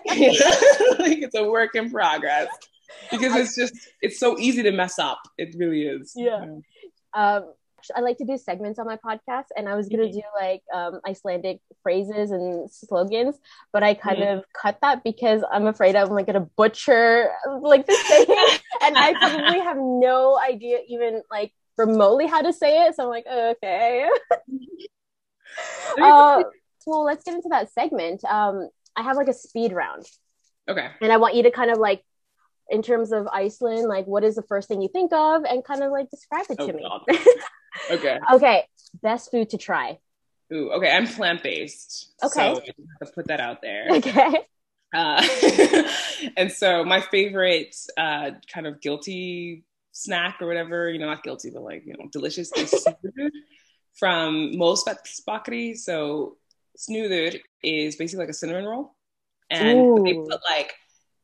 like 0.98 1.22
it's 1.22 1.34
a 1.34 1.44
work 1.44 1.74
in 1.74 1.90
progress 1.90 2.48
because 3.10 3.34
it's 3.34 3.56
just, 3.56 3.72
it's 4.02 4.20
so 4.20 4.38
easy 4.38 4.62
to 4.62 4.72
mess 4.72 4.98
up. 4.98 5.22
It 5.38 5.54
really 5.56 5.84
is. 5.84 6.12
Yeah. 6.14 6.44
Um, 7.14 7.54
I 7.94 8.00
like 8.00 8.18
to 8.18 8.24
do 8.24 8.36
segments 8.36 8.78
on 8.78 8.86
my 8.86 8.96
podcast, 8.96 9.46
and 9.56 9.68
I 9.68 9.74
was 9.74 9.88
gonna 9.88 10.04
mm-hmm. 10.04 10.18
do 10.18 10.22
like 10.38 10.62
um, 10.72 11.00
Icelandic 11.06 11.60
phrases 11.82 12.30
and 12.30 12.70
slogans, 12.70 13.36
but 13.72 13.82
I 13.82 13.94
kind 13.94 14.18
mm-hmm. 14.18 14.38
of 14.38 14.44
cut 14.52 14.78
that 14.82 15.04
because 15.04 15.42
I'm 15.50 15.66
afraid 15.66 15.96
I'm 15.96 16.08
like 16.08 16.26
gonna 16.26 16.48
butcher 16.56 17.30
like 17.60 17.86
the 17.86 17.94
saying, 17.94 18.58
and 18.82 18.98
I 18.98 19.14
probably 19.14 19.60
have 19.60 19.76
no 19.78 20.38
idea 20.38 20.78
even 20.88 21.22
like 21.30 21.52
remotely 21.76 22.26
how 22.26 22.42
to 22.42 22.52
say 22.52 22.86
it. 22.86 22.96
So 22.96 23.04
I'm 23.04 23.08
like, 23.08 23.26
okay. 23.26 24.08
uh, 26.00 26.42
well, 26.86 27.04
let's 27.04 27.24
get 27.24 27.34
into 27.34 27.48
that 27.50 27.72
segment. 27.72 28.24
Um, 28.24 28.68
I 28.96 29.02
have 29.02 29.16
like 29.16 29.28
a 29.28 29.32
speed 29.32 29.72
round. 29.72 30.04
Okay. 30.68 30.88
And 31.00 31.12
I 31.12 31.16
want 31.16 31.34
you 31.34 31.44
to 31.44 31.50
kind 31.50 31.70
of 31.70 31.78
like 31.78 32.02
in 32.68 32.82
terms 32.82 33.12
of 33.12 33.26
Iceland, 33.28 33.88
like 33.88 34.06
what 34.06 34.24
is 34.24 34.34
the 34.34 34.42
first 34.42 34.68
thing 34.68 34.82
you 34.82 34.88
think 34.88 35.12
of 35.12 35.44
and 35.44 35.64
kind 35.64 35.82
of 35.82 35.90
like 35.90 36.10
describe 36.10 36.46
it 36.50 36.56
oh, 36.58 36.66
to 36.66 36.72
God. 36.72 37.02
me. 37.08 37.18
okay. 37.90 38.18
Okay. 38.34 38.64
Best 39.02 39.30
food 39.30 39.50
to 39.50 39.58
try. 39.58 39.98
Ooh, 40.52 40.70
okay. 40.72 40.90
I'm 40.90 41.06
plant 41.06 41.42
based. 41.42 42.14
Okay. 42.22 42.54
So 42.54 42.60
I 42.60 42.72
have 43.00 43.08
to 43.08 43.14
put 43.14 43.28
that 43.28 43.40
out 43.40 43.62
there. 43.62 43.86
Okay. 43.90 44.38
Uh, 44.94 45.22
and 46.36 46.50
so 46.50 46.84
my 46.84 47.00
favorite 47.00 47.76
uh, 47.96 48.30
kind 48.52 48.66
of 48.66 48.80
guilty 48.80 49.64
snack 49.92 50.36
or 50.40 50.46
whatever, 50.46 50.90
you 50.90 50.98
know, 50.98 51.06
not 51.06 51.22
guilty, 51.22 51.50
but 51.50 51.62
like, 51.62 51.84
you 51.84 51.92
know, 51.92 52.08
delicious 52.10 52.50
is 52.56 52.86
from 53.94 54.52
Mosfellsbakari. 54.52 55.76
So 55.76 56.36
snúður 56.78 57.38
is 57.62 57.96
basically 57.96 58.24
like 58.24 58.30
a 58.30 58.34
cinnamon 58.34 58.64
roll. 58.64 58.94
And 59.50 60.06
they 60.06 60.14
put 60.14 60.40
like 60.48 60.74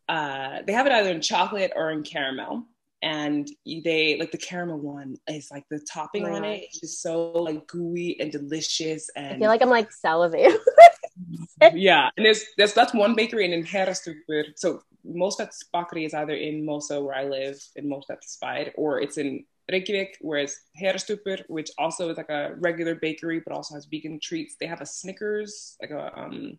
uh, 0.08 0.58
they 0.66 0.72
have 0.72 0.86
it 0.86 0.92
either 0.92 1.10
in 1.10 1.20
chocolate 1.20 1.72
or 1.74 1.90
in 1.90 2.02
caramel. 2.02 2.64
And 3.02 3.46
they 3.66 4.16
like 4.18 4.30
the 4.30 4.38
caramel 4.38 4.78
one 4.78 5.16
is 5.28 5.50
like 5.50 5.64
the 5.68 5.78
topping 5.80 6.24
on 6.24 6.42
it 6.42 6.68
is 6.72 6.80
just 6.80 7.02
so 7.02 7.32
like 7.32 7.66
gooey 7.66 8.18
and 8.18 8.32
delicious. 8.32 9.10
And 9.14 9.34
I 9.34 9.38
feel 9.38 9.48
like 9.48 9.60
I'm 9.60 9.68
like 9.68 9.90
salivating. 9.90 10.56
yeah, 11.74 12.08
and 12.16 12.24
there's, 12.24 12.44
there's 12.56 12.72
that's 12.72 12.94
one 12.94 13.14
bakery 13.14 13.44
and 13.44 13.52
in 13.52 13.62
Hérastubbur. 13.62 14.44
So 14.56 14.80
most 15.04 15.38
of 15.38 15.50
bakery 15.74 16.06
is 16.06 16.14
either 16.14 16.32
in 16.34 16.64
Mosa 16.64 17.04
where 17.04 17.14
I 17.14 17.24
live 17.24 17.62
in 17.76 17.90
Mosfellsbær 17.90 18.72
or 18.74 19.02
it's 19.02 19.18
in 19.18 19.44
Reykjavik, 19.70 20.16
whereas 20.20 20.56
Hérastubbur, 20.80 21.42
which 21.48 21.70
also 21.78 22.08
is 22.10 22.16
like 22.16 22.30
a 22.30 22.54
regular 22.58 22.94
bakery 22.94 23.40
but 23.44 23.54
also 23.54 23.74
has 23.74 23.86
vegan 23.86 24.18
treats, 24.18 24.56
they 24.58 24.66
have 24.66 24.80
a 24.80 24.86
Snickers, 24.86 25.76
like 25.80 25.90
a 25.90 26.18
um 26.18 26.58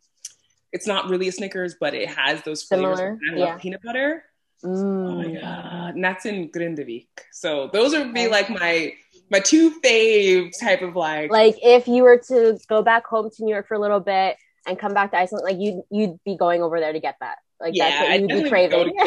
it's 0.75 0.85
not 0.85 1.09
really 1.09 1.29
a 1.29 1.31
Snickers, 1.31 1.75
but 1.79 1.93
it 1.93 2.09
has 2.09 2.43
those 2.43 2.63
flavors. 2.63 2.97
Similar, 2.97 3.17
I 3.31 3.35
love 3.35 3.47
yeah. 3.47 3.57
peanut 3.57 3.81
butter. 3.81 4.25
Mm. 4.61 5.09
Oh 5.09 5.15
my 5.15 5.39
god, 5.39 5.95
and 5.95 6.03
that's 6.03 6.25
in 6.25 6.49
Grindavik. 6.49 7.07
So 7.31 7.69
those 7.71 7.93
would 7.93 8.13
be 8.13 8.27
like 8.27 8.49
my 8.49 8.93
my 9.31 9.39
two 9.39 9.79
fave 9.79 10.51
type 10.59 10.81
of 10.81 10.97
like. 10.97 11.31
Like 11.31 11.55
if 11.63 11.87
you 11.87 12.03
were 12.03 12.17
to 12.27 12.59
go 12.67 12.81
back 12.81 13.07
home 13.07 13.29
to 13.29 13.43
New 13.43 13.53
York 13.53 13.69
for 13.69 13.75
a 13.75 13.79
little 13.79 14.01
bit 14.01 14.35
and 14.67 14.77
come 14.77 14.93
back 14.93 15.11
to 15.11 15.17
Iceland, 15.17 15.45
like 15.45 15.59
you 15.59 15.83
you'd 15.89 16.19
be 16.25 16.35
going 16.35 16.61
over 16.61 16.81
there 16.81 16.91
to 16.91 16.99
get 16.99 17.15
that. 17.21 17.37
Like 17.61 17.73
yeah, 17.73 17.89
that's 17.89 18.21
what 18.21 18.29
you'd 18.29 18.43
be 18.43 18.49
craving. 18.49 18.97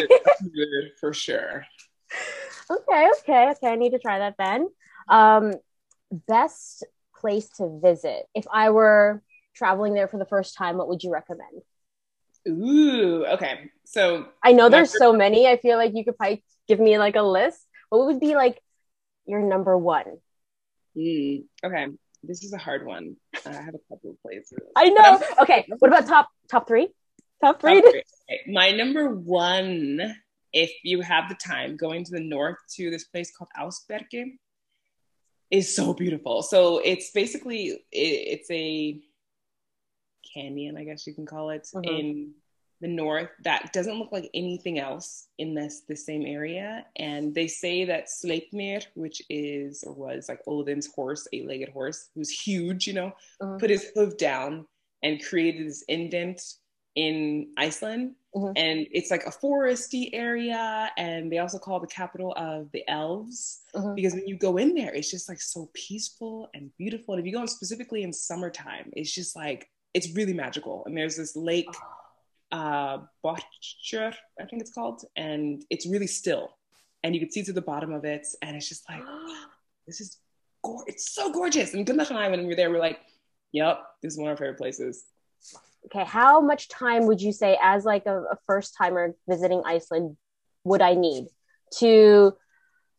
for 1.01 1.13
sure. 1.13 1.67
Okay, 2.71 3.09
okay, 3.21 3.51
okay. 3.51 3.69
I 3.69 3.77
need 3.77 3.91
to 3.91 3.99
try 3.99 4.21
that 4.21 4.37
then. 4.39 4.69
Um, 5.07 5.53
best 6.27 6.85
place 7.15 7.51
to 7.59 7.79
visit 7.83 8.25
if 8.35 8.47
I 8.51 8.71
were 8.71 9.23
traveling 9.59 9.95
there 9.95 10.09
for 10.09 10.19
the 10.19 10.25
first 10.25 10.57
time, 10.57 10.79
what 10.79 10.89
would 10.89 11.03
you 11.03 11.13
recommend? 11.13 11.63
Ooh, 12.49 13.27
okay. 13.27 13.71
So 13.85 14.27
I 14.43 14.53
know 14.53 14.69
there's 14.69 14.97
so 14.97 15.13
many. 15.13 15.47
I 15.47 15.57
feel 15.59 15.77
like 15.77 15.93
you 15.95 16.05
could 16.05 16.17
probably 16.17 16.43
give 16.67 16.81
me 16.81 16.99
like 16.99 17.17
a 17.17 17.23
list. 17.23 17.67
What 17.91 18.07
would 18.07 18.21
be 18.21 18.35
like 18.35 18.63
your 19.27 19.41
number 19.41 19.77
one? 19.77 20.19
Mm, 20.97 21.45
okay, 21.65 21.87
this 22.23 22.45
is 22.45 22.53
a 22.53 22.59
hard 22.59 22.87
one. 22.87 23.17
I 23.45 23.53
have 23.53 23.75
a 23.75 23.95
couple 23.95 24.11
of 24.11 24.23
places. 24.23 24.59
I 24.77 24.89
know. 24.91 25.21
Okay, 25.43 25.67
what 25.79 25.89
about 25.89 26.07
top 26.07 26.29
top 26.51 26.67
three? 26.67 26.89
Top 27.43 27.61
three. 27.61 27.81
Top 27.81 27.91
three. 27.91 28.03
Okay. 28.31 28.51
My 28.51 28.71
number 28.73 29.15
one, 29.15 30.15
if 30.53 30.73
you 30.83 31.01
have 31.03 31.29
the 31.29 31.35
time, 31.35 31.77
going 31.77 32.05
to 32.05 32.13
the 32.13 32.21
north 32.21 32.57
to 32.77 32.91
this 32.91 33.05
place 33.05 33.31
called 33.37 33.51
Ásbyrgi, 33.59 34.39
is 35.51 35.75
so 35.75 35.95
beautiful. 35.95 36.43
So 36.43 36.79
it's 36.79 37.11
basically 37.11 37.69
it, 37.69 37.79
it's 37.93 38.51
a 38.51 39.01
canyon, 40.35 40.77
I 40.77 40.85
guess 40.85 41.07
you 41.07 41.15
can 41.15 41.27
call 41.27 41.51
it, 41.51 41.69
mm-hmm. 41.75 41.85
in 41.85 42.35
the 42.81 42.89
north 42.89 43.31
that 43.43 43.73
doesn't 43.73 43.99
look 43.99 44.13
like 44.13 44.31
anything 44.35 44.79
else 44.79 45.27
in 45.39 45.53
this 45.53 45.83
the 45.89 45.97
same 45.97 46.25
area. 46.25 46.87
And 46.97 47.35
they 47.35 47.49
say 47.49 47.85
that 47.87 48.07
Sleipnir, 48.07 48.85
which 48.95 49.21
is 49.29 49.83
or 49.85 49.93
was 49.95 50.29
like 50.29 50.41
Odin's 50.47 50.87
horse, 50.87 51.27
eight-legged 51.33 51.71
horse, 51.71 52.11
who's 52.15 52.31
huge, 52.31 52.87
you 52.87 52.93
know, 52.93 53.13
mm-hmm. 53.43 53.59
put 53.59 53.71
his 53.71 53.91
hoof 53.95 54.17
down 54.17 54.67
and 55.03 55.25
created 55.25 55.67
this 55.67 55.83
indent 55.89 56.41
in 56.95 57.49
Iceland. 57.57 58.15
Mm-hmm. 58.35 58.53
And 58.57 58.87
it's 58.93 59.11
like 59.11 59.25
a 59.27 59.31
foresty 59.31 60.11
area, 60.13 60.91
and 60.97 61.33
they 61.33 61.39
also 61.39 61.59
call 61.59 61.79
it 61.79 61.81
the 61.81 61.87
capital 61.89 62.33
of 62.37 62.71
the 62.73 62.89
elves 62.89 63.63
mm-hmm. 63.75 63.95
because 63.95 64.13
when 64.13 64.29
you 64.29 64.37
go 64.37 64.57
in 64.57 64.75
there, 64.75 64.95
it's 64.95 65.11
just 65.11 65.29
like 65.29 65.41
so 65.41 65.71
peaceful 65.73 66.49
and 66.55 66.71
beautiful. 66.77 67.15
And 67.15 67.21
if 67.21 67.27
you 67.27 67.33
go 67.33 67.43
in 67.43 67.49
specifically 67.49 68.03
in 68.03 68.13
summertime, 68.13 68.91
it's 68.93 69.13
just 69.13 69.35
like 69.35 69.69
it's 69.99 70.15
really 70.15 70.33
magical. 70.33 70.85
And 70.87 70.97
there's 70.97 71.17
this 71.17 71.35
lake, 71.37 71.75
uh, 72.53 72.99
Botcher, 73.23 74.13
I 74.41 74.45
think 74.47 74.63
it's 74.63 74.73
called, 74.73 75.03
and 75.17 75.65
it's 75.71 75.87
really 75.87 76.07
still. 76.07 76.57
And 77.03 77.15
you 77.15 77.21
can 77.21 77.31
see 77.31 77.43
to 77.43 77.53
the 77.53 77.67
bottom 77.73 77.93
of 77.93 78.05
it, 78.05 78.27
and 78.43 78.57
it's 78.57 78.69
just 78.69 78.89
like, 78.89 79.03
this 79.87 80.01
is, 80.01 80.19
go- 80.63 80.85
it's 80.87 81.13
so 81.13 81.33
gorgeous. 81.33 81.75
And 81.75 81.85
Gunnar 81.85 82.07
and 82.09 82.19
I, 82.19 82.29
when 82.29 82.41
we 82.41 82.47
were 82.47 82.55
there, 82.55 82.71
we're 82.71 82.79
like, 82.79 83.01
yep, 83.53 83.83
this 84.03 84.13
is 84.13 84.19
one 84.19 84.29
of 84.29 84.33
our 84.33 84.37
favorite 84.37 84.59
places. 84.59 85.05
Okay, 85.87 86.05
how 86.05 86.41
much 86.41 86.69
time 86.69 87.07
would 87.07 87.21
you 87.21 87.33
say, 87.33 87.59
as 87.63 87.85
like 87.85 88.07
a, 88.07 88.21
a 88.21 88.39
first 88.47 88.77
timer 88.79 89.15
visiting 89.29 89.63
Iceland, 89.65 90.17
would 90.65 90.83
I 90.83 90.95
need 90.95 91.27
to 91.79 92.35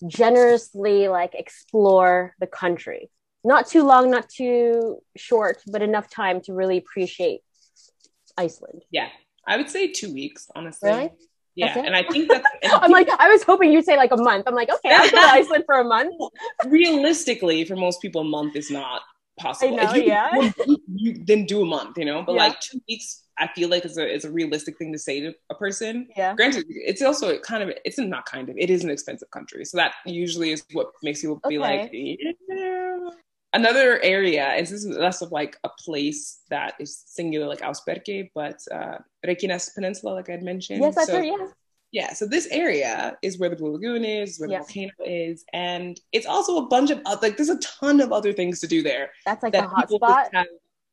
generously 0.07 1.07
like 1.07 1.33
explore 1.33 2.35
the 2.39 2.47
country? 2.47 3.09
Not 3.43 3.67
too 3.67 3.83
long, 3.83 4.11
not 4.11 4.29
too 4.29 5.01
short, 5.15 5.61
but 5.67 5.81
enough 5.81 6.09
time 6.09 6.41
to 6.41 6.53
really 6.53 6.77
appreciate 6.77 7.41
Iceland. 8.37 8.83
Yeah, 8.91 9.09
I 9.47 9.57
would 9.57 9.69
say 9.69 9.87
two 9.91 10.13
weeks, 10.13 10.47
honestly. 10.55 10.89
Really? 10.89 11.11
Yeah, 11.55 11.77
and 11.77 11.95
I 11.95 12.03
think 12.03 12.29
that's. 12.29 12.45
I'm 12.63 12.91
like, 12.91 13.09
I 13.09 13.29
was 13.29 13.43
hoping 13.43 13.73
you'd 13.73 13.85
say 13.85 13.97
like 13.97 14.11
a 14.11 14.17
month. 14.17 14.45
I'm 14.47 14.55
like, 14.55 14.69
okay, 14.71 14.93
I'll 14.93 15.09
go 15.09 15.17
to 15.17 15.27
Iceland 15.33 15.63
for 15.65 15.79
a 15.79 15.83
month. 15.83 16.13
Realistically, 16.65 17.65
for 17.65 17.75
most 17.75 18.01
people, 18.01 18.21
a 18.21 18.25
month 18.25 18.55
is 18.55 18.71
not 18.71 19.01
possible. 19.37 19.79
I 19.79 19.83
know, 19.83 19.93
you, 19.93 20.03
yeah. 20.03 20.51
You, 20.65 20.77
you, 20.95 21.23
then 21.25 21.45
do 21.45 21.61
a 21.61 21.65
month, 21.65 21.97
you 21.97 22.05
know, 22.05 22.21
but 22.21 22.35
yeah. 22.35 22.47
like 22.47 22.59
two 22.61 22.79
weeks, 22.87 23.23
I 23.37 23.47
feel 23.47 23.69
like 23.69 23.83
is 23.83 23.97
a 23.97 24.07
is 24.07 24.23
a 24.23 24.31
realistic 24.31 24.77
thing 24.77 24.93
to 24.93 24.99
say 24.99 25.19
to 25.19 25.33
a 25.49 25.55
person. 25.55 26.07
Yeah. 26.15 26.33
Granted, 26.35 26.65
it's 26.69 27.01
also 27.01 27.39
kind 27.39 27.63
of 27.63 27.75
it's 27.83 27.97
not 27.97 28.25
kind 28.25 28.47
of 28.47 28.57
it 28.57 28.69
is 28.69 28.83
an 28.83 28.89
expensive 28.89 29.29
country, 29.31 29.65
so 29.65 29.77
that 29.77 29.95
usually 30.05 30.51
is 30.51 30.63
what 30.71 30.91
makes 31.03 31.21
people 31.21 31.41
be 31.47 31.57
like, 31.57 31.89
yeah 31.91 33.09
another 33.53 34.01
area, 34.01 34.45
and 34.45 34.65
this 34.65 34.71
is 34.71 34.87
less 34.87 35.21
of 35.21 35.31
like 35.31 35.57
a 35.63 35.69
place 35.69 36.39
that 36.49 36.75
is 36.79 37.03
singular 37.05 37.47
like 37.47 37.59
Ásbyrgi, 37.59 38.31
but 38.33 38.59
uh, 38.71 38.97
Reykjanes 39.25 39.73
Peninsula, 39.73 40.13
like 40.13 40.29
I'd 40.29 40.43
mentioned. 40.43 40.81
Yes, 40.81 40.95
that's 40.95 41.09
so, 41.09 41.21
yeah. 41.21 41.47
Yeah, 41.91 42.13
so 42.13 42.27
this 42.27 42.47
area 42.51 43.17
is 43.23 43.39
where 43.39 43.49
the 43.49 43.55
Blue 43.55 43.71
Lagoon 43.71 44.05
is, 44.05 44.39
where 44.39 44.47
the 44.47 44.57
volcano 44.57 44.91
is, 45.05 45.43
and 45.53 45.99
it's 46.11 46.27
also 46.27 46.57
a 46.57 46.67
bunch 46.67 46.91
of 46.91 47.01
other, 47.05 47.27
like 47.27 47.37
there's 47.37 47.49
a 47.49 47.57
ton 47.59 47.99
of 47.99 48.11
other 48.11 48.31
things 48.31 48.59
to 48.59 48.67
do 48.67 48.83
there. 48.83 49.09
That's 49.25 49.41
like 49.41 49.53
that 49.53 49.65
a 49.65 49.67
hot 49.67 49.89
spot. 49.89 50.29
Have, 50.31 50.45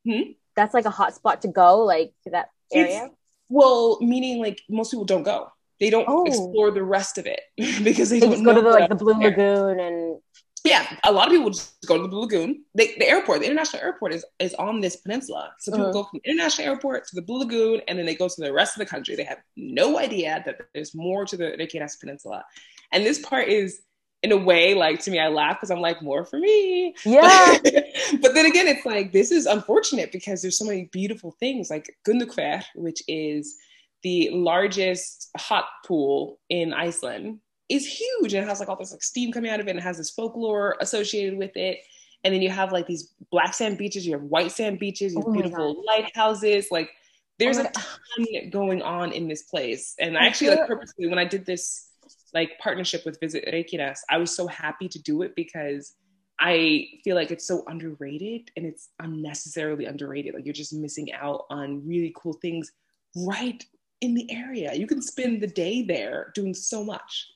hmm? 0.06 0.30
That's 0.54 0.72
like 0.72 0.86
a 0.86 0.90
hot 0.90 1.14
spot 1.14 1.42
to 1.42 1.48
go, 1.48 1.80
like 1.80 2.14
to 2.24 2.30
that 2.30 2.48
area. 2.72 3.06
It's, 3.06 3.14
well, 3.50 3.98
meaning 4.00 4.40
like 4.40 4.62
most 4.70 4.90
people 4.90 5.04
don't 5.04 5.22
go. 5.22 5.48
They 5.78 5.90
don't 5.90 6.06
oh. 6.08 6.24
explore 6.24 6.70
the 6.70 6.82
rest 6.82 7.18
of 7.18 7.26
it 7.26 7.40
because 7.84 8.08
they, 8.08 8.18
they 8.18 8.26
don't 8.26 8.32
just 8.32 8.44
go 8.44 8.54
to 8.54 8.62
the 8.62 8.70
like 8.70 8.88
the 8.88 8.94
Blue 8.94 9.12
Lagoon 9.12 9.78
and 9.78 10.18
yeah, 10.66 10.96
a 11.04 11.12
lot 11.12 11.28
of 11.28 11.32
people 11.32 11.50
just 11.50 11.76
go 11.86 11.96
to 11.96 12.02
the 12.02 12.08
Blue 12.08 12.22
Lagoon. 12.22 12.64
They, 12.74 12.94
the 12.98 13.08
airport, 13.08 13.40
the 13.40 13.46
international 13.46 13.82
airport, 13.82 14.12
is 14.12 14.24
is 14.38 14.54
on 14.54 14.80
this 14.80 14.96
peninsula. 14.96 15.52
So 15.58 15.72
people 15.72 15.86
uh-huh. 15.86 15.92
go 15.92 16.02
from 16.04 16.20
the 16.22 16.30
international 16.30 16.68
airport 16.68 17.06
to 17.08 17.16
the 17.16 17.22
Blue 17.22 17.38
Lagoon, 17.38 17.80
and 17.88 17.98
then 17.98 18.06
they 18.06 18.14
go 18.14 18.28
to 18.28 18.40
the 18.40 18.52
rest 18.52 18.76
of 18.76 18.80
the 18.80 18.86
country. 18.86 19.16
They 19.16 19.24
have 19.24 19.40
no 19.56 19.98
idea 19.98 20.42
that 20.44 20.60
there's 20.74 20.94
more 20.94 21.24
to 21.26 21.36
the 21.36 21.56
Reykjanes 21.58 22.00
Peninsula. 22.00 22.44
And 22.92 23.04
this 23.04 23.18
part 23.18 23.48
is, 23.48 23.80
in 24.22 24.32
a 24.32 24.36
way, 24.36 24.74
like 24.74 25.00
to 25.00 25.10
me, 25.10 25.18
I 25.18 25.28
laugh 25.28 25.56
because 25.56 25.70
I'm 25.70 25.80
like, 25.80 26.02
more 26.02 26.24
for 26.24 26.38
me. 26.38 26.94
Yeah. 27.04 27.58
but 27.62 28.34
then 28.34 28.46
again, 28.46 28.66
it's 28.66 28.86
like 28.86 29.12
this 29.12 29.30
is 29.30 29.46
unfortunate 29.46 30.12
because 30.12 30.42
there's 30.42 30.58
so 30.58 30.64
many 30.64 30.88
beautiful 30.92 31.36
things, 31.38 31.70
like 31.70 31.94
Gunnuhver, 32.06 32.64
which 32.74 33.02
is 33.08 33.56
the 34.02 34.30
largest 34.32 35.30
hot 35.36 35.66
pool 35.84 36.38
in 36.48 36.72
Iceland, 36.72 37.40
is 37.68 37.86
huge 37.86 38.34
and 38.34 38.44
it 38.44 38.48
has 38.48 38.60
like 38.60 38.68
all 38.68 38.76
this 38.76 38.92
like 38.92 39.02
steam 39.02 39.32
coming 39.32 39.50
out 39.50 39.60
of 39.60 39.66
it 39.66 39.70
and 39.70 39.78
it 39.78 39.82
has 39.82 39.96
this 39.96 40.10
folklore 40.10 40.76
associated 40.80 41.38
with 41.38 41.56
it. 41.56 41.78
And 42.24 42.34
then 42.34 42.42
you 42.42 42.50
have 42.50 42.72
like 42.72 42.86
these 42.86 43.12
black 43.30 43.54
sand 43.54 43.78
beaches, 43.78 44.06
you 44.06 44.12
have 44.12 44.22
white 44.22 44.52
sand 44.52 44.78
beaches, 44.78 45.12
you 45.12 45.20
have 45.20 45.28
Oh 45.28 45.32
beautiful 45.32 45.74
God. 45.74 45.84
lighthouses. 45.86 46.68
Like 46.70 46.90
there's 47.38 47.58
Oh 47.58 47.62
a 47.62 47.70
ton 47.72 48.50
going 48.50 48.82
on 48.82 49.12
in 49.12 49.28
this 49.28 49.42
place. 49.42 49.94
And 49.98 50.16
I 50.16 50.26
actually 50.26 50.50
like 50.50 50.66
purposely 50.66 51.08
when 51.08 51.18
I 51.18 51.24
did 51.24 51.44
this 51.44 51.88
like 52.34 52.58
partnership 52.58 53.04
with 53.04 53.18
Visit 53.20 53.44
Reykjanes, 53.46 54.00
I 54.10 54.18
was 54.18 54.34
so 54.34 54.46
happy 54.46 54.88
to 54.88 55.02
do 55.02 55.22
it 55.22 55.34
because 55.36 55.94
I 56.38 56.86
feel 57.02 57.16
like 57.16 57.30
it's 57.30 57.46
so 57.46 57.64
underrated 57.66 58.50
and 58.56 58.66
it's 58.66 58.90
unnecessarily 59.00 59.86
underrated. 59.86 60.34
Like 60.34 60.44
you're 60.44 60.52
just 60.52 60.72
missing 60.72 61.12
out 61.12 61.46
on 61.50 61.86
really 61.86 62.12
cool 62.16 62.34
things 62.34 62.72
right 63.16 63.64
in 64.00 64.14
the 64.14 64.30
area. 64.30 64.74
You 64.74 64.86
can 64.86 65.00
spend 65.00 65.40
the 65.42 65.46
day 65.46 65.82
there 65.82 66.32
doing 66.34 66.54
so 66.54 66.84
much. 66.84 67.26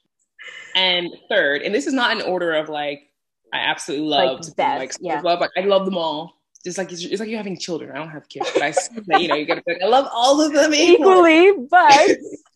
And 0.74 1.10
third, 1.28 1.62
and 1.62 1.74
this 1.74 1.86
is 1.86 1.94
not 1.94 2.16
an 2.16 2.22
order 2.22 2.52
of 2.52 2.68
like 2.68 3.10
I 3.52 3.58
absolutely 3.58 4.06
love 4.06 4.38
Like 4.38 4.42
to 4.42 4.52
best, 4.52 4.78
like 4.78 4.92
yeah. 5.00 5.20
love 5.20 5.40
like 5.40 5.50
I 5.56 5.62
love 5.62 5.84
them 5.84 5.96
all. 5.96 6.36
Just 6.64 6.78
like 6.78 6.92
it's, 6.92 7.04
it's 7.04 7.20
like 7.20 7.28
you're 7.28 7.38
having 7.38 7.58
children. 7.58 7.90
I 7.90 7.94
don't 7.98 8.10
have 8.10 8.28
kids, 8.28 8.50
but 8.52 8.62
I 8.62 8.70
that, 9.06 9.20
you 9.20 9.28
know 9.28 9.34
you 9.34 9.46
gotta 9.46 9.62
be 9.66 9.72
like 9.72 9.82
I 9.82 9.86
love 9.86 10.08
all 10.12 10.40
of 10.40 10.52
them 10.52 10.74
equally. 10.74 11.48
Equally, 11.48 11.66
but 11.70 12.18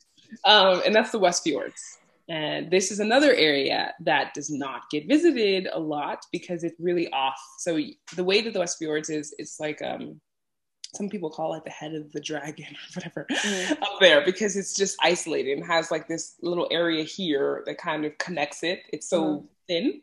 Um, 0.44 0.82
and 0.84 0.94
that's 0.94 1.10
the 1.10 1.18
West 1.18 1.42
Fjords. 1.42 1.98
And 2.28 2.70
this 2.70 2.90
is 2.90 3.00
another 3.00 3.34
area 3.34 3.92
that 4.00 4.32
does 4.34 4.50
not 4.50 4.82
get 4.90 5.06
visited 5.06 5.68
a 5.72 5.78
lot 5.78 6.24
because 6.32 6.64
it's 6.64 6.78
really 6.80 7.10
off. 7.12 7.38
So 7.58 7.78
the 8.16 8.24
way 8.24 8.40
that 8.40 8.52
the 8.52 8.60
West 8.60 8.78
Fjords 8.78 9.10
is, 9.10 9.34
it's 9.38 9.60
like 9.60 9.82
um, 9.82 10.20
some 10.94 11.08
people 11.08 11.30
call 11.30 11.54
it 11.54 11.64
the 11.64 11.70
head 11.70 11.94
of 11.94 12.10
the 12.12 12.20
dragon 12.20 12.66
or 12.70 12.88
whatever 12.94 13.26
Mm. 13.30 13.70
up 13.82 14.00
there 14.00 14.24
because 14.24 14.56
it's 14.56 14.74
just 14.74 14.96
isolated 15.02 15.56
and 15.58 15.66
has 15.66 15.90
like 15.90 16.08
this 16.08 16.34
little 16.42 16.68
area 16.70 17.04
here 17.04 17.62
that 17.66 17.78
kind 17.78 18.04
of 18.04 18.16
connects 18.18 18.62
it. 18.62 18.82
It's 18.92 19.08
so 19.08 19.22
Mhm. 19.22 19.44
thin. 19.68 20.02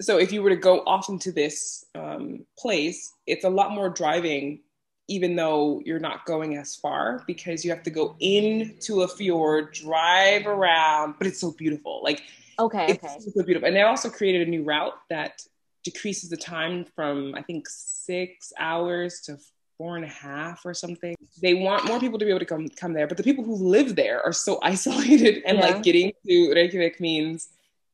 So 0.00 0.18
if 0.18 0.32
you 0.32 0.42
were 0.42 0.50
to 0.50 0.56
go 0.56 0.80
off 0.80 1.08
into 1.08 1.30
this 1.30 1.84
um, 1.94 2.44
place, 2.58 3.12
it's 3.26 3.44
a 3.44 3.50
lot 3.50 3.70
more 3.70 3.88
driving 3.88 4.60
even 5.08 5.36
though 5.36 5.82
you're 5.84 5.98
not 5.98 6.24
going 6.24 6.56
as 6.56 6.76
far 6.76 7.22
because 7.26 7.64
you 7.64 7.70
have 7.70 7.82
to 7.82 7.90
go 7.90 8.16
into 8.20 9.02
a 9.02 9.08
fjord, 9.08 9.72
drive 9.72 10.46
around, 10.46 11.14
but 11.18 11.26
it's 11.26 11.40
so 11.40 11.50
beautiful. 11.52 12.00
Like 12.02 12.22
okay, 12.58 12.86
it's 12.88 13.04
okay. 13.04 13.18
so 13.18 13.42
beautiful. 13.42 13.66
And 13.66 13.76
they 13.76 13.82
also 13.82 14.08
created 14.08 14.46
a 14.46 14.50
new 14.50 14.62
route 14.62 14.94
that 15.10 15.42
decreases 15.84 16.30
the 16.30 16.36
time 16.36 16.84
from 16.94 17.34
I 17.34 17.42
think 17.42 17.68
six 17.68 18.52
hours 18.58 19.20
to 19.22 19.36
four 19.82 19.96
and 19.96 20.04
a 20.04 20.08
half 20.08 20.64
or 20.64 20.72
something. 20.74 21.16
They 21.42 21.54
want 21.54 21.86
more 21.86 21.98
people 21.98 22.16
to 22.20 22.24
be 22.24 22.30
able 22.30 22.38
to 22.38 22.46
come 22.46 22.68
come 22.68 22.92
there, 22.92 23.08
but 23.08 23.16
the 23.16 23.24
people 23.24 23.42
who 23.42 23.56
live 23.56 23.96
there 23.96 24.24
are 24.24 24.32
so 24.32 24.60
isolated 24.74 25.42
and 25.44 25.58
Yeah. 25.58 25.66
like 25.66 25.82
getting 25.82 26.12
to 26.24 26.52
Reykjavik 26.54 27.00
means 27.00 27.48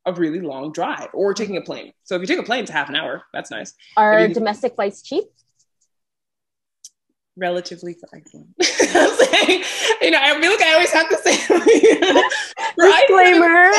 a 0.04 0.12
really 0.12 0.40
long 0.40 0.70
drive 0.72 1.08
or 1.14 1.32
taking 1.32 1.56
a 1.56 1.62
plane. 1.62 1.92
So 2.04 2.14
if 2.14 2.20
you 2.20 2.26
take 2.26 2.38
a 2.38 2.42
plane, 2.42 2.62
it's 2.64 2.70
half 2.70 2.90
an 2.90 2.96
hour. 2.96 3.22
That's 3.32 3.50
nice. 3.50 3.72
Are 3.96 4.18
Maybe- 4.20 4.34
domestic 4.34 4.74
flights 4.74 5.00
cheap? 5.02 5.24
relatively 7.40 7.94
I'm 8.12 8.22
saying, 8.60 9.62
you 10.02 10.10
know, 10.10 10.18
I 10.20 10.40
feel 10.40 10.50
like 10.50 10.60
I 10.60 10.72
always 10.74 10.90
have 10.92 11.08
to 11.08 11.16
say, 11.18 11.36
Disclaimer. 12.76 13.70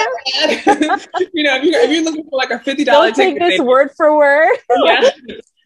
you 1.34 1.44
know, 1.44 1.56
if 1.58 1.64
you're, 1.66 1.82
if 1.82 1.92
you're 1.92 2.04
looking 2.06 2.24
for 2.30 2.38
like 2.38 2.52
a 2.52 2.60
fifty 2.60 2.86
dollar 2.86 3.08
Don't 3.08 3.16
take 3.18 3.34
ticket, 3.36 3.50
this 3.50 3.60
word 3.60 3.90
for 3.98 4.16
word. 4.18 4.56
yeah. 4.86 5.10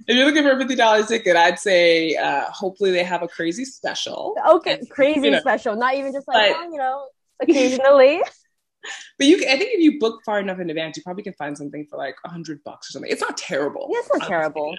If 0.08 0.16
you're 0.16 0.26
looking 0.26 0.44
for 0.44 0.52
a 0.52 0.58
fifty 0.60 0.76
dollar 0.76 1.04
ticket, 1.06 1.36
I'd 1.36 1.60
say 1.60 2.16
uh, 2.16 2.46
hopefully 2.52 2.92
they 2.92 3.04
have 3.04 3.24
a 3.24 3.28
crazy 3.28 3.66
special. 3.66 4.36
Okay, 4.48 4.80
And, 4.80 4.90
crazy 4.98 5.22
you 5.22 5.32
know, 5.32 5.40
special. 5.40 5.76
Not 5.76 5.96
even 5.96 6.12
just 6.14 6.28
like, 6.28 6.52
but- 6.54 6.60
oh, 6.60 6.72
you 6.72 6.78
know, 6.78 7.08
occasionally. 7.42 8.22
But 9.18 9.28
you, 9.28 9.38
I 9.38 9.58
think 9.58 9.70
if 9.76 9.80
you 9.80 9.98
book 9.98 10.20
far 10.26 10.40
enough 10.42 10.60
in 10.60 10.70
advance, 10.70 10.98
you 10.98 11.04
probably 11.04 11.24
can 11.24 11.32
find 11.36 11.58
something 11.58 11.86
for 11.90 11.98
like 11.98 12.16
a 12.26 12.30
hundred 12.30 12.62
bucks 12.66 12.90
or 12.90 12.92
something. 12.92 13.10
It's 13.10 13.22
not 13.22 13.38
terrible. 13.38 13.88
yeah, 13.90 14.00
it's 14.00 14.10
not 14.12 14.24
Um, 14.24 14.28
terrible. 14.28 14.76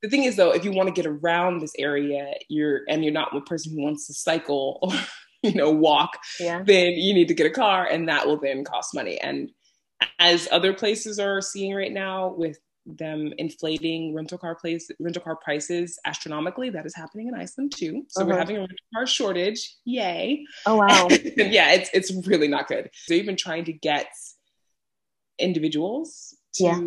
The 0.00 0.08
thing 0.08 0.22
is, 0.22 0.36
though, 0.36 0.52
if 0.52 0.64
you 0.64 0.70
want 0.70 0.86
to 0.86 0.92
get 0.92 1.06
around 1.10 1.58
this 1.60 1.72
area, 1.76 2.34
you're 2.48 2.82
and 2.88 3.02
you're 3.02 3.12
not 3.12 3.32
one 3.34 3.42
person 3.42 3.72
who 3.72 3.82
wants 3.82 4.06
to 4.06 4.14
cycle 4.14 4.78
or 4.82 4.92
you 5.42 5.54
know 5.54 5.70
walk 5.72 6.18
Yeah. 6.38 6.62
then 6.64 6.92
you 6.92 7.14
need 7.14 7.26
to 7.28 7.34
get 7.34 7.46
a 7.46 7.50
car 7.50 7.84
and 7.84 8.08
that 8.08 8.26
will 8.28 8.38
then 8.38 8.62
cost 8.64 8.94
money 8.94 9.20
and 9.20 9.50
as 10.20 10.48
other 10.52 10.72
places 10.72 11.18
are 11.18 11.40
seeing 11.40 11.74
right 11.74 11.92
now 11.92 12.28
with 12.36 12.58
them 12.96 13.32
inflating 13.38 14.14
rental 14.14 14.38
car 14.38 14.54
place 14.54 14.90
rental 14.98 15.22
car 15.22 15.36
prices 15.36 15.98
astronomically 16.06 16.70
that 16.70 16.86
is 16.86 16.94
happening 16.94 17.28
in 17.28 17.34
iceland 17.34 17.70
too 17.76 18.02
so 18.08 18.24
we're 18.24 18.32
Uh-huh. 18.32 18.38
having 18.40 18.56
a 18.56 18.60
rental 18.60 18.76
car 18.94 19.06
shortage 19.06 19.76
yay 19.84 20.44
Oh, 20.64 20.76
wow. 20.76 21.08
yeah 21.36 21.72
it's 21.72 21.90
it's 21.92 22.10
really 22.26 22.48
not 22.48 22.66
good 22.66 22.88
they've 23.08 23.26
been 23.26 23.36
trying 23.36 23.64
to 23.66 23.72
get 23.74 24.06
individuals 25.38 26.34
to 26.54 26.64
Yeah. 26.64 26.80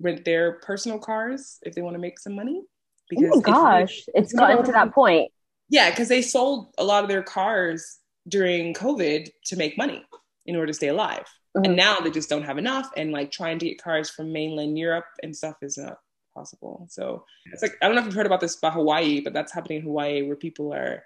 rent 0.00 0.24
their 0.24 0.52
personal 0.60 0.98
cars 0.98 1.58
if 1.62 1.74
they 1.74 1.82
want 1.82 1.94
to 1.94 2.00
make 2.00 2.18
some 2.18 2.34
money 2.34 2.62
oh 2.62 2.66
if 3.12 3.18
you- 3.18 3.42
gosh. 3.42 4.04
It's 4.14 4.32
gotten 4.32 4.64
to 4.64 4.72
that 4.72 4.92
point. 4.92 5.30
yeah, 5.68 5.90
because 5.90 6.08
they 6.08 6.22
sold 6.22 6.74
a 6.78 6.84
lot 6.84 7.02
of 7.04 7.08
their 7.08 7.22
cars 7.22 7.98
during 8.28 8.74
COVID 8.74 9.28
to 9.46 9.56
make 9.56 9.76
money 9.78 10.04
in 10.46 10.56
order 10.56 10.66
to 10.68 10.74
stay 10.74 10.88
alive. 10.88 11.26
Mhm. 11.56 11.66
And 11.66 11.76
now 11.76 12.00
they 12.00 12.10
just 12.10 12.28
don't 12.28 12.42
have 12.42 12.58
enough. 12.58 12.90
And 12.96 13.12
like 13.12 13.30
trying 13.30 13.58
to 13.60 13.66
get 13.66 13.82
cars 13.82 14.10
from 14.10 14.32
mainland 14.32 14.78
Europe 14.78 15.06
and 15.22 15.36
stuff 15.36 15.56
is 15.62 15.78
not 15.78 15.98
possible. 16.34 16.86
So 16.90 17.24
it's 17.46 17.62
like, 17.62 17.76
I 17.80 17.86
don't 17.86 17.94
know 17.94 18.00
if 18.00 18.06
you've 18.06 18.14
heard 18.14 18.26
about 18.26 18.40
this 18.40 18.58
about 18.58 18.74
Hawaii, 18.74 19.20
but 19.20 19.32
that's 19.32 19.52
happening 19.52 19.78
in 19.78 19.84
Hawaii 19.84 20.22
where 20.22 20.36
people 20.36 20.74
are 20.74 21.04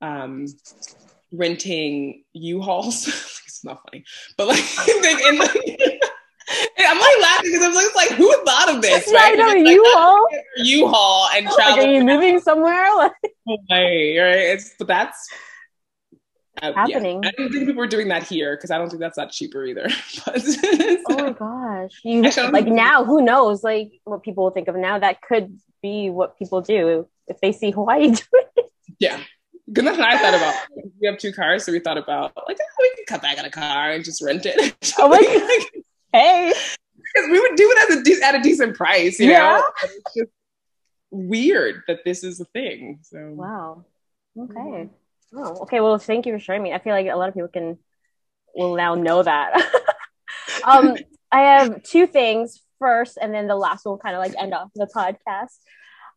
um, 0.00 0.46
renting 1.32 2.24
U-Hauls. 2.34 3.06
it's 3.46 3.64
not 3.64 3.80
funny, 3.88 4.04
but 4.36 4.48
like, 4.48 4.64
and, 4.88 5.38
like 5.38 5.54
and 6.78 6.86
I'm 6.86 6.98
like 7.00 7.22
laughing 7.22 7.50
because 7.50 7.62
I'm 7.62 7.74
like, 7.74 7.86
it's 7.86 7.96
like, 7.96 8.10
who 8.10 8.44
thought 8.44 8.74
of 8.74 8.82
this? 8.82 9.10
Right? 9.12 9.34
It's 9.34 9.42
like, 9.42 9.66
U-Haul. 9.66 10.26
U-Haul 10.58 11.28
and 11.34 11.46
Like, 11.46 11.78
are 11.78 11.90
you 11.90 12.04
moving 12.04 12.40
somewhere? 12.40 12.94
Like, 12.96 13.12
Hawaii, 13.46 14.18
right? 14.18 14.38
It's 14.52 14.74
but 14.78 14.86
that's 14.86 15.28
uh, 16.62 16.72
yeah. 16.86 16.86
Happening. 16.86 17.24
I 17.24 17.30
don't 17.32 17.52
think 17.52 17.66
people 17.66 17.82
are 17.82 17.86
doing 17.88 18.08
that 18.08 18.22
here 18.24 18.56
because 18.56 18.70
I 18.70 18.78
don't 18.78 18.88
think 18.88 19.00
that's 19.00 19.16
that 19.16 19.30
cheaper 19.30 19.64
either. 19.64 19.88
But 20.24 20.44
oh 21.10 21.16
my 21.24 21.30
gosh. 21.38 22.00
You 22.04 22.22
like 22.50 22.66
now, 22.66 23.04
who 23.04 23.22
knows? 23.22 23.62
Like 23.64 23.92
what 24.04 24.22
people 24.22 24.44
will 24.44 24.50
think 24.50 24.68
of 24.68 24.76
now. 24.76 24.98
That 24.98 25.22
could 25.22 25.58
be 25.82 26.10
what 26.10 26.38
people 26.38 26.60
do 26.60 27.08
if 27.26 27.40
they 27.40 27.52
see 27.52 27.70
Hawaii 27.70 28.10
do 28.12 28.22
it. 28.32 28.70
yeah, 28.98 29.20
good 29.72 29.84
enough. 29.84 29.98
I 29.98 30.18
thought 30.18 30.34
about 30.34 30.54
we 31.00 31.06
have 31.06 31.18
two 31.18 31.32
cars, 31.32 31.64
so 31.64 31.72
we 31.72 31.80
thought 31.80 31.98
about 31.98 32.32
like 32.48 32.58
oh, 32.60 32.76
we 32.82 32.92
could 32.96 33.06
cut 33.06 33.22
back 33.22 33.38
on 33.38 33.44
a 33.44 33.50
car 33.50 33.90
and 33.92 34.04
just 34.04 34.22
rent 34.22 34.42
it. 34.46 34.74
Oh 34.98 35.08
my 35.08 35.20
God. 35.20 35.82
Hey. 36.12 36.52
because 37.14 37.30
we 37.30 37.40
would 37.40 37.54
do 37.56 37.70
it 37.70 37.90
at 37.90 37.98
a 37.98 38.02
de- 38.02 38.22
at 38.22 38.34
a 38.34 38.40
decent 38.42 38.76
price, 38.76 39.18
you 39.20 39.30
Yeah. 39.30 39.58
know. 39.58 39.64
It's 39.84 40.14
just 40.16 40.30
weird 41.10 41.82
that 41.86 42.00
this 42.04 42.24
is 42.24 42.40
a 42.40 42.44
thing. 42.46 42.98
So 43.02 43.18
Wow. 43.34 43.84
Okay. 44.38 44.88
Oh, 45.34 45.62
okay. 45.62 45.80
Well, 45.80 45.98
thank 45.98 46.26
you 46.26 46.32
for 46.32 46.38
sharing 46.38 46.62
me. 46.62 46.72
I 46.72 46.78
feel 46.78 46.92
like 46.92 47.06
a 47.06 47.16
lot 47.16 47.28
of 47.28 47.34
people 47.34 47.48
can 47.48 47.78
will 48.54 48.76
now 48.76 48.94
know 48.94 49.22
that. 49.22 49.54
um, 50.64 50.96
I 51.30 51.40
have 51.40 51.82
two 51.82 52.06
things 52.06 52.62
first, 52.78 53.18
and 53.20 53.32
then 53.32 53.46
the 53.46 53.56
last 53.56 53.84
one 53.84 53.92
will 53.92 53.98
kind 53.98 54.16
of 54.16 54.20
like 54.20 54.34
end 54.38 54.54
off 54.54 54.70
the 54.74 54.88
podcast. 54.94 55.58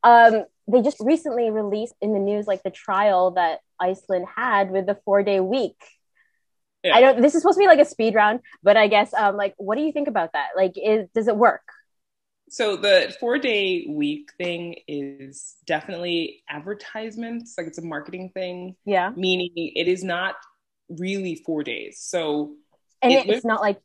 Um, 0.03 0.45
they 0.68 0.82
just 0.82 0.97
recently 0.99 1.49
released 1.49 1.95
in 2.01 2.14
the 2.14 2.20
news 2.20 2.47
like 2.47 2.64
the 2.64 2.72
trial 2.72 3.32
that 3.32 3.59
Iceland 3.80 4.26
had 4.36 4.72
with 4.72 4.86
the 4.86 4.97
four 5.05 5.24
day 5.24 5.39
week. 5.39 5.78
Yeah. 6.84 6.95
I 6.95 7.01
don't. 7.01 7.22
This 7.22 7.36
is 7.36 7.41
supposed 7.41 7.57
to 7.57 7.64
be 7.64 7.68
like 7.68 7.80
a 7.80 7.86
speed 7.86 8.16
round, 8.16 8.39
but 8.64 8.78
I 8.78 8.88
guess 8.88 9.14
um, 9.14 9.36
like, 9.36 9.53
what 9.57 9.76
do 9.76 9.84
you 9.84 9.91
think 9.91 10.07
about 10.07 10.34
that? 10.34 10.49
Like, 10.55 10.74
is 10.78 11.07
does 11.14 11.28
it 11.28 11.36
work? 11.36 11.62
So 12.54 12.76
the 12.76 13.16
four 13.18 13.38
day 13.38 13.86
week 13.88 14.34
thing 14.38 14.76
is 14.86 15.56
definitely 15.66 16.43
advertisements, 16.49 17.56
like 17.58 17.68
it's 17.68 17.78
a 17.78 17.82
marketing 17.86 18.30
thing. 18.34 18.76
Yeah, 18.84 19.12
meaning 19.16 19.52
it 19.56 19.88
is 19.88 20.04
not 20.04 20.36
really 20.89 21.36
four 21.36 21.64
days. 21.64 21.99
So 21.99 22.56
and 23.02 23.14
It 23.14 23.20
it's 23.20 23.28
went- 23.30 23.45
not 23.45 23.62
like 23.62 23.80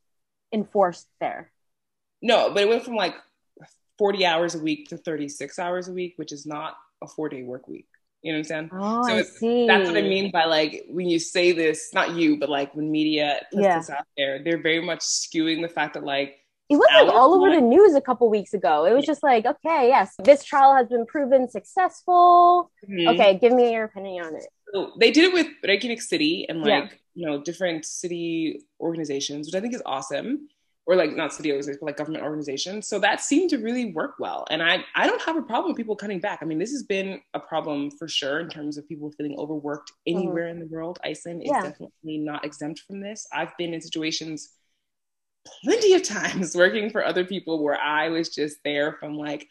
enforced 0.53 1.07
there. 1.21 1.53
no, 2.21 2.51
but 2.53 2.65
it 2.65 2.69
went 2.69 2.85
from 2.85 2.97
like 2.97 3.15
40 3.99 4.27
hours 4.27 4.57
a 4.57 4.59
week 4.59 4.89
to 4.89 4.97
36 4.97 5.61
hours 5.61 5.87
a 5.87 5.93
week, 5.93 6.15
which 6.17 6.33
is 6.33 6.45
not 6.45 6.75
a 7.01 7.07
four 7.07 7.29
day 7.29 7.45
work 7.45 7.69
week. 7.69 7.87
You 8.23 8.33
know 8.33 8.39
what 8.39 8.51
I'm 8.51 8.69
saying? 8.69 8.71
Oh, 8.73 9.03
So 9.07 9.17
I 9.19 9.23
see. 9.23 9.67
That's 9.69 9.87
what 9.89 9.97
I 9.97 10.03
mean 10.03 10.33
by 10.33 10.45
like 10.47 10.87
when 10.89 11.09
you 11.09 11.21
say 11.21 11.53
this, 11.53 11.91
not 11.95 12.17
you, 12.17 12.37
but 12.41 12.49
like 12.49 12.75
when 12.75 12.91
media 12.91 13.43
puts 13.53 13.63
Yeah. 13.63 13.79
this 13.79 13.91
out 13.91 14.07
there, 14.17 14.43
they're 14.43 14.61
very 14.61 14.83
much 14.85 15.01
skewing 15.01 15.63
the 15.63 15.69
fact 15.69 15.95
that 15.95 16.03
like, 16.03 16.41
It 16.69 16.77
was 16.77 16.89
like 16.95 17.15
all 17.15 17.35
over 17.35 17.55
the 17.55 17.61
news 17.61 17.95
a 17.95 18.01
couple 18.01 18.29
weeks 18.29 18.53
ago. 18.53 18.85
It 18.87 18.93
was 18.93 19.05
just 19.07 19.23
like, 19.23 19.47
okay, 19.47 19.89
yes, 19.89 20.15
this 20.25 20.43
trial 20.43 20.75
has 20.75 20.89
been 20.89 21.07
proven 21.07 21.49
successful. 21.49 22.71
mhm. 22.89 23.15
Okay, 23.15 23.39
give 23.39 23.53
me 23.53 23.73
your 23.73 23.85
opinion 23.85 24.25
on 24.25 24.35
it. 24.35 24.47
So 24.75 24.93
they 24.99 25.11
did 25.13 25.25
it 25.25 25.33
with 25.33 25.47
Reykjavik 25.63 26.03
City 26.03 26.47
and 26.49 26.61
like 26.61 26.69
Yeah. 26.69 26.89
you 27.15 27.27
know 27.27 27.41
different 27.41 27.85
city 27.85 28.61
organizations, 28.81 29.47
which 29.47 29.55
I 29.55 29.61
think 29.61 29.75
is 29.75 29.83
awesome. 29.87 30.49
or 30.89 30.95
like 30.95 31.17
not 31.17 31.33
city 31.33 31.51
organizations, 31.51 31.79
but 31.81 31.87
like 31.87 31.97
government 31.97 32.23
organizations. 32.23 32.87
So 32.87 33.01
that 33.01 33.21
seemed 33.21 33.51
to 33.51 33.59
really 33.59 33.93
work 33.93 34.15
well. 34.21 34.47
And 34.51 34.63
I, 34.63 34.85
I 34.95 35.09
don't 35.09 35.21
have 35.23 35.37
a 35.37 35.43
problem 35.43 35.71
with 35.73 35.77
people 35.77 35.97
cutting 35.97 36.21
back. 36.21 36.39
I 36.43 36.45
mean, 36.45 36.61
this 36.61 36.71
has 36.71 36.85
been 36.85 37.21
a 37.35 37.41
problem 37.41 37.91
for 37.91 38.07
sure 38.07 38.39
in 38.39 38.49
terms 38.49 38.79
of 38.79 38.87
people 38.89 39.11
feeling 39.11 39.35
overworked 39.37 39.91
mm-hmm. 39.91 40.17
anywhere 40.17 40.45
mm-hmm. 40.45 40.63
in 40.63 40.69
the 40.69 40.73
world. 40.73 41.01
Iceland 41.03 41.43
is 41.43 41.51
yeah. 41.53 41.63
definitely 41.63 42.19
not 42.19 42.45
exempt 42.45 42.83
from 42.87 43.01
this. 43.01 43.27
I've 43.33 43.57
been 43.59 43.75
in 43.75 43.81
situations 43.81 44.53
plenty 45.63 45.95
of 45.95 46.03
times 46.03 46.55
working 46.57 46.91
for 46.91 47.05
other 47.05 47.25
people 47.25 47.63
where 47.63 47.81
I 47.81 48.09
was 48.09 48.31
just 48.31 48.59
there 48.65 48.93
from 49.01 49.17
like 49.17 49.47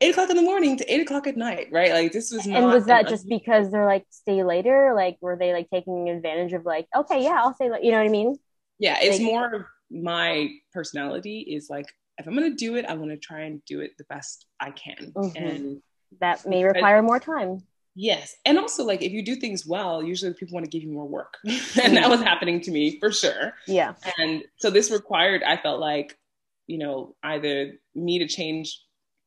eight 0.00 0.10
o'clock 0.10 0.30
in 0.30 0.36
the 0.36 0.42
morning 0.42 0.76
to 0.76 0.92
eight 0.92 1.00
o'clock 1.00 1.26
at 1.26 1.36
night, 1.36 1.68
right? 1.70 1.92
Like 1.92 2.12
this 2.12 2.32
was 2.32 2.46
And 2.46 2.66
was 2.66 2.86
that 2.86 3.08
just 3.08 3.28
because 3.28 3.70
they're 3.70 3.86
like 3.86 4.04
stay 4.10 4.42
later? 4.42 4.92
Like 4.94 5.16
were 5.20 5.36
they 5.36 5.52
like 5.52 5.70
taking 5.70 6.08
advantage 6.08 6.52
of 6.52 6.64
like, 6.64 6.86
okay, 6.94 7.22
yeah, 7.22 7.40
I'll 7.42 7.54
stay 7.54 7.70
you 7.82 7.92
know 7.92 7.98
what 7.98 8.06
I 8.06 8.10
mean? 8.10 8.36
Yeah, 8.78 8.98
it's 9.00 9.18
like, 9.18 9.26
more 9.26 9.68
my 9.90 10.50
personality 10.72 11.40
is 11.40 11.68
like 11.70 11.86
if 12.18 12.26
I'm 12.26 12.34
gonna 12.34 12.50
do 12.50 12.76
it, 12.76 12.84
I 12.84 12.94
want 12.94 13.10
to 13.10 13.16
try 13.16 13.40
and 13.42 13.64
do 13.64 13.80
it 13.80 13.92
the 13.98 14.04
best 14.04 14.46
I 14.60 14.70
can. 14.70 15.12
Mm-hmm. 15.14 15.44
And 15.44 15.82
that 16.20 16.46
may 16.46 16.64
require 16.64 17.02
more 17.02 17.20
time. 17.20 17.62
Yes. 17.94 18.36
And 18.44 18.58
also 18.58 18.84
like 18.84 19.02
if 19.02 19.12
you 19.12 19.24
do 19.24 19.36
things 19.36 19.66
well, 19.66 20.02
usually 20.02 20.32
people 20.34 20.54
want 20.54 20.64
to 20.64 20.70
give 20.70 20.82
you 20.82 20.92
more 20.92 21.06
work. 21.06 21.38
and 21.44 21.54
that 21.54 22.02
mm-hmm. 22.02 22.10
was 22.10 22.20
happening 22.20 22.60
to 22.62 22.70
me 22.70 22.98
for 22.98 23.12
sure. 23.12 23.52
Yeah. 23.66 23.94
And 24.18 24.44
so 24.56 24.70
this 24.70 24.90
required, 24.90 25.42
I 25.42 25.56
felt 25.56 25.80
like, 25.80 26.18
you 26.66 26.78
know, 26.78 27.14
either 27.22 27.72
me 27.94 28.18
to 28.20 28.26
change 28.26 28.80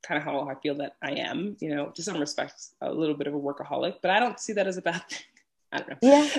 kind 0.03 0.18
of 0.18 0.24
how 0.24 0.47
I 0.47 0.55
feel 0.55 0.76
that 0.76 0.93
I 1.01 1.11
am, 1.13 1.57
you 1.59 1.76
know, 1.76 1.88
to 1.88 2.03
some 2.03 2.20
respects, 2.20 2.74
a 2.82 2.91
little 2.91 3.16
bit 3.16 3.28
of 3.28 3.34
a 3.34 3.39
workaholic, 3.39 3.95
but 4.01 4.11
I 4.11 4.20
don't 4.20 4.39
see 4.39 4.53
that 4.53 4.68
as 4.68 4.78
a 4.78 4.82
bad 4.82 5.01
thing. 5.09 5.20
I 5.72 5.78
don't 5.80 5.89
know. 5.89 5.97
Yeah. 6.01 6.30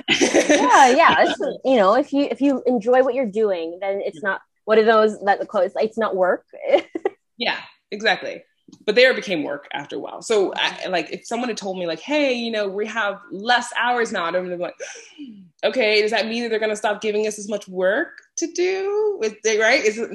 yeah. 0.48 0.88
Yeah. 0.88 1.14
It's, 1.28 1.40
you 1.64 1.76
know, 1.76 1.94
if 1.94 2.12
you, 2.12 2.28
if 2.30 2.40
you 2.40 2.62
enjoy 2.66 3.02
what 3.02 3.14
you're 3.14 3.30
doing, 3.30 3.78
then 3.80 4.00
it's 4.04 4.22
not, 4.22 4.40
what 4.64 4.78
are 4.78 4.84
those 4.84 5.20
that 5.24 5.38
the 5.38 5.46
quotes, 5.46 5.74
it's 5.76 5.98
not 5.98 6.16
work. 6.16 6.44
yeah, 7.36 7.58
exactly 7.90 8.42
but 8.84 8.94
there 8.94 9.14
became 9.14 9.42
work 9.42 9.68
after 9.72 9.96
a 9.96 9.98
while. 9.98 10.22
So 10.22 10.52
I, 10.56 10.86
like 10.88 11.10
if 11.10 11.26
someone 11.26 11.48
had 11.48 11.56
told 11.56 11.78
me 11.78 11.86
like, 11.86 12.00
hey, 12.00 12.34
you 12.34 12.50
know, 12.50 12.68
we 12.68 12.86
have 12.86 13.20
less 13.30 13.72
hours 13.78 14.12
now, 14.12 14.24
I'm 14.24 14.58
like, 14.58 14.74
okay, 15.64 16.02
does 16.02 16.10
that 16.10 16.26
mean 16.26 16.42
that 16.42 16.48
they're 16.48 16.58
gonna 16.58 16.76
stop 16.76 17.00
giving 17.00 17.26
us 17.26 17.38
as 17.38 17.48
much 17.48 17.68
work 17.68 18.22
to 18.36 18.46
do? 18.52 19.18
With 19.20 19.40
the, 19.42 19.58
right? 19.58 19.84
Is 19.84 19.98
it 19.98 20.10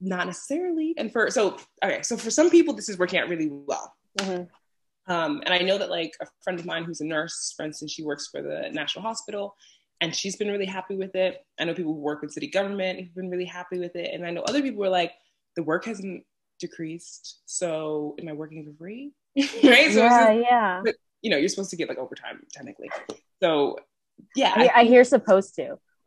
not 0.00 0.26
necessarily? 0.26 0.94
And 0.96 1.12
for 1.12 1.30
so 1.30 1.58
okay, 1.84 2.02
so 2.02 2.16
for 2.16 2.30
some 2.30 2.50
people 2.50 2.74
this 2.74 2.88
is 2.88 2.98
working 2.98 3.20
out 3.20 3.28
really 3.28 3.48
well. 3.50 3.94
Mm-hmm. 4.18 5.12
Um, 5.12 5.42
and 5.44 5.52
I 5.52 5.58
know 5.58 5.78
that 5.78 5.90
like 5.90 6.12
a 6.20 6.26
friend 6.42 6.60
of 6.60 6.66
mine 6.66 6.84
who's 6.84 7.00
a 7.00 7.04
nurse, 7.04 7.52
for 7.56 7.64
instance, 7.64 7.92
she 7.92 8.04
works 8.04 8.28
for 8.28 8.40
the 8.40 8.68
National 8.72 9.02
Hospital 9.02 9.56
and 10.00 10.14
she's 10.14 10.36
been 10.36 10.50
really 10.50 10.66
happy 10.66 10.96
with 10.96 11.14
it. 11.14 11.44
I 11.58 11.64
know 11.64 11.74
people 11.74 11.94
who 11.94 12.00
work 12.00 12.22
in 12.22 12.28
city 12.28 12.48
government 12.48 12.98
who've 12.98 13.14
been 13.14 13.30
really 13.30 13.44
happy 13.44 13.78
with 13.78 13.94
it. 13.96 14.12
And 14.12 14.26
I 14.26 14.30
know 14.30 14.42
other 14.42 14.62
people 14.62 14.84
are 14.84 14.88
like, 14.88 15.12
the 15.54 15.62
work 15.62 15.84
hasn't 15.84 16.24
decreased. 16.62 17.40
So 17.44 18.14
am 18.20 18.28
I 18.28 18.32
working 18.32 18.64
for 18.64 18.72
free? 18.78 19.12
right? 19.36 19.92
So 19.92 20.00
yeah, 20.00 20.34
just, 20.34 20.48
yeah. 20.50 20.80
But, 20.84 20.94
you 21.20 21.30
know, 21.30 21.36
you're 21.36 21.50
supposed 21.50 21.70
to 21.70 21.76
get 21.76 21.88
like 21.88 21.98
overtime 21.98 22.42
technically. 22.50 22.88
So 23.42 23.78
yeah. 24.34 24.54
I, 24.56 24.70
I 24.76 24.84
hear 24.84 25.04
supposed 25.04 25.54
to. 25.56 25.78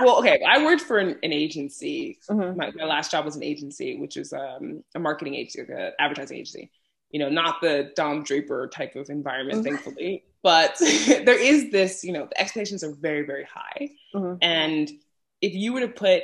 well, 0.00 0.18
okay. 0.18 0.42
I 0.46 0.64
worked 0.64 0.82
for 0.82 0.98
an, 0.98 1.18
an 1.22 1.32
agency. 1.32 2.18
Mm-hmm. 2.28 2.58
My, 2.58 2.72
my, 2.72 2.84
last 2.84 3.10
job 3.10 3.24
was 3.24 3.36
an 3.36 3.44
agency, 3.44 3.96
which 3.98 4.16
is 4.16 4.32
um, 4.32 4.82
a 4.94 4.98
marketing 4.98 5.34
agency, 5.34 5.60
like 5.60 5.70
an 5.70 5.92
advertising 5.98 6.38
agency. 6.38 6.70
You 7.10 7.20
know, 7.20 7.28
not 7.28 7.60
the 7.60 7.92
Don 7.96 8.22
Draper 8.22 8.68
type 8.68 8.96
of 8.96 9.10
environment, 9.10 9.64
mm-hmm. 9.64 9.74
thankfully. 9.74 10.24
But 10.42 10.76
there 11.06 11.40
is 11.40 11.70
this, 11.70 12.04
you 12.04 12.12
know, 12.12 12.26
the 12.26 12.40
expectations 12.40 12.84
are 12.84 12.94
very, 12.94 13.26
very 13.26 13.44
high. 13.44 13.90
Mm-hmm. 14.14 14.36
And 14.42 14.90
if 15.40 15.54
you 15.54 15.72
were 15.72 15.80
to 15.80 15.88
put 15.88 16.22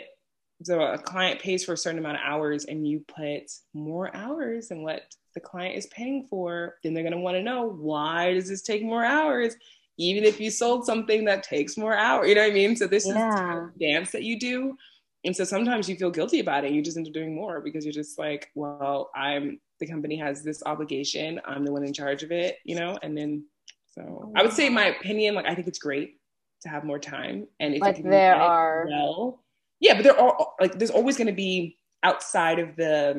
so 0.63 0.81
a 0.81 0.99
client 0.99 1.41
pays 1.41 1.65
for 1.65 1.75
a 1.75 1.77
certain 1.77 1.99
amount 1.99 2.17
of 2.17 2.23
hours 2.25 2.65
and 2.65 2.87
you 2.87 3.01
put 3.01 3.51
more 3.75 4.15
hours 4.17 4.69
than 4.69 4.83
what 4.83 5.03
the 5.35 5.41
client 5.41 5.77
is 5.77 5.87
paying 5.87 6.27
for, 6.29 6.77
then 6.83 6.95
they're 6.95 7.03
going 7.03 7.13
to 7.13 7.19
want 7.19 7.37
to 7.37 7.43
know 7.43 7.69
why 7.69 8.33
does 8.33 8.49
this 8.49 8.63
take 8.63 8.83
more 8.83 9.05
hours? 9.05 9.55
Even 9.99 10.25
if 10.25 10.41
you 10.41 10.51
sold 10.51 10.85
something 10.85 11.25
that 11.27 11.43
takes 11.43 11.77
more 11.77 11.95
hours, 11.95 12.29
you 12.29 12.35
know 12.35 12.43
what 12.43 12.51
I 12.51 12.55
mean? 12.55 12.77
So 12.77 12.87
this 12.87 13.07
yeah. 13.07 13.67
is 13.67 13.71
dance 13.79 14.13
that 14.13 14.23
you 14.23 14.39
do. 14.39 14.77
And 15.25 15.37
so 15.37 15.45
sometimes 15.45 15.89
you 15.89 15.97
feel 15.97 16.11
guilty 16.11 16.41
about 16.41 16.65
it. 16.65 16.73
You 16.73 16.83
just 16.83 16.97
end 16.97 17.07
up 17.07 17.13
doing 17.13 17.35
more 17.35 17.61
because 17.61 17.85
you're 17.85 17.93
just 17.93 18.19
like, 18.19 18.51
well, 18.55 19.11
I'm 19.15 19.61
the 19.79 19.87
company 19.87 20.17
has 20.17 20.43
this 20.43 20.63
obligation. 20.65 21.41
I'm 21.45 21.65
the 21.65 21.73
one 21.73 21.85
in 21.85 21.93
charge 21.93 22.23
of 22.23 22.33
it, 22.33 22.59
you 22.65 22.77
know? 22.77 22.99
And 23.03 23.17
then 23.17 23.45
so 23.87 24.33
I 24.35 24.43
would 24.43 24.53
say 24.53 24.69
my 24.69 24.87
opinion, 24.87 25.35
like 25.35 25.47
I 25.47 25.55
think 25.55 25.69
it's 25.69 25.79
great 25.79 26.19
to 26.63 26.69
have 26.69 26.85
more 26.85 26.99
time. 26.99 27.47
And 27.61 27.75
if 27.75 27.81
like 27.81 28.03
there 28.03 28.37
are 28.37 28.87
well, 28.89 29.43
yeah, 29.81 29.95
but 29.95 30.05
there 30.05 30.19
are 30.19 30.49
like 30.61 30.79
there's 30.79 30.91
always 30.91 31.17
going 31.17 31.27
to 31.27 31.33
be 31.33 31.79
outside 32.03 32.59
of 32.59 32.77
the. 32.77 33.11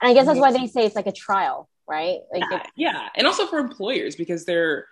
And 0.00 0.10
I 0.10 0.14
guess 0.14 0.26
that's 0.26 0.38
why 0.38 0.52
they 0.52 0.66
say 0.66 0.84
it's 0.84 0.96
like 0.96 1.06
a 1.06 1.12
trial, 1.12 1.68
right? 1.88 2.18
Like 2.32 2.44
yeah, 2.50 2.62
yeah, 2.76 3.08
and 3.14 3.26
also 3.26 3.46
for 3.46 3.58
employers 3.58 4.16
because 4.16 4.44
they're 4.44 4.86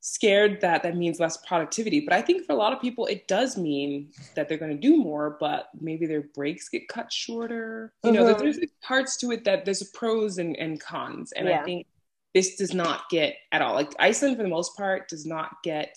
scared 0.00 0.60
that 0.60 0.82
that 0.82 0.96
means 0.96 1.20
less 1.20 1.36
productivity. 1.46 2.00
But 2.00 2.12
I 2.12 2.22
think 2.22 2.44
for 2.44 2.52
a 2.52 2.56
lot 2.56 2.72
of 2.72 2.80
people, 2.80 3.06
it 3.06 3.28
does 3.28 3.56
mean 3.56 4.10
that 4.34 4.48
they're 4.48 4.58
going 4.58 4.72
to 4.72 4.76
do 4.76 4.96
more, 4.96 5.36
but 5.38 5.68
maybe 5.80 6.06
their 6.06 6.22
breaks 6.34 6.68
get 6.68 6.88
cut 6.88 7.12
shorter. 7.12 7.92
You 8.02 8.10
mm-hmm. 8.10 8.22
know, 8.22 8.34
there's 8.34 8.58
parts 8.82 9.16
to 9.18 9.30
it 9.30 9.44
that 9.44 9.64
there's 9.64 9.82
pros 9.94 10.38
and, 10.38 10.56
and 10.56 10.80
cons, 10.80 11.32
and 11.32 11.48
yeah. 11.48 11.60
I 11.60 11.64
think 11.64 11.86
this 12.34 12.56
does 12.56 12.74
not 12.74 13.08
get 13.10 13.36
at 13.52 13.62
all. 13.62 13.74
Like 13.74 13.94
Iceland, 13.98 14.36
for 14.36 14.42
the 14.42 14.48
most 14.48 14.76
part, 14.76 15.08
does 15.08 15.26
not 15.26 15.50
get 15.62 15.96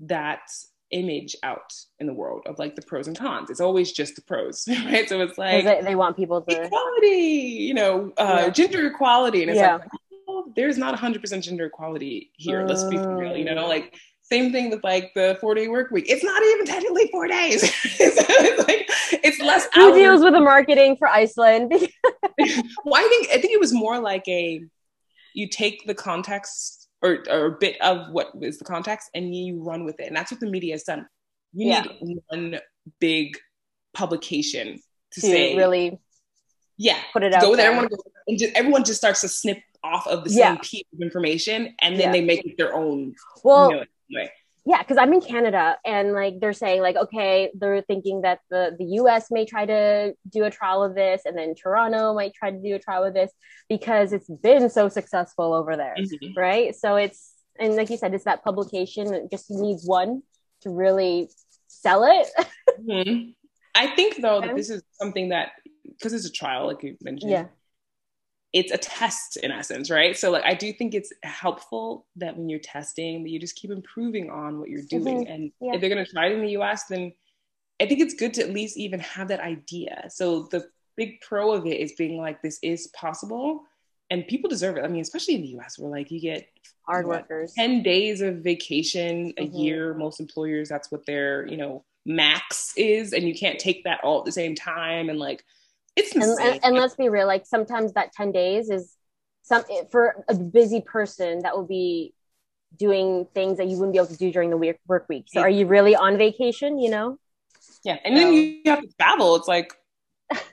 that 0.00 0.42
image 0.90 1.34
out 1.42 1.72
in 1.98 2.06
the 2.06 2.12
world 2.12 2.42
of 2.46 2.58
like 2.58 2.76
the 2.76 2.82
pros 2.82 3.08
and 3.08 3.18
cons. 3.18 3.50
It's 3.50 3.60
always 3.60 3.92
just 3.92 4.16
the 4.16 4.22
pros, 4.22 4.64
right? 4.84 5.08
So 5.08 5.20
it's 5.20 5.38
like 5.38 5.64
they, 5.64 5.80
they 5.82 5.94
want 5.94 6.16
people 6.16 6.42
to 6.42 6.62
equality, 6.64 7.06
you 7.08 7.74
know, 7.74 8.12
uh, 8.16 8.42
yeah. 8.44 8.48
gender 8.50 8.86
equality, 8.86 9.42
and 9.42 9.50
it's 9.50 9.60
yeah. 9.60 9.76
like 9.76 9.88
oh, 10.28 10.52
there's 10.56 10.78
not 10.78 10.98
100% 10.98 11.42
gender 11.42 11.66
equality 11.66 12.30
here. 12.36 12.62
Uh, 12.62 12.66
let's 12.66 12.84
be 12.84 12.98
real, 12.98 13.36
you 13.36 13.44
know, 13.44 13.66
like 13.66 13.94
same 14.22 14.52
thing 14.52 14.70
with 14.70 14.82
like 14.82 15.12
the 15.14 15.36
four 15.40 15.54
day 15.54 15.68
work 15.68 15.90
week. 15.90 16.06
It's 16.08 16.24
not 16.24 16.42
even 16.42 16.66
technically 16.66 17.08
four 17.12 17.28
days. 17.28 17.62
it's 17.84 18.58
like 18.66 18.86
it's 19.22 19.40
less. 19.40 19.68
Who 19.74 19.88
hours. 19.88 19.94
deals 19.94 20.24
with 20.24 20.32
the 20.32 20.40
marketing 20.40 20.96
for 20.96 21.08
Iceland? 21.08 21.70
well, 22.32 22.94
I 22.96 23.08
think 23.08 23.28
I 23.28 23.38
think 23.38 23.52
it 23.52 23.60
was 23.60 23.72
more 23.72 23.98
like 23.98 24.26
a 24.28 24.62
you 25.34 25.48
take 25.48 25.86
the 25.86 25.94
context 25.94 26.83
or, 27.04 27.22
or 27.30 27.46
a 27.46 27.50
bit 27.52 27.80
of 27.80 28.10
what 28.10 28.30
is 28.40 28.58
the 28.58 28.64
context 28.64 29.10
and 29.14 29.34
you 29.34 29.62
run 29.62 29.84
with 29.84 30.00
it. 30.00 30.08
And 30.08 30.16
that's 30.16 30.32
what 30.32 30.40
the 30.40 30.50
media 30.50 30.74
has 30.74 30.84
done. 30.84 31.06
You 31.52 31.68
yeah. 31.68 31.84
need 32.00 32.18
one 32.28 32.58
big 32.98 33.38
publication 33.92 34.80
to, 35.12 35.20
to 35.20 35.26
say 35.26 35.56
really 35.56 35.98
yeah 36.76 36.98
put 37.12 37.22
it 37.22 37.32
out 37.32 37.40
go 37.40 37.54
there, 37.54 37.70
everyone, 37.70 37.88
and 38.26 38.38
just, 38.38 38.52
everyone 38.56 38.82
just 38.82 38.98
starts 38.98 39.20
to 39.20 39.28
snip 39.28 39.58
off 39.84 40.06
of 40.08 40.24
the 40.24 40.30
same 40.30 40.58
piece 40.58 40.84
of 40.92 41.00
information 41.00 41.74
and 41.80 41.94
then 41.94 42.06
yeah. 42.06 42.12
they 42.12 42.20
make 42.20 42.44
it 42.44 42.56
their 42.58 42.74
own 42.74 43.14
well 43.44 43.70
you 43.70 43.76
know, 44.18 44.26
yeah 44.66 44.82
because 44.82 44.96
i'm 44.96 45.12
in 45.12 45.20
canada 45.20 45.76
and 45.84 46.12
like 46.12 46.40
they're 46.40 46.52
saying 46.52 46.80
like 46.80 46.96
okay 46.96 47.50
they're 47.54 47.82
thinking 47.82 48.22
that 48.22 48.40
the 48.50 48.74
the 48.78 48.84
us 48.84 49.30
may 49.30 49.44
try 49.44 49.66
to 49.66 50.14
do 50.28 50.44
a 50.44 50.50
trial 50.50 50.82
of 50.82 50.94
this 50.94 51.22
and 51.24 51.36
then 51.36 51.54
toronto 51.54 52.14
might 52.14 52.34
try 52.34 52.50
to 52.50 52.58
do 52.58 52.74
a 52.74 52.78
trial 52.78 53.04
of 53.04 53.14
this 53.14 53.30
because 53.68 54.12
it's 54.12 54.28
been 54.42 54.68
so 54.70 54.88
successful 54.88 55.52
over 55.52 55.76
there 55.76 55.94
mm-hmm. 55.98 56.38
right 56.38 56.74
so 56.74 56.96
it's 56.96 57.32
and 57.58 57.76
like 57.76 57.90
you 57.90 57.96
said 57.96 58.14
it's 58.14 58.24
that 58.24 58.42
publication 58.42 59.12
it 59.12 59.30
just 59.30 59.50
needs 59.50 59.86
one 59.86 60.22
to 60.60 60.70
really 60.70 61.28
sell 61.68 62.04
it 62.04 62.26
mm-hmm. 62.80 63.30
i 63.74 63.86
think 63.94 64.20
though 64.22 64.40
that 64.40 64.56
this 64.56 64.70
is 64.70 64.82
something 64.92 65.28
that 65.30 65.52
because 65.84 66.12
it's 66.12 66.26
a 66.26 66.32
trial 66.32 66.66
like 66.66 66.82
you 66.82 66.96
mentioned 67.02 67.30
yeah 67.30 67.46
it's 68.54 68.70
a 68.70 68.78
test 68.78 69.36
in 69.36 69.50
essence, 69.50 69.90
right? 69.90 70.16
So 70.16 70.30
like 70.30 70.44
I 70.44 70.54
do 70.54 70.72
think 70.72 70.94
it's 70.94 71.12
helpful 71.24 72.06
that 72.16 72.36
when 72.36 72.48
you're 72.48 72.60
testing 72.60 73.24
that 73.24 73.30
you 73.30 73.40
just 73.40 73.56
keep 73.56 73.72
improving 73.72 74.30
on 74.30 74.60
what 74.60 74.70
you're 74.70 74.86
doing. 74.88 75.24
Mm-hmm. 75.24 75.32
And 75.32 75.52
yeah. 75.60 75.74
if 75.74 75.80
they're 75.80 75.90
gonna 75.90 76.06
try 76.06 76.28
it 76.28 76.32
in 76.32 76.40
the 76.40 76.56
US, 76.58 76.84
then 76.84 77.12
I 77.82 77.86
think 77.86 78.00
it's 78.00 78.14
good 78.14 78.32
to 78.34 78.42
at 78.42 78.54
least 78.54 78.78
even 78.78 79.00
have 79.00 79.28
that 79.28 79.40
idea. 79.40 80.06
So 80.08 80.44
the 80.52 80.68
big 80.96 81.20
pro 81.20 81.52
of 81.52 81.66
it 81.66 81.80
is 81.80 81.92
being 81.98 82.16
like 82.16 82.40
this 82.42 82.60
is 82.62 82.86
possible 82.88 83.64
and 84.08 84.26
people 84.28 84.48
deserve 84.48 84.76
it. 84.76 84.84
I 84.84 84.88
mean, 84.88 85.02
especially 85.02 85.34
in 85.34 85.42
the 85.42 85.58
US 85.58 85.76
where 85.76 85.90
like 85.90 86.12
you 86.12 86.20
get 86.20 86.46
hard 86.82 87.08
workers 87.08 87.54
10 87.56 87.82
days 87.82 88.20
of 88.20 88.36
vacation 88.36 89.34
a 89.36 89.46
mm-hmm. 89.46 89.56
year. 89.56 89.94
Most 89.94 90.20
employers, 90.20 90.68
that's 90.68 90.92
what 90.92 91.04
their, 91.06 91.44
you 91.48 91.56
know, 91.56 91.84
max 92.06 92.72
is, 92.76 93.12
and 93.12 93.26
you 93.26 93.34
can't 93.34 93.58
take 93.58 93.82
that 93.82 93.98
all 94.04 94.20
at 94.20 94.24
the 94.24 94.32
same 94.32 94.54
time. 94.54 95.08
And 95.08 95.18
like 95.18 95.44
it's 95.96 96.14
and, 96.14 96.22
and, 96.40 96.60
and, 96.64 96.76
let's 96.76 96.96
be 96.96 97.08
real, 97.08 97.26
like 97.26 97.46
sometimes 97.46 97.92
that 97.92 98.12
10 98.12 98.32
days 98.32 98.70
is 98.70 98.96
some 99.42 99.62
for 99.90 100.24
a 100.28 100.34
busy 100.34 100.80
person 100.80 101.40
that 101.40 101.56
will 101.56 101.66
be 101.66 102.14
doing 102.76 103.26
things 103.34 103.58
that 103.58 103.68
you 103.68 103.76
wouldn't 103.76 103.92
be 103.92 103.98
able 103.98 104.08
to 104.08 104.16
do 104.16 104.32
during 104.32 104.50
the 104.50 104.56
week, 104.56 104.76
work 104.86 105.06
week. 105.08 105.26
So 105.28 105.40
are 105.40 105.48
you 105.48 105.66
really 105.66 105.94
on 105.94 106.18
vacation, 106.18 106.78
you 106.78 106.90
know? 106.90 107.18
Yeah. 107.84 107.98
And 108.04 108.16
then 108.16 108.32
you 108.32 108.60
have 108.66 108.80
to 108.80 108.88
travel. 108.98 109.36
It's 109.36 109.48
like 109.48 109.72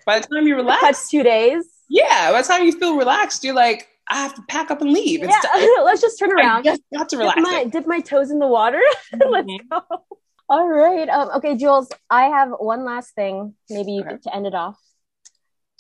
by 0.05 0.19
the 0.19 0.27
time 0.27 0.47
you 0.47 0.55
relax, 0.57 0.81
that's 0.81 1.09
two 1.09 1.23
days. 1.23 1.65
Yeah. 1.89 2.31
By 2.31 2.41
the 2.41 2.47
time 2.47 2.63
you 2.63 2.73
feel 2.73 2.95
relaxed, 2.97 3.43
you're 3.43 3.55
like, 3.55 3.87
I 4.09 4.17
have 4.17 4.35
to 4.35 4.41
pack 4.43 4.71
up 4.71 4.81
and 4.81 4.91
leave. 4.91 5.21
Yeah, 5.21 5.39
let's 5.83 6.01
just 6.01 6.19
turn 6.19 6.31
around. 6.33 6.59
I 6.67 6.71
just 6.71 6.81
got 6.93 7.09
to 7.09 7.17
relax. 7.17 7.37
Dip 7.37 7.43
my, 7.43 7.63
dip 7.65 7.87
my 7.87 7.99
toes 8.01 8.29
in 8.29 8.39
the 8.39 8.47
water. 8.47 8.81
Mm-hmm. 9.13 9.29
let's 9.29 9.47
go. 9.69 10.03
All 10.49 10.67
right. 10.67 11.07
Um, 11.07 11.29
okay, 11.37 11.55
Jewells, 11.55 11.91
I 12.09 12.23
have 12.25 12.49
one 12.59 12.83
last 12.83 13.15
thing, 13.15 13.55
maybe 13.69 14.01
Okay. 14.05 14.17
to 14.23 14.35
end 14.35 14.45
it 14.45 14.55
off. 14.55 14.77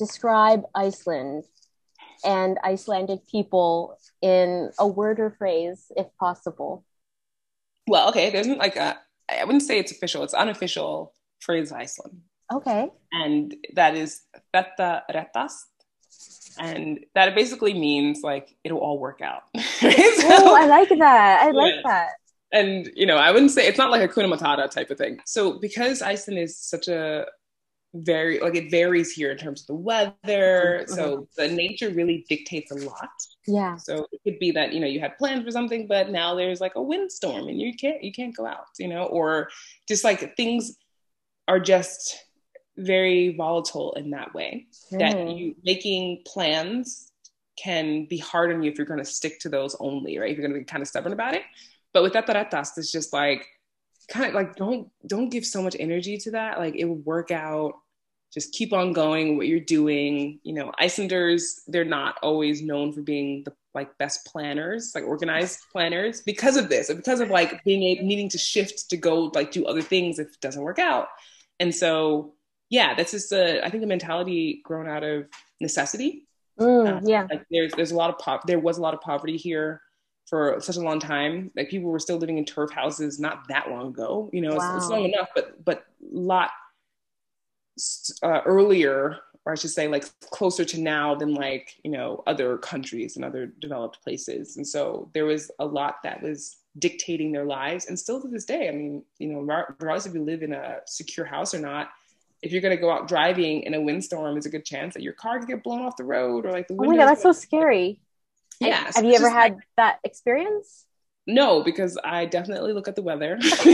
Describe 0.01 0.63
Iceland 0.73 1.43
and 2.25 2.57
Icelandic 2.65 3.27
people 3.27 3.99
in 4.19 4.71
a 4.79 4.87
word 4.87 5.19
or 5.19 5.29
phrase, 5.29 5.91
if 5.95 6.07
possible. 6.19 6.83
Well, 7.87 8.09
okay, 8.09 8.31
there 8.31 8.41
isn't 8.41 8.57
like 8.57 8.77
a, 8.77 8.97
I 9.29 9.43
wouldn't 9.45 9.61
say 9.61 9.77
it's 9.77 9.91
official, 9.91 10.23
it's 10.23 10.33
unofficial 10.33 11.13
phrase 11.39 11.71
Iceland. 11.71 12.21
Okay. 12.51 12.89
And 13.11 13.53
that 13.75 13.95
is 13.95 14.21
þetta 14.51 15.03
reddast. 15.13 15.69
And 16.59 17.05
that 17.13 17.35
basically 17.35 17.75
means 17.75 18.21
like 18.23 18.55
it'll 18.63 18.79
all 18.79 18.97
work 18.97 19.21
out. 19.21 19.43
Oh, 20.33 20.55
I 20.55 20.65
like 20.65 20.89
that. 20.89 21.41
I 21.43 21.51
like 21.51 21.75
that. 21.85 22.09
and 22.51 22.89
you 22.95 23.05
know, 23.05 23.17
I 23.17 23.31
wouldn't 23.31 23.51
say 23.51 23.67
it's 23.67 23.77
not 23.77 23.91
like 23.91 24.01
a 24.01 24.07
Hakuna 24.11 24.33
Matata 24.33 24.69
type 24.69 24.89
of 24.89 24.97
thing. 24.97 25.19
So 25.25 25.59
because 25.59 26.01
Iceland 26.01 26.39
is 26.39 26.57
such 26.57 26.87
a 26.87 27.25
very 27.93 28.39
like 28.39 28.55
it 28.55 28.71
varies 28.71 29.11
here 29.11 29.31
in 29.31 29.37
terms 29.37 29.61
of 29.61 29.67
the 29.67 29.75
weather. 29.75 30.85
Mhm, 30.85 30.89
So 30.89 31.27
the 31.35 31.47
nature 31.49 31.89
really 31.89 32.25
dictates 32.29 32.71
a 32.71 32.75
lot. 32.75 33.09
Yeah. 33.47 33.75
So 33.75 34.07
it 34.11 34.21
could 34.23 34.39
be 34.39 34.51
that 34.51 34.71
you 34.73 34.79
know 34.79 34.87
you 34.87 34.99
had 34.99 35.17
plans 35.17 35.43
for 35.43 35.51
something, 35.51 35.87
but 35.87 36.09
now 36.09 36.35
there's 36.35 36.61
like 36.61 36.75
a 36.75 36.81
windstorm 36.81 37.47
and 37.49 37.59
you 37.59 37.73
can't 37.75 38.01
you 38.03 38.11
can't 38.13 38.35
go 38.35 38.45
out, 38.45 38.67
you 38.79 38.87
know, 38.87 39.03
or 39.05 39.49
just 39.87 40.03
like 40.03 40.35
things 40.37 40.77
are 41.47 41.59
just 41.59 42.17
very 42.77 43.35
volatile 43.35 43.91
in 43.93 44.11
that 44.11 44.33
way 44.33 44.67
that 44.91 45.15
Mm. 45.15 45.37
you 45.37 45.55
making 45.63 46.23
plans 46.25 47.11
can 47.57 48.05
be 48.05 48.17
hard 48.17 48.51
on 48.53 48.63
you 48.63 48.71
if 48.71 48.77
you're 48.77 48.87
going 48.87 48.97
to 48.99 49.05
stick 49.05 49.37
to 49.41 49.49
those 49.49 49.75
only, 49.81 50.17
right? 50.17 50.31
If 50.31 50.37
you're 50.37 50.47
going 50.47 50.57
to 50.57 50.63
be 50.63 50.65
kind 50.65 50.81
of 50.81 50.87
stubborn 50.87 51.11
about 51.13 51.35
it. 51.35 51.43
But 51.93 52.01
with 52.03 52.13
þetta 52.13 52.33
reddast, 52.33 52.77
it's 52.77 52.91
just 52.91 53.11
like 53.11 53.45
kind 54.11 54.25
of 54.27 54.33
like 54.33 54.55
don't 54.55 54.89
don't 55.07 55.29
give 55.29 55.45
so 55.45 55.61
much 55.61 55.75
energy 55.79 56.17
to 56.17 56.31
that. 56.31 56.59
Like 56.59 56.75
it 56.75 56.85
will 56.85 56.95
work 56.95 57.31
out. 57.31 57.73
Just 58.33 58.53
keep 58.53 58.71
on 58.71 58.93
going 58.93 59.37
what 59.37 59.47
you're 59.47 59.59
doing. 59.59 60.39
You 60.43 60.53
know, 60.53 60.71
Icelanders, 60.77 61.61
they're 61.67 61.83
not 61.83 62.17
always 62.21 62.61
known 62.61 62.93
for 62.93 63.01
being 63.01 63.43
the 63.43 63.53
like 63.73 63.97
best 63.97 64.25
planners, 64.25 64.91
like 64.93 65.05
organized 65.05 65.59
planners 65.71 66.21
because 66.21 66.57
of 66.57 66.69
this, 66.69 66.89
and 66.89 66.97
because 66.97 67.19
of 67.21 67.29
like 67.29 67.63
being 67.63 67.83
a, 67.83 68.01
needing 68.03 68.29
to 68.29 68.37
shift 68.37 68.89
to 68.89 68.97
go 68.97 69.31
like 69.33 69.51
do 69.51 69.65
other 69.65 69.81
things 69.81 70.19
if 70.19 70.27
it 70.27 70.41
doesn't 70.41 70.63
work 70.63 70.79
out. 70.79 71.07
And 71.59 71.73
so, 71.73 72.33
yeah, 72.69 72.93
that's 72.95 73.11
just 73.11 73.31
a 73.31 73.65
I 73.65 73.69
think 73.69 73.83
a 73.83 73.87
mentality 73.87 74.61
grown 74.63 74.87
out 74.87 75.03
of 75.03 75.27
necessity. 75.59 76.27
Mm, 76.59 77.01
yeah. 77.07 77.27
Like 77.29 77.45
there's 77.49 77.73
there's 77.73 77.91
a 77.91 77.95
lot 77.95 78.09
of 78.09 78.17
pop 78.19 78.45
there 78.45 78.59
was 78.59 78.77
a 78.77 78.81
lot 78.81 78.93
of 78.93 79.01
poverty 79.01 79.37
here 79.37 79.81
for 80.27 80.57
such 80.59 80.77
a 80.77 80.81
long 80.81 80.99
time. 80.99 81.51
Like 81.55 81.69
people 81.69 81.89
were 81.89 81.99
still 81.99 82.17
living 82.17 82.37
in 82.37 82.45
turf 82.45 82.71
houses 82.71 83.19
not 83.19 83.47
that 83.49 83.69
long 83.69 83.89
ago. 83.89 84.29
You 84.31 84.41
know, 84.41 84.55
it's, 84.55 84.65
it's 84.77 84.89
long 84.89 85.05
enough, 85.05 85.29
but 85.35 85.63
but 85.63 85.85
a 86.01 86.17
lot 86.17 86.51
uh, 88.23 88.41
earlier, 88.45 89.17
or 89.45 89.53
I 89.53 89.55
should 89.55 89.71
say, 89.71 89.87
like 89.87 90.05
closer 90.21 90.65
to 90.65 90.79
now 90.79 91.15
than 91.15 91.33
like 91.33 91.75
you 91.83 91.91
know 91.91 92.23
other 92.27 92.57
countries 92.57 93.15
and 93.15 93.25
other 93.25 93.47
developed 93.47 94.01
places. 94.03 94.57
And 94.57 94.67
so 94.67 95.09
there 95.13 95.25
was 95.25 95.51
a 95.59 95.65
lot 95.65 95.97
that 96.03 96.21
was 96.21 96.57
dictating 96.79 97.31
their 97.31 97.45
lives, 97.45 97.87
and 97.87 97.99
still 97.99 98.21
to 98.21 98.27
this 98.27 98.45
day. 98.45 98.69
I 98.69 98.71
mean, 98.71 99.03
you 99.19 99.27
know, 99.27 99.39
regardless 99.39 100.05
if 100.05 100.13
you 100.13 100.23
live 100.23 100.43
in 100.43 100.53
a 100.53 100.77
secure 100.85 101.25
house 101.25 101.53
or 101.53 101.59
not. 101.59 101.89
If 102.43 102.51
you're 102.51 102.61
going 102.61 102.75
to 102.75 102.81
go 102.81 102.89
out 102.89 103.07
driving 103.07 103.61
in 103.61 103.75
a 103.75 103.79
windstorm, 103.81 104.33
there's 104.33 104.47
a 104.47 104.49
good 104.49 104.65
chance 104.65 104.95
that 104.95 105.03
your 105.03 105.13
car 105.13 105.37
could 105.37 105.47
get 105.47 105.61
blown 105.61 105.83
off 105.83 105.95
the 105.95 106.03
road 106.03 106.43
or 106.47 106.51
like 106.51 106.67
the 106.67 106.73
Oh 106.73 106.85
my 106.85 106.97
god, 106.97 107.05
that's 107.05 107.21
so 107.21 107.33
scary. 107.33 107.99
Yeah. 108.61 108.91
Have 108.95 109.05
you 109.05 109.13
ever 109.15 109.25
just 109.25 109.33
had 109.33 109.57
that 109.77 109.99
experience? 110.03 110.85
no, 111.27 111.63
because 111.63 111.97
I 112.03 112.25
definitely 112.25 112.73
look 112.73 112.87
at 112.87 112.95
the 112.95 113.01
weather. 113.03 113.37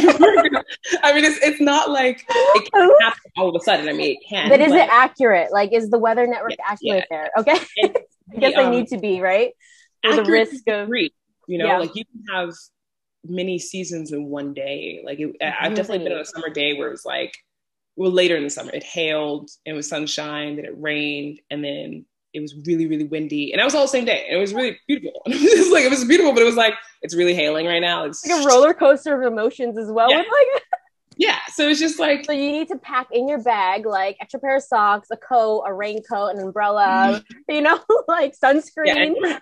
I 1.04 1.14
mean, 1.14 1.24
it's 1.26 1.40
it's 1.44 1.62
not 1.62 1.90
like 1.90 2.26
it 2.30 2.70
can 2.74 2.92
happen 3.00 3.32
all 3.38 3.50
of 3.50 3.56
a 3.56 3.64
sudden. 3.64 3.88
I 3.90 3.94
mean, 3.94 4.18
it 4.18 4.28
can. 4.30 4.50
But 4.50 4.60
is 4.60 4.74
it 4.74 4.88
accurate? 4.90 5.52
Like, 5.52 5.72
is 5.74 5.90
the 5.90 5.98
weather 5.98 6.28
network 6.28 6.56
Yeah, 6.58 6.66
accurate 6.68 7.06
there? 7.10 7.32
Okay. 7.38 7.58
I 8.34 8.40
guess 8.40 8.54
the, 8.54 8.62
they 8.62 8.66
um, 8.66 8.72
need 8.72 8.88
to 8.88 8.98
be, 8.98 9.22
right? 9.22 9.54
For 10.04 10.16
the 10.16 10.26
risk 10.26 10.68
of. 10.68 10.88
degree, 10.88 11.14
you 11.48 11.58
know, 11.58 11.66
Yeah. 11.66 11.78
like 11.80 11.96
you 11.96 12.04
can 12.06 12.24
have 12.34 12.54
many 13.26 13.60
seasons 13.60 14.12
in 14.12 14.26
one 14.26 14.54
day. 14.54 15.02
Like 15.06 15.20
it, 15.20 15.36
I've 15.42 15.74
definitely 15.74 16.04
been 16.06 16.14
on 16.14 16.22
a 16.22 16.26
summer 16.26 16.50
day 16.50 16.74
where 16.74 16.88
it 16.88 16.92
was 16.92 17.06
like, 17.06 17.34
well, 17.96 18.12
later 18.12 18.36
in 18.38 18.44
the 18.44 18.50
summer, 18.50 18.72
it 18.74 18.84
hailed, 18.84 19.50
it 19.66 19.74
was 19.74 19.90
sunshine, 19.90 20.56
then 20.58 20.66
it 20.66 20.74
rained, 20.78 21.40
and 21.50 21.64
then 21.64 22.06
it 22.34 22.40
was 22.42 22.56
really, 22.66 22.88
really 22.88 23.06
windy, 23.06 23.52
and 23.52 23.60
that 23.60 23.66
was 23.66 23.74
all 23.76 23.84
the 23.84 23.88
same 23.88 24.06
day, 24.06 24.26
and 24.28 24.38
it 24.38 24.40
was 24.40 24.54
really 24.54 24.78
beautiful. 24.88 25.22
it 25.26 25.60
was 25.60 25.72
like 25.72 25.84
it 25.84 25.90
was 25.90 26.04
beautiful, 26.06 26.34
but 26.34 26.42
it 26.42 26.46
was 26.46 26.56
like 26.56 26.74
it's 27.02 27.16
really 27.16 27.34
hailing 27.34 27.66
right 27.66 27.80
now. 27.82 28.04
It's 28.06 28.26
Like 28.26 28.44
a 28.44 28.48
roller 28.48 28.74
coaster 28.74 29.20
of 29.20 29.32
emotions 29.32 29.78
as 29.78 29.92
well. 29.92 30.10
Yeah. 30.10 30.18
With 30.20 30.28
like, 30.56 30.64
Yeah, 31.18 31.38
so 31.54 31.68
it's 31.68 31.80
just 31.80 32.00
like 32.00 32.26
so 32.26 32.32
you 32.34 32.52
need 32.52 32.68
to 32.68 32.78
pack 32.78 33.08
in 33.12 33.28
your 33.28 33.42
bag 33.42 33.86
like 33.86 34.18
extra 34.22 34.40
pair 34.40 34.58
of 34.58 34.64
socks, 34.64 35.08
a 35.12 35.18
coat, 35.18 35.64
a 35.66 35.74
raincoat, 35.74 36.36
an 36.36 36.42
umbrella, 36.42 37.24
you 37.50 37.62
know, 37.62 37.80
like 38.08 38.36
sunscreen. 38.38 38.96
and 38.96 39.40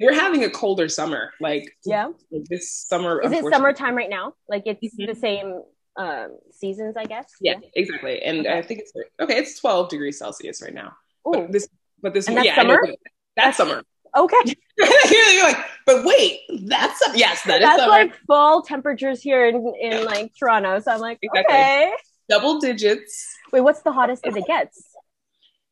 we're, 0.00 0.14
having 0.14 0.42
a 0.44 0.50
colder 0.50 0.88
summer. 0.88 1.32
Like 1.40 1.76
Yeah. 1.84 2.08
this 2.30 2.70
summer. 2.72 3.20
Is 3.20 3.30
it 3.32 3.44
summertime 3.52 3.94
right 3.94 4.10
now? 4.10 4.34
Like 4.48 4.64
it's 4.66 4.82
Mhm. 4.96 5.06
the 5.06 5.14
same 5.14 5.62
um, 5.96 6.38
seasons, 6.50 6.96
I 6.96 7.04
guess. 7.04 7.30
Yeah, 7.40 7.56
exactly. 7.74 8.22
And 8.22 8.40
Okay. 8.40 8.58
I 8.58 8.62
think 8.62 8.80
it's 8.80 8.92
okay. 9.20 9.36
It's 9.36 9.60
12 9.60 9.90
degrees 9.90 10.18
Celsius 10.18 10.62
right 10.62 10.72
now. 10.74 10.94
Oh, 11.24 11.46
this, 11.48 11.68
but 12.02 12.14
this, 12.14 12.28
And 12.28 12.36
that's 12.36 12.46
yeah, 12.46 12.56
summer? 12.56 12.78
That. 12.84 12.96
that's 13.36 13.56
summer. 13.56 13.82
okay. 14.16 14.36
You're 14.78 15.44
like, 15.44 15.58
but 15.86 16.04
wait, 16.04 16.40
that's 16.64 16.98
summer. 16.98 17.16
Yes, 17.16 17.42
that 17.44 17.60
is 17.60 17.66
That's 17.66 17.80
summer. 17.80 17.90
like 17.90 18.14
fall 18.26 18.62
temperatures 18.62 19.20
here 19.22 19.46
in 19.46 19.72
in 19.80 20.04
like 20.04 20.32
Toronto. 20.38 20.78
So 20.80 20.92
I'm 20.92 21.00
like, 21.00 21.18
Exactly. 21.22 21.54
okay. 21.54 21.92
Double 22.28 22.58
digits. 22.60 23.26
Wait, 23.52 23.60
what's 23.60 23.82
the 23.82 23.92
hottest 23.92 24.22
that 24.24 24.36
it 24.36 24.46
gets? 24.46 24.82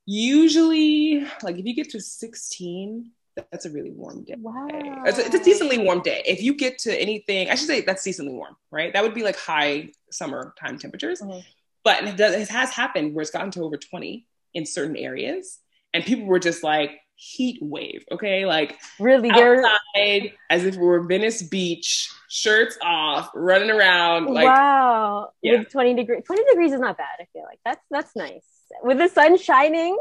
Usually, 0.07 1.25
like 1.43 1.57
if 1.59 1.65
you 1.65 1.75
get 1.75 1.91
to 1.91 2.01
16, 2.01 3.11
that's 3.51 3.65
a 3.65 3.71
really 3.71 3.93
warm 3.93 4.25
day. 4.25 4.35
Wow. 4.39 4.67
It's 5.07 5.19
a, 5.19 5.27
it's 5.27 5.35
a 5.37 5.43
decently 5.45 5.79
warm 5.79 6.03
day. 6.03 6.23
If 6.27 6.43
you 6.43 6.53
get 6.55 6.79
to 6.81 7.01
anything, 7.01 7.49
I 7.49 7.55
should 7.55 7.69
say 7.69 7.81
that's 7.83 8.03
decently 8.03 8.33
warm, 8.35 8.57
right? 8.71 8.93
That 8.93 9.03
would 9.03 9.15
be 9.15 9.23
like 9.23 9.37
high 9.37 9.93
summertime 10.11 10.79
temperatures. 10.79 11.21
Mhm. 11.23 11.43
But 11.85 12.05
it, 12.05 12.17
does, 12.17 12.35
it 12.35 12.49
has 12.49 12.71
happened 12.71 13.15
where 13.15 13.23
it's 13.23 13.31
gotten 13.31 13.51
to 13.53 13.63
over 13.65 13.77
20 13.79 14.27
in 14.53 14.67
certain 14.67 14.97
areas, 14.97 15.61
and 15.95 16.05
people 16.05 16.27
were 16.27 16.39
just 16.39 16.63
like 16.63 16.93
heat 17.17 17.59
wave, 17.61 18.05
okay? 18.11 18.47
Like 18.47 18.79
Really, 18.99 19.31
outside 19.31 20.33
as 20.49 20.65
if 20.65 20.77
we 20.77 20.87
were 20.87 21.03
Venice 21.03 21.43
Beach, 21.43 22.11
shirts 22.29 22.79
off, 22.83 23.31
running 23.35 23.71
around. 23.71 24.27
Like, 24.27 24.47
wow. 24.47 25.31
Yeah. 25.43 25.59
With 25.59 25.71
20 25.71 25.95
degrees. 25.95 26.23
20 26.25 26.45
degrees 26.51 26.73
is 26.73 26.81
not 26.81 26.97
bad, 26.97 27.09
I 27.21 27.27
feel 27.33 27.43
like. 27.43 27.59
That's 27.65 27.85
that's 27.91 28.17
nice. 28.17 28.45
With 28.83 28.99
the 28.99 29.09
sun 29.09 29.37
shining. 29.37 29.99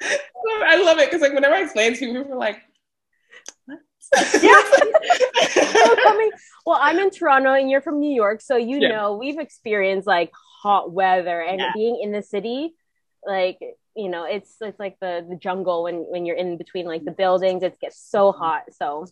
I 0.46 0.80
love 0.82 0.98
it 0.98 1.06
because 1.10 1.20
like 1.20 1.32
whenever 1.34 1.54
I 1.54 1.62
explain 1.62 1.92
to 1.94 1.98
people, 1.98 2.14
people 2.22 2.34
are 2.34 2.38
like, 2.38 2.58
what? 3.66 3.78
Yeah. 4.42 4.62
So 5.82 5.96
coming, 5.96 6.30
well, 6.64 6.78
I'm 6.80 6.98
in 6.98 7.10
Toronto 7.10 7.52
and 7.52 7.68
you're 7.70 7.80
from 7.80 7.98
New 7.98 8.14
York, 8.14 8.40
so 8.40 8.56
you 8.56 8.78
Yeah. 8.80 8.88
know 8.88 9.16
we've 9.16 9.38
experienced 9.38 10.06
like 10.06 10.30
hot 10.62 10.92
weather 10.92 11.40
and 11.40 11.58
Yeah. 11.60 11.72
being 11.74 11.98
in 12.02 12.12
the 12.12 12.22
city, 12.22 12.74
like 13.26 13.58
you 13.96 14.08
know, 14.08 14.24
it's 14.24 14.56
it's 14.60 14.78
like 14.80 14.96
the 15.00 15.24
the 15.28 15.36
jungle 15.36 15.84
when 15.84 15.96
when 16.10 16.26
you're 16.26 16.36
in 16.36 16.56
between 16.58 16.86
like 16.86 17.04
the 17.04 17.12
buildings, 17.12 17.62
it 17.62 17.78
gets 17.80 17.98
so 18.00 18.32
hot. 18.32 18.64
So 18.72 19.06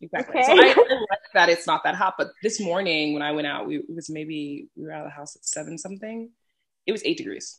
Exactly. 0.00 0.40
Okay. 0.40 0.44
So 0.46 0.52
I, 0.52 0.56
I 0.56 0.74
like 1.10 1.18
that 1.34 1.48
it's 1.48 1.66
not 1.66 1.82
that 1.84 1.94
hot. 1.94 2.14
But 2.18 2.28
this 2.42 2.60
morning 2.60 3.14
when 3.14 3.22
I 3.22 3.32
went 3.32 3.46
out, 3.46 3.66
we, 3.66 3.78
it 3.78 3.84
was 3.94 4.10
maybe 4.10 4.68
we 4.76 4.82
were 4.84 4.92
out 4.92 5.06
of 5.06 5.06
the 5.06 5.14
house 5.14 5.36
at 5.36 5.44
seven 5.44 5.78
something. 5.78 6.30
It 6.86 6.92
was 6.92 7.02
eight 7.04 7.16
degrees, 7.16 7.58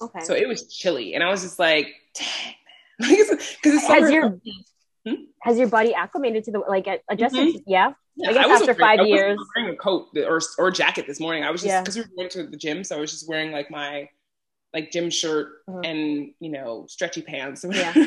okay. 0.00 0.20
so 0.24 0.34
it 0.34 0.48
was 0.48 0.66
chilly, 0.74 1.14
and 1.14 1.22
I 1.22 1.28
was 1.30 1.42
just 1.42 1.58
like, 1.60 1.88
dang, 2.14 2.54
because 2.98 3.30
it's 3.64 3.86
has 3.86 4.10
your 4.10 4.40
Hmm? 5.06 5.14
has 5.42 5.56
your 5.58 5.68
body 5.68 5.94
acclimated 5.94 6.42
to 6.44 6.50
the 6.52 6.58
like 6.58 6.86
adjusted? 7.08 7.48
Mhm. 7.48 7.52
to- 7.54 7.62
yeah. 7.66 7.92
Yeah, 8.16 8.30
I 8.30 8.32
guess 8.32 8.48
wasn't 8.48 8.70
after 8.70 8.82
wearing- 8.82 8.98
five 8.98 9.06
I 9.06 9.08
years. 9.08 9.38
wearing 9.54 9.72
a 9.74 9.76
coat 9.76 10.08
or 10.16 10.40
or 10.58 10.70
jacket 10.72 11.06
this 11.06 11.20
morning. 11.20 11.44
I 11.44 11.50
was 11.50 11.60
just 11.62 11.68
Yeah. 11.70 11.82
because 11.82 11.94
we 11.96 12.02
were 12.02 12.08
going 12.16 12.28
to 12.30 12.46
the 12.48 12.56
gym, 12.56 12.82
so 12.82 12.96
I 12.96 13.00
was 13.00 13.12
just 13.12 13.28
wearing 13.28 13.52
like 13.52 13.70
my 13.70 14.08
like 14.74 14.90
gym 14.90 15.10
shirt 15.10 15.48
Mhm. 15.68 15.86
and 15.86 16.30
you 16.40 16.50
know 16.50 16.86
stretchy 16.88 17.22
pants. 17.22 17.64
Yeah. 17.68 17.92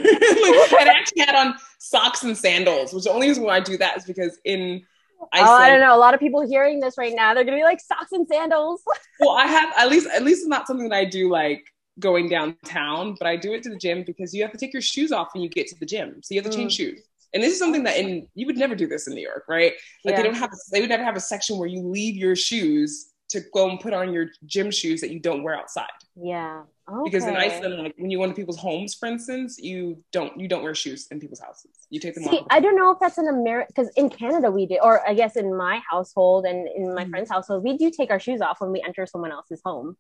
And 0.82 0.90
I 0.90 0.94
actually 1.00 1.22
had 1.22 1.36
on 1.36 1.56
socks 1.80 2.24
and 2.24 2.38
sandals, 2.38 2.94
which 2.94 3.04
the 3.04 3.12
only 3.12 3.28
reason 3.28 3.44
why 3.44 3.58
I 3.58 3.60
do 3.60 3.78
that 3.78 3.98
is 3.98 4.06
because 4.06 4.40
in 4.46 4.82
oh, 5.22 5.28
I 5.54 5.70
don't 5.70 5.80
know. 5.82 5.96
A 5.96 5.98
lot 5.98 6.14
of 6.14 6.20
people 6.20 6.48
hearing 6.48 6.80
this 6.80 6.98
right 6.98 7.14
now, 7.16 7.34
they're 7.34 7.44
gonna 7.44 7.58
be 7.58 7.64
like 7.64 7.80
socks 7.80 8.12
and 8.12 8.28
sandals. 8.28 8.82
well, 9.20 9.32
I 9.32 9.46
have 9.48 9.74
at 9.78 9.90
least 9.90 10.08
at 10.08 10.24
least 10.24 10.40
it's 10.40 10.48
not 10.48 10.68
something 10.68 10.90
that 10.90 10.96
I 10.96 11.06
do 11.06 11.30
like 11.30 11.64
going 12.00 12.30
downtown, 12.30 13.16
but 13.20 13.28
I 13.28 13.36
do 13.36 13.54
it 13.54 13.64
to 13.64 13.70
the 13.70 13.78
gym 13.78 14.04
because 14.06 14.34
you 14.34 14.42
have 14.44 14.52
to 14.52 14.58
take 14.58 14.74
your 14.74 14.82
shoes 14.82 15.12
off 15.12 15.30
when 15.34 15.44
you 15.44 15.50
get 15.50 15.68
to 15.68 15.76
the 15.80 15.86
gym, 15.86 16.22
so 16.24 16.34
you 16.34 16.42
have 16.42 16.50
to 16.50 16.56
change 16.58 16.74
shoes. 16.76 17.00
And 17.34 17.42
this 17.44 17.54
is 17.54 17.60
something 17.60 17.84
that 17.84 17.98
in 17.98 18.28
you 18.34 18.46
would 18.48 18.58
never 18.58 18.76
do 18.76 18.88
this 18.88 19.08
in 19.08 19.14
New 19.14 19.22
York, 19.22 19.46
right? 19.48 19.74
Like 20.04 20.14
Yeah. 20.14 20.18
they 20.18 20.24
don't 20.24 20.36
have 20.36 20.52
they 20.72 20.82
would 20.82 20.90
never 20.90 21.04
have 21.04 21.16
a 21.16 21.22
section 21.22 21.58
where 21.58 21.68
you 21.68 21.82
leave 21.88 22.16
your 22.16 22.36
shoes 22.36 23.11
to 23.32 23.42
go 23.54 23.70
and 23.70 23.80
put 23.80 23.94
on 23.94 24.14
your 24.14 24.28
gym 24.46 24.72
shoes 24.72 25.02
that 25.02 25.12
you 25.12 25.20
don't 25.20 25.42
wear 25.42 25.56
outside. 25.56 25.88
Yeah. 26.16 26.64
Okay. 26.90 27.02
Because 27.06 27.26
in 27.26 27.36
Iceland, 27.36 27.82
like 27.82 27.96
when 27.98 28.12
you 28.12 28.18
go 28.18 28.26
into 28.26 28.36
people's 28.36 28.58
homes, 28.58 28.94
for 28.94 29.08
instance, 29.08 29.58
you 29.58 30.04
don't 30.12 30.38
you 30.40 30.50
don't 30.50 30.64
wear 30.64 30.76
shoes 30.76 31.08
in 31.10 31.20
people's 31.20 31.40
houses. 31.40 31.72
You 31.90 32.00
take 32.02 32.16
them 32.16 32.26
See, 32.26 32.40
off. 32.40 32.48
I 32.50 32.60
don't 32.60 32.76
know 32.76 32.92
if 32.92 33.00
that's 33.00 33.18
an 33.18 33.30
America 33.30 33.68
because 33.74 33.90
in 33.96 34.10
Canada 34.10 34.52
we 34.52 34.66
do, 34.66 34.78
or 34.84 35.08
I 35.08 35.14
guess 35.14 35.38
in 35.38 35.56
my 35.56 35.82
household 35.90 36.46
and 36.46 36.68
in 36.68 36.94
my 36.94 37.04
mm-hmm. 37.04 37.12
friend's 37.12 37.30
household, 37.30 37.64
we 37.64 37.78
do 37.78 37.90
take 37.90 38.12
our 38.12 38.20
shoes 38.20 38.42
off 38.42 38.60
when 38.60 38.72
we 38.72 38.84
enter 38.86 39.06
someone 39.06 39.32
else's 39.32 39.62
home. 39.64 39.96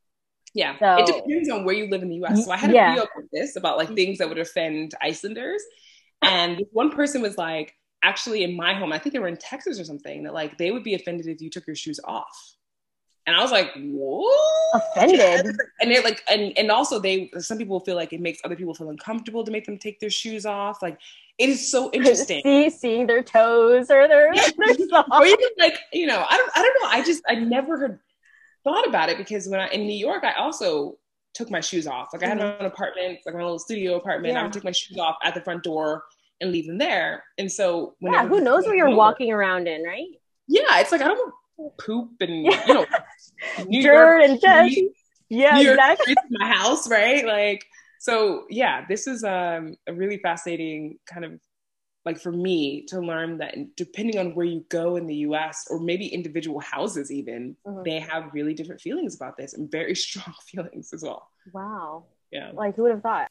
Yeah, 0.53 0.77
so, 0.79 0.97
it 0.97 1.05
depends 1.05 1.49
on 1.49 1.63
where 1.63 1.73
you 1.73 1.89
live 1.89 2.01
in 2.01 2.09
the 2.09 2.15
U.S. 2.15 2.43
So 2.43 2.51
I 2.51 2.57
had 2.57 2.71
a 2.71 2.73
yeah. 2.73 2.89
video 2.89 3.03
about 3.03 3.29
this 3.31 3.55
about 3.55 3.77
like 3.77 3.95
things 3.95 4.17
that 4.17 4.27
would 4.27 4.37
offend 4.37 4.93
Icelanders, 5.01 5.63
and 6.21 6.61
one 6.73 6.91
person 6.91 7.21
was 7.21 7.37
like, 7.37 7.73
actually 8.03 8.43
in 8.43 8.55
my 8.55 8.73
home, 8.73 8.91
I 8.91 8.99
think 8.99 9.13
they 9.13 9.19
were 9.19 9.29
in 9.29 9.37
Texas 9.37 9.79
or 9.79 9.85
something, 9.85 10.23
that 10.23 10.33
like 10.33 10.57
they 10.57 10.71
would 10.71 10.83
be 10.83 10.93
offended 10.93 11.27
if 11.27 11.41
you 11.41 11.49
took 11.49 11.67
your 11.67 11.75
shoes 11.75 12.01
off. 12.03 12.55
And 13.27 13.35
I 13.35 13.41
was 13.41 13.51
like, 13.51 13.71
what? 13.75 14.81
Offended. 14.95 15.55
And 15.81 15.91
they're 15.91 16.03
like, 16.03 16.23
and, 16.29 16.57
and 16.57 16.71
also 16.71 16.99
they, 16.99 17.31
some 17.39 17.57
people 17.57 17.79
feel 17.79 17.95
like 17.95 18.13
it 18.13 18.21
makes 18.21 18.39
other 18.43 18.55
people 18.55 18.73
feel 18.73 18.89
uncomfortable 18.89 19.43
to 19.43 19.51
make 19.51 19.65
them 19.65 19.77
take 19.77 19.99
their 19.99 20.09
shoes 20.09 20.45
off. 20.45 20.81
Like 20.81 20.99
it 21.37 21.49
is 21.49 21.71
so 21.71 21.89
interesting. 21.91 22.41
See, 22.43 22.69
seeing 22.69 23.07
their 23.07 23.23
toes 23.23 23.89
or 23.89 24.07
their, 24.07 24.33
their 24.57 24.73
socks. 24.89 25.09
or 25.11 25.25
even 25.25 25.47
like, 25.57 25.79
you 25.91 26.05
know, 26.05 26.25
I 26.27 26.37
don't, 26.37 26.51
I 26.55 26.61
don't 26.61 26.77
know. 26.81 26.89
I 26.89 27.03
just, 27.03 27.23
I 27.27 27.35
never 27.35 27.77
heard, 27.77 27.99
thought 28.63 28.87
about 28.87 29.09
it 29.09 29.17
because 29.17 29.47
when 29.47 29.59
I, 29.59 29.67
in 29.69 29.87
New 29.87 29.97
York, 29.97 30.23
I 30.23 30.33
also 30.33 30.97
took 31.33 31.49
my 31.49 31.61
shoes 31.61 31.87
off. 31.87 32.09
Like 32.13 32.23
I 32.23 32.27
had 32.27 32.37
mm-hmm. 32.37 32.47
my 32.47 32.57
own 32.59 32.65
apartment, 32.65 33.19
like 33.25 33.35
my 33.35 33.41
little 33.41 33.59
studio 33.59 33.95
apartment. 33.95 34.33
Yeah. 34.33 34.41
I 34.41 34.43
would 34.43 34.53
take 34.53 34.63
my 34.63 34.71
shoes 34.71 34.97
off 34.97 35.15
at 35.23 35.33
the 35.33 35.41
front 35.41 35.63
door 35.63 36.03
and 36.41 36.51
leave 36.51 36.67
them 36.67 36.77
there. 36.77 37.23
And 37.37 37.51
so, 37.51 37.95
yeah, 37.99 38.27
who 38.27 38.41
knows 38.41 38.65
where 38.65 38.75
you're 38.75 38.95
walking 38.95 39.31
around 39.31 39.67
in, 39.67 39.83
right? 39.83 40.07
Yeah, 40.47 40.79
it's 40.79 40.91
like 40.91 41.01
I 41.01 41.07
don't 41.07 41.33
poop 41.77 42.11
and 42.19 42.45
you 42.45 42.73
know 42.73 42.85
New 43.67 43.81
dirt 43.81 43.93
York 43.93 44.29
and 44.29 44.41
dust. 44.41 44.79
Yeah, 45.29 45.55
New 45.55 45.71
exactly. 45.71 46.15
my 46.31 46.47
house, 46.47 46.89
right? 46.89 47.25
Like 47.25 47.65
so 47.99 48.45
yeah, 48.49 48.85
this 48.87 49.07
is 49.07 49.23
um, 49.23 49.75
a 49.87 49.93
really 49.93 50.17
fascinating 50.17 50.97
kind 51.05 51.23
of 51.25 51.39
like 52.05 52.19
for 52.19 52.31
me 52.31 52.83
to 52.87 52.99
learn 52.99 53.37
that 53.37 53.55
depending 53.75 54.17
on 54.17 54.33
where 54.33 54.45
you 54.45 54.65
go 54.69 54.95
in 54.95 55.05
the 55.05 55.17
US 55.17 55.67
or 55.69 55.79
maybe 55.79 56.07
individual 56.07 56.59
houses 56.59 57.11
even, 57.11 57.55
mm-hmm. 57.65 57.83
they 57.83 57.99
have 57.99 58.33
really 58.33 58.53
different 58.53 58.81
feelings 58.81 59.15
about 59.15 59.37
this 59.37 59.53
and 59.53 59.69
very 59.69 59.95
strong 60.07 60.33
feelings 60.47 60.93
as 60.93 61.03
well. 61.03 61.27
Wow. 61.53 62.05
Yeah. 62.31 62.51
Like 62.53 62.75
who 62.75 62.83
would 62.83 62.91
have 62.91 63.03
thought? 63.03 63.29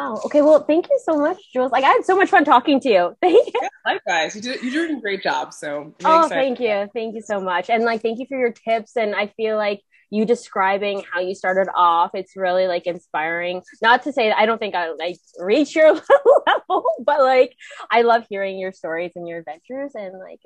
Oh, 0.00 0.20
okay. 0.26 0.42
Well, 0.42 0.62
thank 0.62 0.88
you 0.88 1.00
so 1.02 1.16
much, 1.16 1.38
Jewells. 1.52 1.72
Like 1.72 1.82
I 1.82 1.88
had 1.88 2.04
so 2.04 2.16
much 2.16 2.30
fun 2.30 2.44
talking 2.44 2.78
to 2.80 2.88
you. 2.88 3.16
Thank 3.20 3.48
you. 3.48 3.60
Yeah, 3.60 3.68
likewise. 3.84 4.36
You 4.36 4.42
did, 4.42 4.62
you're 4.62 4.86
doing 4.86 4.98
a 4.98 5.00
great 5.00 5.24
job. 5.24 5.52
So 5.52 5.92
oh, 6.04 6.28
thank 6.28 6.60
you. 6.60 6.88
Thank 6.94 7.16
you 7.16 7.20
so 7.20 7.40
much. 7.40 7.68
And 7.68 7.82
like, 7.82 8.00
thank 8.00 8.20
you 8.20 8.26
for 8.28 8.38
your 8.38 8.52
tips. 8.52 8.96
And 8.96 9.12
I 9.12 9.26
feel 9.36 9.56
like 9.56 9.80
you 10.10 10.24
describing 10.24 11.02
how 11.12 11.18
you 11.18 11.34
started 11.34 11.68
off, 11.74 12.12
it's 12.14 12.36
really 12.36 12.68
like 12.68 12.86
inspiring. 12.86 13.62
Not 13.82 14.04
to 14.04 14.12
say 14.12 14.28
that 14.28 14.38
I 14.38 14.46
don't 14.46 14.58
think 14.58 14.76
I 14.76 14.92
like 14.92 15.16
reach 15.40 15.74
your 15.74 15.94
level, 16.46 16.84
but 17.04 17.20
like 17.20 17.56
I 17.90 18.02
love 18.02 18.24
hearing 18.30 18.56
your 18.56 18.70
stories 18.70 19.12
and 19.16 19.26
your 19.26 19.40
adventures 19.40 19.92
and 19.96 20.16
like 20.20 20.40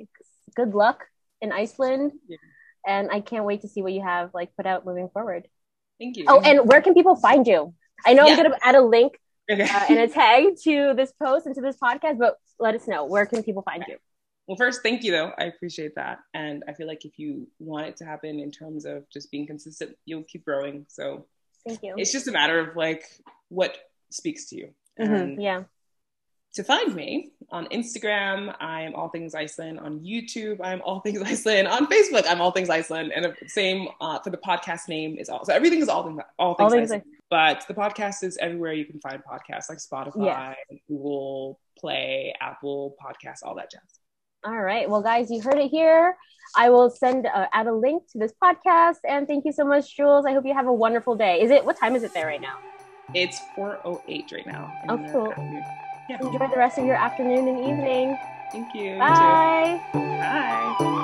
good 0.57 0.75
luck 0.75 1.05
in 1.43 1.53
Iceland. 1.53 2.13
Yeah. 2.27 2.39
And 2.87 3.11
I 3.13 3.21
can't 3.21 3.45
wait 3.45 3.61
to 3.61 3.69
see 3.69 3.83
what 3.83 3.93
you 3.93 4.03
have 4.03 4.31
like 4.33 4.57
put 4.57 4.65
out 4.65 4.87
moving 4.87 5.11
forward. 5.13 5.47
Thank 6.01 6.17
you. 6.17 6.25
Oh, 6.27 6.41
and 6.41 6.67
where 6.67 6.81
can 6.81 6.95
people 6.95 7.17
find 7.17 7.47
you? 7.47 7.75
I 8.05 8.15
know 8.15 8.25
yeah. 8.27 8.33
I'm 8.33 8.39
going 8.39 8.51
to 8.51 8.67
add 8.67 8.75
a 8.75 8.81
link 8.81 9.13
okay. 9.51 9.63
uh, 9.63 9.87
and 9.89 9.99
a 9.99 10.09
tag 10.09 10.57
to 10.65 10.95
this 10.97 11.13
post 11.13 11.47
and 11.47 11.55
to 11.55 11.61
this 11.61 11.77
podcast, 11.77 12.19
but 12.19 12.37
let 12.59 12.75
us 12.75 12.87
know 12.87 13.05
where 13.05 13.27
can 13.27 13.43
people 13.43 13.63
find 13.63 13.85
you? 13.89 13.97
Well, 14.47 14.57
first, 14.57 14.83
thank 14.83 15.03
you 15.05 15.13
though. 15.13 15.33
I 15.39 15.45
appreciate 15.45 15.95
that. 15.95 16.19
And 16.35 16.65
I 16.69 16.73
feel 16.73 16.87
like 16.87 17.05
if 17.05 17.19
you 17.19 17.47
want 17.59 17.87
it 17.87 17.97
to 17.99 18.05
happen 18.05 18.41
in 18.41 18.51
terms 18.51 18.85
of 18.85 19.09
just 19.11 19.31
being 19.31 19.47
consistent, 19.47 19.97
you'll 20.05 20.25
keep 20.25 20.45
growing. 20.45 20.87
So 20.89 21.27
thank 21.67 21.83
you. 21.83 21.95
It's 21.97 22.13
just 22.13 22.29
a 22.29 22.33
matter 22.33 22.59
of 22.59 22.77
like 22.77 23.05
what 23.49 23.77
speaks 24.11 24.47
to 24.51 24.57
you. 24.57 24.71
Mm-hmm. 25.01 25.41
Yeah. 25.41 25.63
To 26.57 26.65
find 26.65 26.95
me 26.95 27.33
on 27.51 27.67
Instagram, 27.69 28.55
I 28.61 28.83
am 28.83 28.95
All 28.95 29.09
Things 29.09 29.35
Iceland. 29.35 29.81
On 29.81 30.01
YouTube, 30.01 30.61
I 30.61 30.75
am 30.75 30.83
All 30.85 31.01
Things 31.01 31.23
Iceland. 31.25 31.67
On 31.69 31.87
Facebook, 31.87 32.25
I'm 32.29 32.43
All 32.43 32.51
Things 32.51 32.69
Iceland. 32.69 33.13
And 33.15 33.25
the 33.25 33.35
same 33.49 33.89
uh, 34.03 34.19
for 34.19 34.29
the 34.29 34.37
podcast 34.37 34.87
name 34.89 35.17
is 35.17 35.31
all. 35.31 35.47
So 35.47 35.55
everything 35.55 35.81
is 35.81 35.89
All 35.89 36.05
Things, 36.05 36.21
all 36.39 36.55
things, 36.55 36.65
all 36.65 36.71
things 36.71 36.93
Iceland. 36.93 37.05
But 37.33 37.65
the 37.67 37.73
podcast 37.73 38.23
is 38.25 38.37
everywhere 38.43 38.75
you 38.75 38.85
can 38.85 39.01
find 39.01 39.23
podcasts, 39.25 39.71
like 39.71 39.79
Spotify, 39.79 40.27
yeah. 40.27 40.55
Google 40.87 41.59
Play, 41.79 42.35
Apple 42.43 42.95
Podcasts, 43.03 43.39
all 43.43 43.55
that 43.55 43.71
jazz. 43.71 43.81
All 44.45 44.61
right. 44.61 44.87
Well, 44.87 45.01
guys, 45.01 45.31
you 45.31 45.41
heard 45.41 45.57
it 45.57 45.71
here. 45.71 46.15
I 46.59 46.69
will 46.69 46.91
send 46.91 47.25
uh, 47.25 47.47
add 47.55 47.69
a 47.69 47.73
link 47.73 48.03
to 48.13 48.19
this 48.19 48.35
podcast. 48.45 48.99
And 49.09 49.27
thank 49.27 49.47
you 49.47 49.53
so 49.53 49.65
much, 49.65 49.97
Jewells. 49.97 50.27
I 50.27 50.35
hope 50.35 50.45
you 50.45 50.53
have 50.53 50.67
a 50.67 50.75
wonderful 50.75 51.17
day. 51.17 51.41
Is 51.41 51.51
it 51.51 51.65
what 51.65 51.79
time 51.79 51.97
is 51.97 52.03
it 52.03 52.13
there 52.13 52.27
right 52.27 52.43
now? 52.43 52.59
It's 53.15 53.41
4:08 53.57 54.31
right 54.31 54.47
now. 54.47 54.71
Oh, 54.91 54.99
cool. 55.11 55.33
Yeah. 56.11 56.19
Enjoy 56.21 56.49
the 56.49 56.59
rest 56.59 56.77
of 56.77 56.85
your 56.85 56.97
afternoon 56.97 57.49
and 57.49 57.61
evening. 57.61 58.19
Thank 58.53 58.75
you. 58.75 58.99
Bye. 58.99 59.81
You 59.95 60.01
Bye. 60.01 60.99